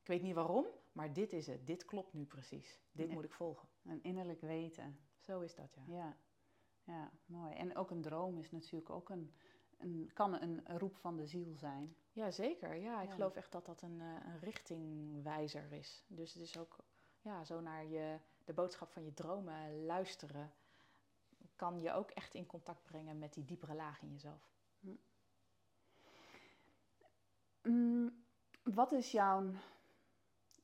Ik 0.00 0.06
weet 0.06 0.22
niet 0.22 0.34
waarom, 0.34 0.66
maar 0.92 1.12
dit 1.12 1.32
is 1.32 1.46
het. 1.46 1.66
Dit 1.66 1.84
klopt 1.84 2.12
nu 2.12 2.24
precies. 2.24 2.80
Dit 2.92 3.10
moet 3.10 3.24
ik 3.24 3.32
volgen. 3.32 3.68
Een 3.84 4.02
innerlijk 4.02 4.40
weten. 4.40 4.98
Zo 5.18 5.40
is 5.40 5.54
dat, 5.54 5.74
ja. 5.74 5.82
Ja. 5.86 6.16
Ja, 6.84 7.10
mooi. 7.26 7.54
En 7.54 7.76
ook 7.76 7.90
een 7.90 8.02
droom 8.02 8.38
is 8.38 8.50
natuurlijk 8.50 8.90
ook 8.90 9.10
een, 9.10 9.34
een 9.78 10.10
kan 10.12 10.42
een 10.42 10.78
roep 10.78 10.96
van 10.96 11.16
de 11.16 11.26
ziel 11.26 11.54
zijn. 11.56 11.96
Ja, 12.12 12.30
zeker. 12.30 12.74
Ja, 12.74 13.02
ik 13.02 13.10
geloof 13.10 13.34
echt 13.34 13.52
dat 13.52 13.66
dat 13.66 13.82
een, 13.82 14.00
eh, 14.00 14.26
een 14.26 14.38
richtingwijzer 14.38 15.72
is. 15.72 16.04
Dus 16.08 16.32
het 16.32 16.42
is 16.42 16.58
ook 16.58 16.76
ja, 17.20 17.44
zo 17.44 17.60
naar 17.60 17.86
je, 17.86 18.18
de 18.44 18.52
boodschap 18.52 18.92
van 18.92 19.04
je 19.04 19.14
dromen 19.14 19.84
luisteren. 19.84 20.52
Kan 21.56 21.80
je 21.80 21.92
ook 21.92 22.10
echt 22.10 22.34
in 22.34 22.46
contact 22.46 22.82
brengen 22.82 23.18
met 23.18 23.34
die 23.34 23.44
diepere 23.44 23.74
laag 23.74 24.02
in 24.02 24.10
jezelf. 24.10 24.52
Hm. 24.80 24.90
Mm, 27.62 28.24
wat 28.62 28.92
is 28.92 29.10
jouw 29.10 29.50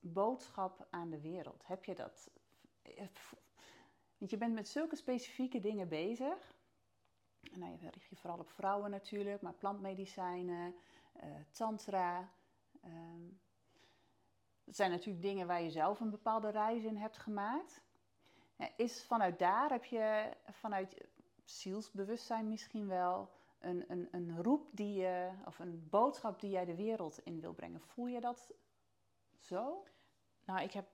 boodschap 0.01 0.87
aan 0.91 1.11
de 1.11 1.21
wereld? 1.21 1.67
Heb 1.67 1.85
je 1.85 1.95
dat? 1.95 2.31
Want 4.19 4.31
je 4.31 4.37
bent 4.37 4.55
met 4.55 4.69
zulke 4.69 4.97
specifieke 4.97 5.61
dingen 5.61 5.89
bezig. 5.89 6.55
Nou, 7.53 7.73
je 7.81 7.91
richt 7.91 8.09
je 8.09 8.17
vooral 8.17 8.39
op 8.39 8.51
vrouwen 8.51 8.91
natuurlijk, 8.91 9.43
maar 9.43 9.55
plantmedicijnen, 9.55 10.75
uh, 11.17 11.25
tantra. 11.51 12.33
Uh, 12.85 12.93
dat 14.71 14.79
zijn 14.79 14.91
natuurlijk 14.91 15.25
dingen 15.25 15.47
waar 15.47 15.63
je 15.63 15.71
zelf 15.71 16.01
een 16.01 16.11
bepaalde 16.11 16.51
reis 16.51 16.83
in 16.85 16.97
hebt 16.97 17.19
gemaakt. 17.19 17.83
is 18.77 19.05
vanuit 19.05 19.39
daar, 19.39 19.71
heb 19.71 19.85
je 19.85 20.37
vanuit 20.45 21.09
zielsbewustzijn 21.45 22.49
misschien 22.49 22.87
wel 22.87 23.31
een, 23.59 23.85
een, 23.89 24.09
een 24.11 24.43
roep 24.43 24.69
die 24.73 24.95
je, 24.95 25.31
of 25.45 25.59
een 25.59 25.89
boodschap 25.89 26.41
die 26.41 26.51
jij 26.51 26.65
de 26.65 26.75
wereld 26.75 27.19
in 27.25 27.41
wil 27.41 27.53
brengen. 27.53 27.81
Voel 27.81 28.07
je 28.07 28.21
dat 28.21 28.55
zo? 29.39 29.85
Nou, 30.45 30.63
ik 30.63 30.73
heb 30.73 30.89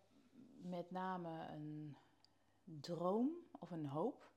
met 0.62 0.90
name 0.90 1.48
een 1.48 1.96
droom 2.64 3.30
of 3.58 3.70
een 3.70 3.86
hoop. 3.86 4.30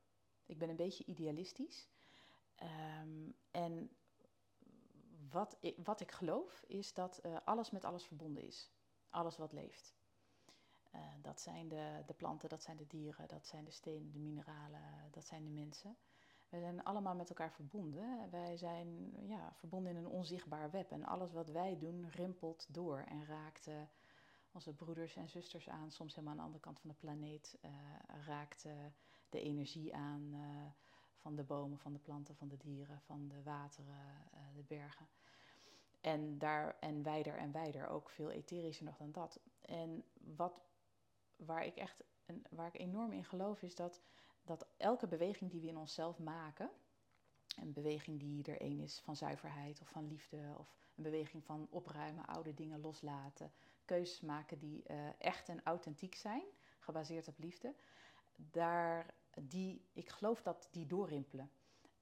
Ik 0.45 0.57
ben 0.57 0.69
een 0.69 0.75
beetje 0.75 1.05
idealistisch. 1.05 1.89
Ehm, 2.55 3.31
en 3.51 3.89
wat 5.29 5.57
ik, 5.59 5.77
wat 5.83 6.01
ik 6.01 6.11
geloof 6.11 6.63
is 6.67 6.93
dat 6.93 7.19
uh, 7.25 7.37
alles 7.45 7.71
met 7.71 7.85
alles 7.85 8.05
verbonden 8.05 8.43
is. 8.43 8.71
Alles 9.10 9.38
wat 9.38 9.51
leeft. 9.51 9.97
Uh, 10.95 11.01
dat 11.22 11.41
zijn 11.41 11.68
de, 11.68 12.03
de 12.05 12.14
planten, 12.14 12.49
dat 12.49 12.64
zijn 12.64 12.78
de 12.78 12.88
dieren, 12.88 13.28
dat 13.28 13.47
zijn 13.47 13.64
de 13.64 13.72
stenen, 13.72 14.12
de 14.12 14.20
mineralen, 14.20 14.82
dat 15.12 15.26
zijn 15.26 15.43
de 15.43 15.49
mensen. 15.49 15.97
We 16.49 16.60
zijn 16.60 16.84
allemaal 16.84 17.16
met 17.16 17.30
elkaar 17.30 17.51
verbonden. 17.51 18.30
Wij 18.30 18.57
zijn 18.57 19.14
ja, 19.28 19.53
verbonden 19.53 19.91
in 19.91 19.97
een 19.97 20.07
onzichtbaar 20.07 20.72
web. 20.72 20.91
En 20.91 21.05
alles 21.05 21.32
wat 21.32 21.49
wij 21.49 21.78
doen 21.78 22.10
rimpelt 22.10 22.74
door 22.74 22.99
en 22.99 23.26
raakt 23.26 23.68
uh, 23.68 23.82
onze 24.51 24.74
broeders 24.74 25.16
en 25.16 25.30
zusters 25.30 25.70
aan. 25.70 25.91
Soms 25.91 26.16
helemaal 26.16 26.34
aan 26.34 26.39
de 26.39 26.45
andere 26.45 26.64
kant 26.64 26.80
van 26.80 26.89
de 26.89 26.95
planeet. 26.95 27.57
Uh, 27.62 27.72
raakt 28.26 28.68
de 29.30 29.41
energie 29.41 29.95
aan 29.95 30.36
van 31.16 31.36
de 31.36 31.43
bomen, 31.43 31.80
van 31.80 31.93
de 31.93 31.99
planten, 31.99 32.36
van 32.36 32.47
de 32.47 32.57
dieren, 32.57 33.01
van 33.01 33.28
de 33.28 33.43
wateren, 33.43 34.30
de 34.55 34.64
bergen. 34.64 35.07
En, 36.01 36.37
daar, 36.37 36.77
en 36.79 37.03
wijder 37.03 37.37
en 37.37 37.51
wijder, 37.51 37.87
ook 37.87 38.09
veel 38.09 38.31
etherischer 38.31 38.85
nog 38.85 38.97
dan 38.97 39.11
dat. 39.11 39.39
En 39.61 40.03
wat, 40.13 40.61
waar 41.35 41.65
ik 41.65 41.75
echt 41.75 42.03
waar 42.49 42.67
ik 42.67 42.81
enorm 42.81 43.11
in 43.11 43.25
geloof, 43.25 43.61
is 43.61 43.75
dat, 43.75 44.01
dat 44.43 44.65
elke 44.77 45.07
beweging 45.07 45.51
die 45.51 45.61
we 45.61 45.67
in 45.67 45.77
onszelf 45.77 46.19
maken, 46.19 46.69
een 47.59 47.73
beweging 47.73 48.19
die 48.19 48.43
er 48.43 48.61
een 48.61 48.79
is 48.79 48.99
van 48.99 49.15
zuiverheid 49.15 49.81
of 49.81 49.87
van 49.87 50.07
liefde, 50.07 50.55
of 50.57 50.75
een 50.95 51.03
beweging 51.03 51.43
van 51.43 51.67
opruimen, 51.69 52.25
oude 52.25 52.53
dingen 52.53 52.81
loslaten, 52.81 53.51
keuzes 53.85 54.21
maken 54.21 54.59
die 54.59 54.83
uh, 54.87 54.97
echt 55.17 55.49
en 55.49 55.63
authentiek 55.63 56.15
zijn, 56.15 56.43
gebaseerd 56.79 57.27
op 57.27 57.39
liefde, 57.39 57.75
daar, 58.35 59.13
die, 59.41 59.85
ik 59.93 60.09
geloof 60.09 60.41
dat 60.41 60.67
die 60.71 60.85
doorrimpelen. 60.85 61.51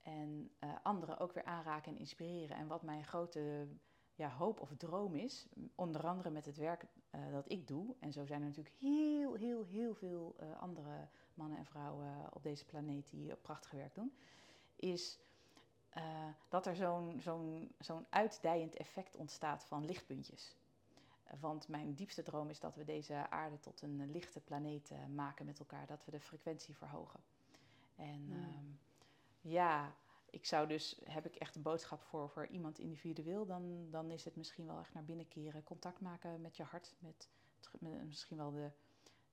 En 0.02 0.52
uh, 0.60 0.76
anderen 0.84 1.18
ook 1.18 1.34
weer 1.34 1.44
aanraken 1.44 1.92
en 1.92 2.00
inspireren. 2.00 2.58
En 2.58 2.68
wat 2.68 2.84
mijn 2.84 3.06
grote 3.06 3.68
ja, 4.18 4.30
hoop 4.30 4.60
of 4.60 4.76
droom 4.78 5.16
is, 5.16 5.48
onder 5.76 6.08
andere 6.08 6.30
met 6.30 6.46
het 6.46 6.58
werk 6.58 6.86
uh, 7.12 7.32
dat 7.32 7.52
ik 7.52 7.68
doe, 7.68 7.96
en 8.00 8.12
zo 8.12 8.26
zijn 8.26 8.42
er 8.42 8.48
natuurlijk 8.48 8.76
heel, 8.80 9.34
heel, 9.34 9.66
heel 9.66 9.96
veel 9.96 10.36
uh, 10.42 10.60
andere 10.60 11.08
mannen 11.34 11.58
en 11.58 11.66
vrouwen 11.66 12.34
op 12.34 12.44
deze 12.44 12.66
planeet 12.66 13.10
die 13.10 13.36
prachtig 13.36 13.72
werk 13.72 13.96
doen, 13.96 14.14
is 14.76 15.20
uh, 15.98 16.04
dat 16.50 16.66
er 16.66 16.76
zo'n 16.76 17.20
zo'n 17.22 17.72
zo'n 17.80 18.06
uitdijend 18.10 18.76
effect 18.76 19.16
ontstaat 19.16 19.66
van 19.66 19.86
lichtpuntjes. 19.86 20.56
Want 21.40 21.68
mijn 21.68 21.94
diepste 21.94 22.24
droom 22.24 22.50
is 22.50 22.60
dat 22.60 22.76
we 22.76 22.84
deze 22.84 23.30
aarde 23.30 23.60
tot 23.60 23.82
een 23.82 24.12
lichte 24.12 24.40
planeet 24.40 24.92
maken 25.16 25.46
met 25.46 25.60
elkaar, 25.60 25.88
dat 25.88 26.06
we 26.06 26.12
de 26.12 26.20
frequentie 26.20 26.76
verhogen. 26.76 27.20
En 27.96 28.28
mm. 28.28 28.78
ja, 29.42 29.96
ik 30.38 30.46
zou 30.46 30.68
dus, 30.68 31.00
heb 31.04 31.26
ik 31.26 31.36
echt 31.36 31.56
een 31.56 31.62
boodschap 31.62 32.02
voor, 32.02 32.30
voor 32.30 32.48
iemand 32.48 32.80
individueel, 32.80 33.46
dan, 33.46 33.90
dan 33.90 34.12
is 34.12 34.26
het 34.26 34.36
misschien 34.36 34.66
wel 34.66 34.80
echt 34.80 34.94
naar 34.94 35.06
binnen 35.06 35.28
keren. 35.28 35.64
Contact 35.64 36.00
maken 36.00 36.42
met 36.42 36.58
je 36.58 36.64
hart, 36.64 36.96
met, 37.00 37.30
met 37.80 38.06
misschien 38.06 38.38
wel 38.38 38.52
de, 38.52 38.72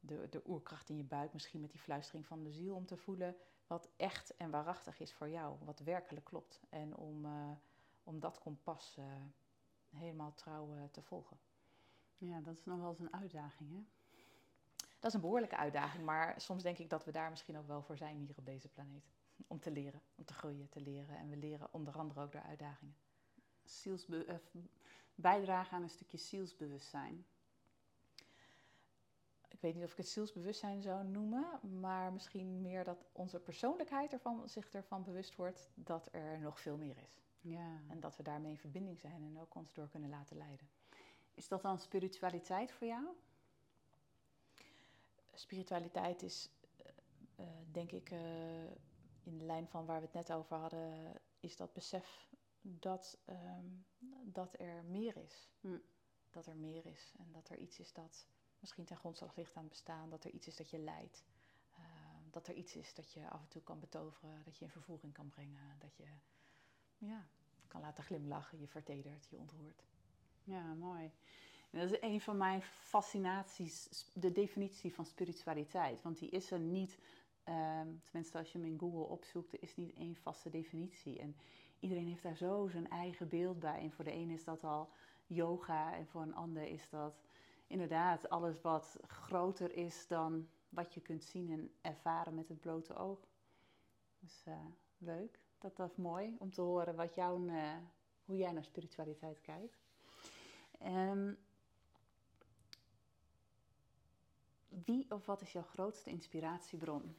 de, 0.01 0.29
de 0.31 0.43
oerkracht 0.47 0.89
in 0.89 0.97
je 0.97 1.05
buik, 1.05 1.33
misschien 1.33 1.61
met 1.61 1.71
die 1.71 1.81
fluistering 1.81 2.27
van 2.27 2.43
de 2.43 2.53
ziel, 2.53 2.75
om 2.75 2.87
te 2.87 2.97
voelen 2.97 3.37
wat 3.67 3.89
echt 3.97 4.37
en 4.37 4.51
waarachtig 4.51 5.01
is 5.01 5.13
voor 5.13 5.29
jou, 5.29 5.57
wat 5.65 5.79
werkelijk 5.79 6.25
klopt. 6.25 6.61
En 6.69 6.97
om, 6.97 7.25
uh, 7.25 7.51
om 8.05 8.21
dat 8.21 8.39
kompas 8.39 8.97
uh, 8.99 9.05
helemaal 9.91 10.35
trouw 10.35 10.75
uh, 10.75 10.83
te 10.91 11.03
volgen. 11.03 11.39
Ja, 12.19 12.41
dat 12.41 12.57
is 12.57 12.65
nog 12.65 12.79
wel 12.81 12.89
eens 12.89 12.99
een 12.99 13.13
uitdaging, 13.13 13.71
hè? 13.71 13.85
Dat 14.99 15.13
is 15.13 15.15
een 15.15 15.21
behoorlijke 15.21 15.57
uitdaging, 15.57 16.05
maar 16.05 16.41
soms 16.41 16.63
denk 16.63 16.79
ik 16.79 16.91
dat 16.91 17.05
we 17.05 17.13
daar 17.13 17.31
misschien 17.31 17.59
ook 17.59 17.67
wel 17.67 17.83
voor 17.83 17.97
zijn 17.97 18.17
hier 18.17 18.35
op 18.37 18.47
deze 18.47 18.69
planeet 18.69 19.13
om 19.47 19.61
te 19.61 19.71
leren, 19.71 20.01
om 20.15 20.25
te 20.25 20.35
groeien, 20.35 20.69
te 20.69 20.81
leren. 20.81 21.17
En 21.17 21.29
we 21.29 21.37
leren 21.37 21.69
onder 21.71 21.99
andere 21.99 22.21
ook 22.21 22.33
door 22.33 22.43
uitdagingen. 22.43 22.97
Zielsbe 23.65 24.27
uh, 24.27 24.35
bijdragen 25.15 25.77
aan 25.77 25.83
een 25.83 25.91
stukje 25.91 26.19
zielsbewustzijn. 26.19 27.27
Ik 29.49 29.61
weet 29.61 29.75
niet 29.75 29.85
of 29.85 29.91
ik 29.91 29.97
het 29.97 30.09
zielsbewustzijn 30.09 30.83
zou 30.83 31.05
noemen, 31.05 31.61
maar 31.81 32.13
misschien 32.13 32.61
meer 32.61 32.85
dat 32.85 33.05
onze 33.13 33.41
persoonlijkheid 33.41 34.13
ervan, 34.13 34.49
zich 34.49 34.73
ervan 34.73 35.03
bewust 35.03 35.37
wordt 35.37 35.71
dat 35.75 36.09
er 36.13 36.41
nog 36.41 36.61
veel 36.61 36.77
meer 36.77 36.97
is. 36.99 37.23
Ja. 37.41 37.81
En 37.89 38.01
dat 38.01 38.17
we 38.17 38.23
daarmee 38.23 38.51
in 38.51 38.59
verbinding 38.59 39.01
zijn 39.01 39.23
en 39.23 39.41
ook 39.41 39.55
ons 39.55 39.73
door 39.73 39.89
kunnen 39.89 40.11
laten 40.11 40.37
leiden. 40.37 40.69
Is 41.35 41.49
dat 41.49 41.63
dan 41.63 41.79
spiritualiteit 41.79 42.73
voor 42.73 42.87
jou? 42.87 43.07
Spiritualiteit 45.35 46.23
is, 46.23 46.51
uh, 47.41 47.47
denk 47.73 47.93
ik, 47.93 48.11
uh, 48.11 48.19
in 49.25 49.39
de 49.39 49.45
lijn 49.45 49.69
van 49.69 49.87
waar 49.87 50.01
we 50.01 50.05
het 50.05 50.15
net 50.15 50.33
over 50.33 50.57
hadden, 50.57 51.13
is 51.41 51.57
dat 51.57 51.73
besef 51.73 52.29
dat, 52.61 53.19
um, 53.29 53.87
dat 54.23 54.61
er 54.61 54.85
meer 54.85 55.17
is. 55.17 55.49
Hm. 55.61 55.79
Dat 56.31 56.47
er 56.47 56.57
meer 56.57 56.87
is 56.87 57.15
en 57.19 57.33
dat 57.33 57.49
er 57.49 57.59
iets 57.59 57.79
is 57.79 57.93
dat 57.93 58.27
misschien 58.59 58.85
ten 58.85 58.97
grondslag 58.97 59.37
ligt 59.37 59.57
aan 59.57 59.63
het 59.63 59.73
bestaan, 59.73 60.11
dat 60.11 60.25
er 60.25 60.31
iets 60.31 60.47
is 60.47 60.57
dat 60.57 60.71
je 60.71 60.79
leidt. 60.79 61.25
Uh, 61.79 61.85
dat 62.31 62.49
er 62.49 62.55
iets 62.55 62.77
is 62.77 62.95
dat 62.95 63.13
je 63.13 63.29
af 63.29 63.41
en 63.41 63.49
toe 63.49 63.63
kan 63.63 63.81
betoveren, 63.81 64.43
dat 64.45 64.59
je 64.59 64.65
in 64.65 64.71
vervoering 64.71 65.13
kan 65.13 65.29
brengen, 65.29 65.79
dat 65.79 65.97
je 65.97 66.07
ja, 66.99 67.27
kan 67.69 67.81
laten 67.81 68.05
glimlachen, 68.05 68.61
je 68.61 68.69
vertedert, 68.69 69.27
je 69.31 69.39
ontroert. 69.39 69.85
Ja, 70.45 70.75
mooi. 70.75 71.13
En 71.71 71.81
dat 71.81 71.91
is 71.91 72.01
een 72.01 72.21
van 72.21 72.37
mijn 72.37 72.63
fascinaties, 72.63 74.07
de 74.13 74.33
definitie 74.33 74.95
van 74.95 75.07
spiritualiteit. 75.07 76.03
Want 76.03 76.19
die 76.19 76.31
is 76.31 76.51
er 76.51 76.59
niet 76.59 76.99
Um, 77.49 78.01
tenminste, 78.05 78.39
als 78.39 78.53
je 78.53 78.59
hem 78.59 78.67
in 78.67 78.79
Google 78.79 79.05
opzoekt, 79.05 79.63
is 79.63 79.77
niet 79.77 79.95
één 79.95 80.17
vaste 80.17 80.51
definitie. 80.51 81.19
En 81.19 81.37
iedereen 81.81 82.07
heeft 82.07 82.23
daar 82.23 82.37
zo 82.37 82.69
zijn 82.69 82.89
eigen 82.89 83.29
beeld 83.29 83.59
bij. 83.59 83.81
En 83.81 83.93
voor 83.93 84.05
de 84.05 84.11
ene 84.11 84.33
is 84.33 84.45
dat 84.45 84.65
al 84.65 84.89
yoga 85.27 85.95
en 85.95 86.07
voor 86.07 86.23
een 86.23 86.35
ander 86.35 86.63
is 86.63 86.89
dat 86.91 87.25
inderdaad 87.67 88.29
alles 88.29 88.61
wat 88.61 88.99
groter 89.07 89.77
is 89.77 90.07
dan 90.07 90.49
wat 90.69 90.95
je 90.95 91.01
kunt 91.01 91.25
zien 91.25 91.51
en 91.51 91.75
ervaren 91.81 92.35
met 92.35 92.49
het 92.49 92.61
blote 92.61 92.95
oog. 92.95 93.29
Dus 94.19 94.45
uh, 94.49 94.67
leuk. 94.99 95.43
Dat, 95.59 95.77
was 95.77 95.97
mooi 95.97 96.37
om 96.39 96.51
te 96.51 96.61
horen 96.61 96.95
wat 96.95 97.15
jouw, 97.15 97.45
uh, 97.45 97.77
hoe 98.25 98.37
jij 98.37 98.53
naar 98.53 98.65
spiritualiteit 98.65 99.41
kijkt. 99.41 99.79
Um, 100.83 101.39
wie 104.69 105.11
of 105.11 105.27
wat 105.27 105.41
is 105.41 105.53
jouw 105.53 105.63
grootste 105.63 106.11
inspiratiebron? 106.11 107.15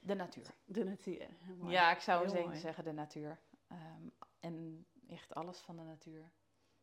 De 0.00 0.14
natuur. 0.14 0.54
De 0.64 0.84
natuur. 0.84 1.28
Ja, 1.62 1.90
ik 1.90 2.00
zou 2.00 2.28
zeker 2.28 2.56
zeggen 2.56 2.84
de 2.84 2.92
natuur. 2.92 3.40
Um, 3.72 4.12
en 4.40 4.86
echt 5.08 5.34
alles 5.34 5.58
van 5.58 5.76
de 5.76 5.82
natuur. 5.82 6.30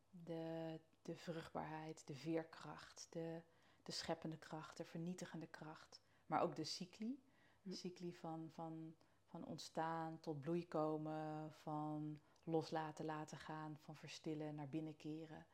De, 0.09 0.79
de 1.01 1.15
vruchtbaarheid, 1.15 2.07
de 2.07 2.15
veerkracht, 2.15 3.07
de, 3.09 3.41
de 3.83 3.91
scheppende 3.91 4.37
kracht, 4.37 4.77
de 4.77 4.85
vernietigende 4.85 5.47
kracht. 5.47 6.01
Maar 6.25 6.41
ook 6.41 6.55
de 6.55 6.63
cycli. 6.63 7.23
De 7.61 7.69
hm. 7.69 7.75
cycli 7.75 8.13
van, 8.13 8.49
van, 8.51 8.95
van 9.23 9.45
ontstaan 9.45 10.19
tot 10.19 10.41
bloei 10.41 10.67
komen, 10.67 11.51
van 11.51 12.21
loslaten 12.43 13.05
laten 13.05 13.37
gaan, 13.37 13.77
van 13.77 13.95
verstillen 13.95 14.55
naar 14.55 14.69
binnenkeren. 14.69 15.45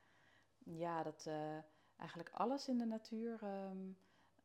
Ja, 0.57 1.03
dat 1.03 1.25
uh, 1.27 1.57
eigenlijk 1.95 2.29
alles 2.29 2.67
in 2.67 2.77
de 2.77 2.85
natuur 2.85 3.43
um, 3.43 3.97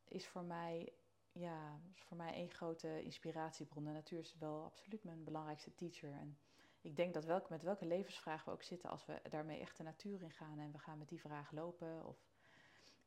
is 0.07 0.27
voor 0.27 0.43
mij 0.43 0.93
ja, 1.39 1.79
is 1.93 2.03
voor 2.03 2.17
mij 2.17 2.33
één 2.33 2.49
grote 2.49 3.03
inspiratiebron. 3.03 3.83
De 3.83 3.91
natuur 3.91 4.19
is 4.19 4.35
wel 4.39 4.63
absoluut 4.63 5.03
mijn 5.03 5.23
belangrijkste 5.23 5.75
teacher. 5.75 6.11
En 6.11 6.37
ik 6.81 6.95
denk 6.95 7.13
dat 7.13 7.25
welk, 7.25 7.49
met 7.49 7.63
welke 7.63 7.85
levensvraag 7.85 8.45
we 8.45 8.51
ook 8.51 8.63
zitten, 8.63 8.89
als 8.89 9.05
we 9.05 9.21
daarmee 9.29 9.59
echt 9.59 9.77
de 9.77 9.83
natuur 9.83 10.21
in 10.21 10.31
gaan 10.31 10.59
en 10.59 10.71
we 10.71 10.79
gaan 10.79 10.97
met 10.97 11.09
die 11.09 11.19
vraag 11.19 11.51
lopen 11.51 12.05
of 12.05 12.27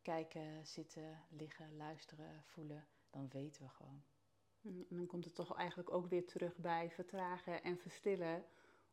kijken, 0.02 0.66
zitten, 0.66 1.24
liggen, 1.30 1.76
luisteren, 1.76 2.42
voelen, 2.44 2.86
dan 3.10 3.28
weten 3.28 3.62
we 3.62 3.68
gewoon. 3.68 4.02
En 4.62 4.96
dan 4.96 5.06
komt 5.06 5.24
het 5.24 5.34
toch 5.34 5.56
eigenlijk 5.56 5.90
ook 5.90 6.06
weer 6.06 6.26
terug 6.26 6.56
bij 6.56 6.90
vertragen 6.90 7.62
en 7.62 7.78
verstillen 7.78 8.44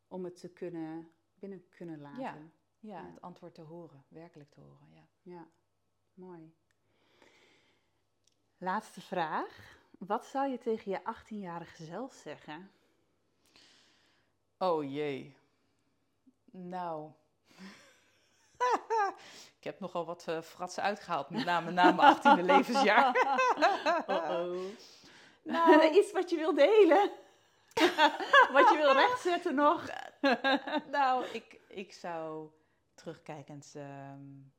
om 0.08 0.24
het 0.24 0.40
te 0.40 0.50
kunnen 0.50 1.12
binnen 1.34 1.70
kunnen 1.70 2.00
laten. 2.00 2.22
Ja, 2.22 2.38
ja, 2.80 3.06
het 3.06 3.22
antwoord 3.22 3.54
te 3.54 3.62
horen, 3.62 4.06
werkelijk 4.08 4.50
te 4.50 4.60
horen. 4.60 4.92
Ja, 4.92 5.08
ja. 5.22 5.48
mooi. 6.14 6.54
Laatste 8.62 9.02
vraag. 9.02 9.78
Wat 9.98 10.26
zou 10.26 10.50
je 10.50 10.58
tegen 10.58 10.92
je 10.92 11.00
18-jarige 11.00 11.84
zelf 11.84 12.14
zeggen? 12.14 12.72
Oh 14.58 14.92
jee. 14.92 15.38
Nou. 16.52 17.12
ik 19.60 19.64
heb 19.64 19.80
nogal 19.80 20.06
wat 20.06 20.26
uh, 20.30 20.42
fratsen 20.42 20.84
uitgehaald, 20.84 21.30
met 21.30 21.46
name 21.46 21.72
na 21.72 21.92
mijn 21.92 22.16
18e 22.16 22.46
levensjaar. 22.46 23.16
oh 24.08 24.16
oh. 24.16 24.58
Nou, 25.42 25.90
iets 25.90 26.12
wat 26.12 26.30
je 26.30 26.38
wil 26.38 26.54
delen. 26.54 27.12
wat 28.56 28.70
je 28.70 28.78
wil 28.78 28.94
rechtzetten 28.94 29.56
nog. 29.56 29.86
nou, 30.92 31.26
ik, 31.26 31.60
ik 31.68 31.94
zou 31.94 32.50
terugkijkend. 32.96 33.74
Um, 33.76 34.54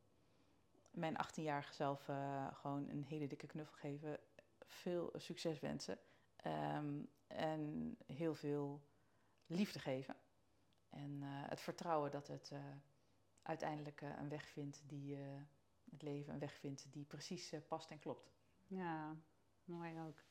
mijn 1.00 1.16
18-jarige 1.26 1.74
zelf 1.74 2.04
gewoon 2.52 2.88
een 2.88 3.04
hele 3.04 3.26
dikke 3.26 3.46
knuffel 3.46 3.76
geven. 3.76 4.18
Veel 4.66 5.12
succes 5.16 5.60
wensen. 5.60 5.98
Ehm, 6.36 7.02
en 7.26 7.96
heel 8.06 8.34
veel 8.34 8.80
liefde 9.46 9.78
geven. 9.78 10.16
En 10.88 11.22
het 11.22 11.60
vertrouwen 11.60 12.10
dat 12.10 12.28
het 12.28 12.52
uiteindelijk 13.42 14.00
een 14.00 14.28
weg 14.28 14.48
vindt 14.48 14.82
die 14.86 15.16
het 15.90 16.02
leven 16.02 16.32
een 16.32 16.38
weg 16.38 16.54
vindt 16.54 16.92
die 16.92 17.04
precies 17.04 17.54
past 17.68 17.90
en 17.90 17.98
klopt. 17.98 18.30
Ja, 18.66 19.16
mooi 19.64 20.00
ook 20.00 20.22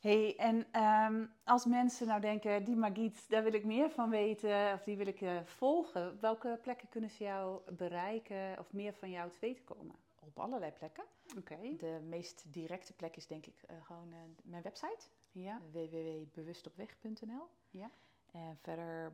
hey, 0.00 0.36
en 0.36 0.66
ehm, 0.70 1.26
als 1.44 1.64
mensen 1.64 2.06
nou 2.06 2.20
denken, 2.20 2.64
die 2.64 2.76
Magiet, 2.76 3.28
daar 3.28 3.42
wil 3.42 3.52
ik 3.52 3.64
meer 3.64 3.90
van 3.90 4.10
weten, 4.10 4.72
of 4.72 4.82
die 4.82 4.96
wil 4.96 5.06
ik 5.06 5.20
uh, 5.20 5.40
volgen, 5.44 6.20
welke 6.20 6.58
plekken 6.62 6.88
kunnen 6.88 7.10
ze 7.10 7.24
jou 7.24 7.72
bereiken 7.72 8.58
of 8.58 8.72
meer 8.72 8.92
van 8.92 9.10
jou 9.10 9.30
te 9.30 9.38
weten 9.40 9.64
komen? 9.64 9.94
Op 10.20 10.38
allerlei 10.38 10.72
plekken. 10.72 11.04
Oké. 11.38 11.76
De 11.76 12.00
meest 12.08 12.52
directe 12.52 12.92
plek 12.92 13.16
is 13.16 13.26
denk 13.26 13.46
ik 13.46 13.62
uh, 13.70 13.76
gewoon 13.84 14.08
uh, 14.08 14.16
mijn 14.42 14.62
website. 14.62 15.08
Ja. 15.32 15.60
www.bewustopweg.nl. 15.72 17.48
Ja. 17.70 17.90
En 18.32 18.58
verder 18.62 19.12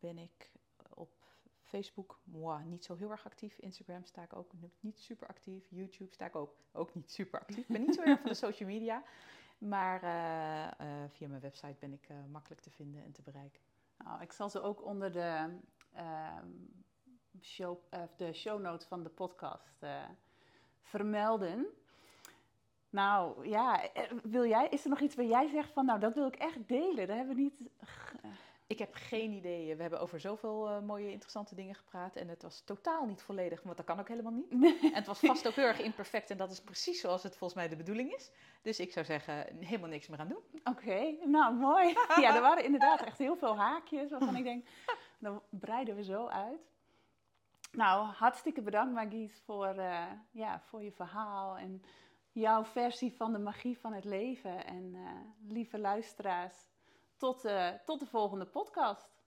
ben 0.00 0.18
ik 0.18 0.50
op 0.94 1.10
Facebook 1.62 2.20
moi, 2.24 2.64
niet 2.64 2.84
zo 2.84 2.94
heel 2.94 3.10
erg 3.10 3.26
actief. 3.26 3.58
Instagram 3.58 4.04
sta 4.04 4.22
ik 4.22 4.36
ook 4.36 4.52
niet 4.80 4.98
super 4.98 5.28
actief. 5.28 5.66
YouTube 5.70 6.12
sta 6.12 6.26
ik 6.26 6.36
ook, 6.36 6.56
ook 6.72 6.94
niet 6.94 7.10
super 7.10 7.40
actief. 7.40 7.58
Ik 7.58 7.68
ben 7.68 7.80
niet 7.80 7.94
zo 7.94 8.02
erg 8.02 8.20
van 8.20 8.28
de 8.28 8.36
social 8.46 8.68
media. 8.68 9.02
Maar 9.62 10.04
uh, 10.04 10.86
uh, 10.86 11.04
via 11.08 11.28
mijn 11.28 11.40
website 11.40 11.76
ben 11.78 11.92
ik 11.92 12.08
uh, 12.08 12.16
makkelijk 12.30 12.60
te 12.60 12.70
vinden 12.70 13.04
en 13.04 13.12
te 13.12 13.22
bereiken. 13.22 13.60
Nou, 13.98 14.22
ik 14.22 14.32
zal 14.32 14.48
ze 14.48 14.62
ook 14.62 14.84
onder 14.84 15.12
de, 15.12 15.58
ehm, 15.92 16.48
show, 17.40 17.78
de 18.16 18.84
van 18.88 19.02
de 19.02 19.08
podcast 19.08 19.84
vermelden. 20.80 21.66
Nou 22.90 23.48
ja, 23.48 23.88
wil 24.22 24.46
jij, 24.46 24.68
is 24.68 24.84
er 24.84 24.90
nog 24.90 25.00
iets 25.00 25.14
waar 25.14 25.24
jij 25.24 25.48
zegt 25.48 25.72
van, 25.72 25.84
nou 25.84 26.00
dat 26.00 26.14
wil 26.14 26.26
ik 26.26 26.36
echt 26.36 26.68
delen? 26.68 27.06
Dat 27.06 27.16
hebben 27.16 27.36
we 27.36 27.42
niet 27.42 27.60
ik 28.66 28.78
heb 28.78 28.94
geen 28.94 29.32
idee. 29.32 29.76
We 29.76 29.82
hebben 29.82 30.00
over 30.00 30.20
zoveel 30.20 30.70
uh, 30.70 30.80
mooie, 30.80 31.10
interessante 31.10 31.54
dingen 31.54 31.74
gepraat. 31.74 32.16
En 32.16 32.28
het 32.28 32.42
was 32.42 32.60
totaal 32.60 33.06
niet 33.06 33.22
volledig, 33.22 33.62
want 33.62 33.76
dat 33.76 33.86
kan 33.86 34.00
ook 34.00 34.08
helemaal 34.08 34.32
niet. 34.32 34.82
En 34.82 34.94
het 34.94 35.06
was 35.06 35.18
vast 35.18 35.46
ook 35.46 35.54
heel 35.54 35.64
erg 35.66 35.80
imperfect. 35.90 36.30
En 36.30 36.36
dat 36.36 36.50
is 36.50 36.60
precies 36.60 37.00
zoals 37.00 37.22
het 37.22 37.36
volgens 37.36 37.60
mij 37.60 37.68
de 37.68 37.76
bedoeling 37.76 38.12
is. 38.14 38.30
Dus 38.62 38.80
ik 38.80 38.92
zou 38.92 39.06
zeggen, 39.06 39.56
helemaal 39.60 39.88
niks 39.88 40.08
meer 40.08 40.18
aan 40.18 40.28
doen. 40.28 40.42
Oké, 40.64 41.16
nou 41.24 41.54
mooi. 41.54 41.94
Ja, 42.20 42.34
er 42.34 42.40
waren 42.40 42.64
inderdaad 42.64 43.02
echt 43.02 43.18
heel 43.18 43.36
veel 43.36 43.56
haakjes 43.56 44.10
waarvan 44.10 44.36
ik 44.36 44.44
denk, 44.44 44.68
dan 45.18 45.42
breiden 45.50 45.96
we 45.96 46.04
zo 46.04 46.26
uit. 46.26 46.70
Nou, 47.72 48.06
hartstikke 48.06 48.62
bedankt 48.62 48.94
Magies 48.94 49.40
voor, 49.44 49.74
uh, 49.76 50.06
ja, 50.30 50.60
voor 50.60 50.82
je 50.82 50.92
verhaal 50.92 51.58
en 51.58 51.82
jouw 52.32 52.64
versie 52.64 53.12
van 53.12 53.32
de 53.32 53.38
magie 53.38 53.78
van 53.78 53.92
het 53.92 54.04
leven. 54.04 54.66
En 54.66 54.94
uh, 54.94 55.08
lieve 55.48 55.78
luisteraars, 55.78 56.66
tot, 57.22 57.44
uh, 57.44 57.68
tot 57.84 58.00
de 58.00 58.06
volgende 58.06 58.46
podcast. 58.46 59.21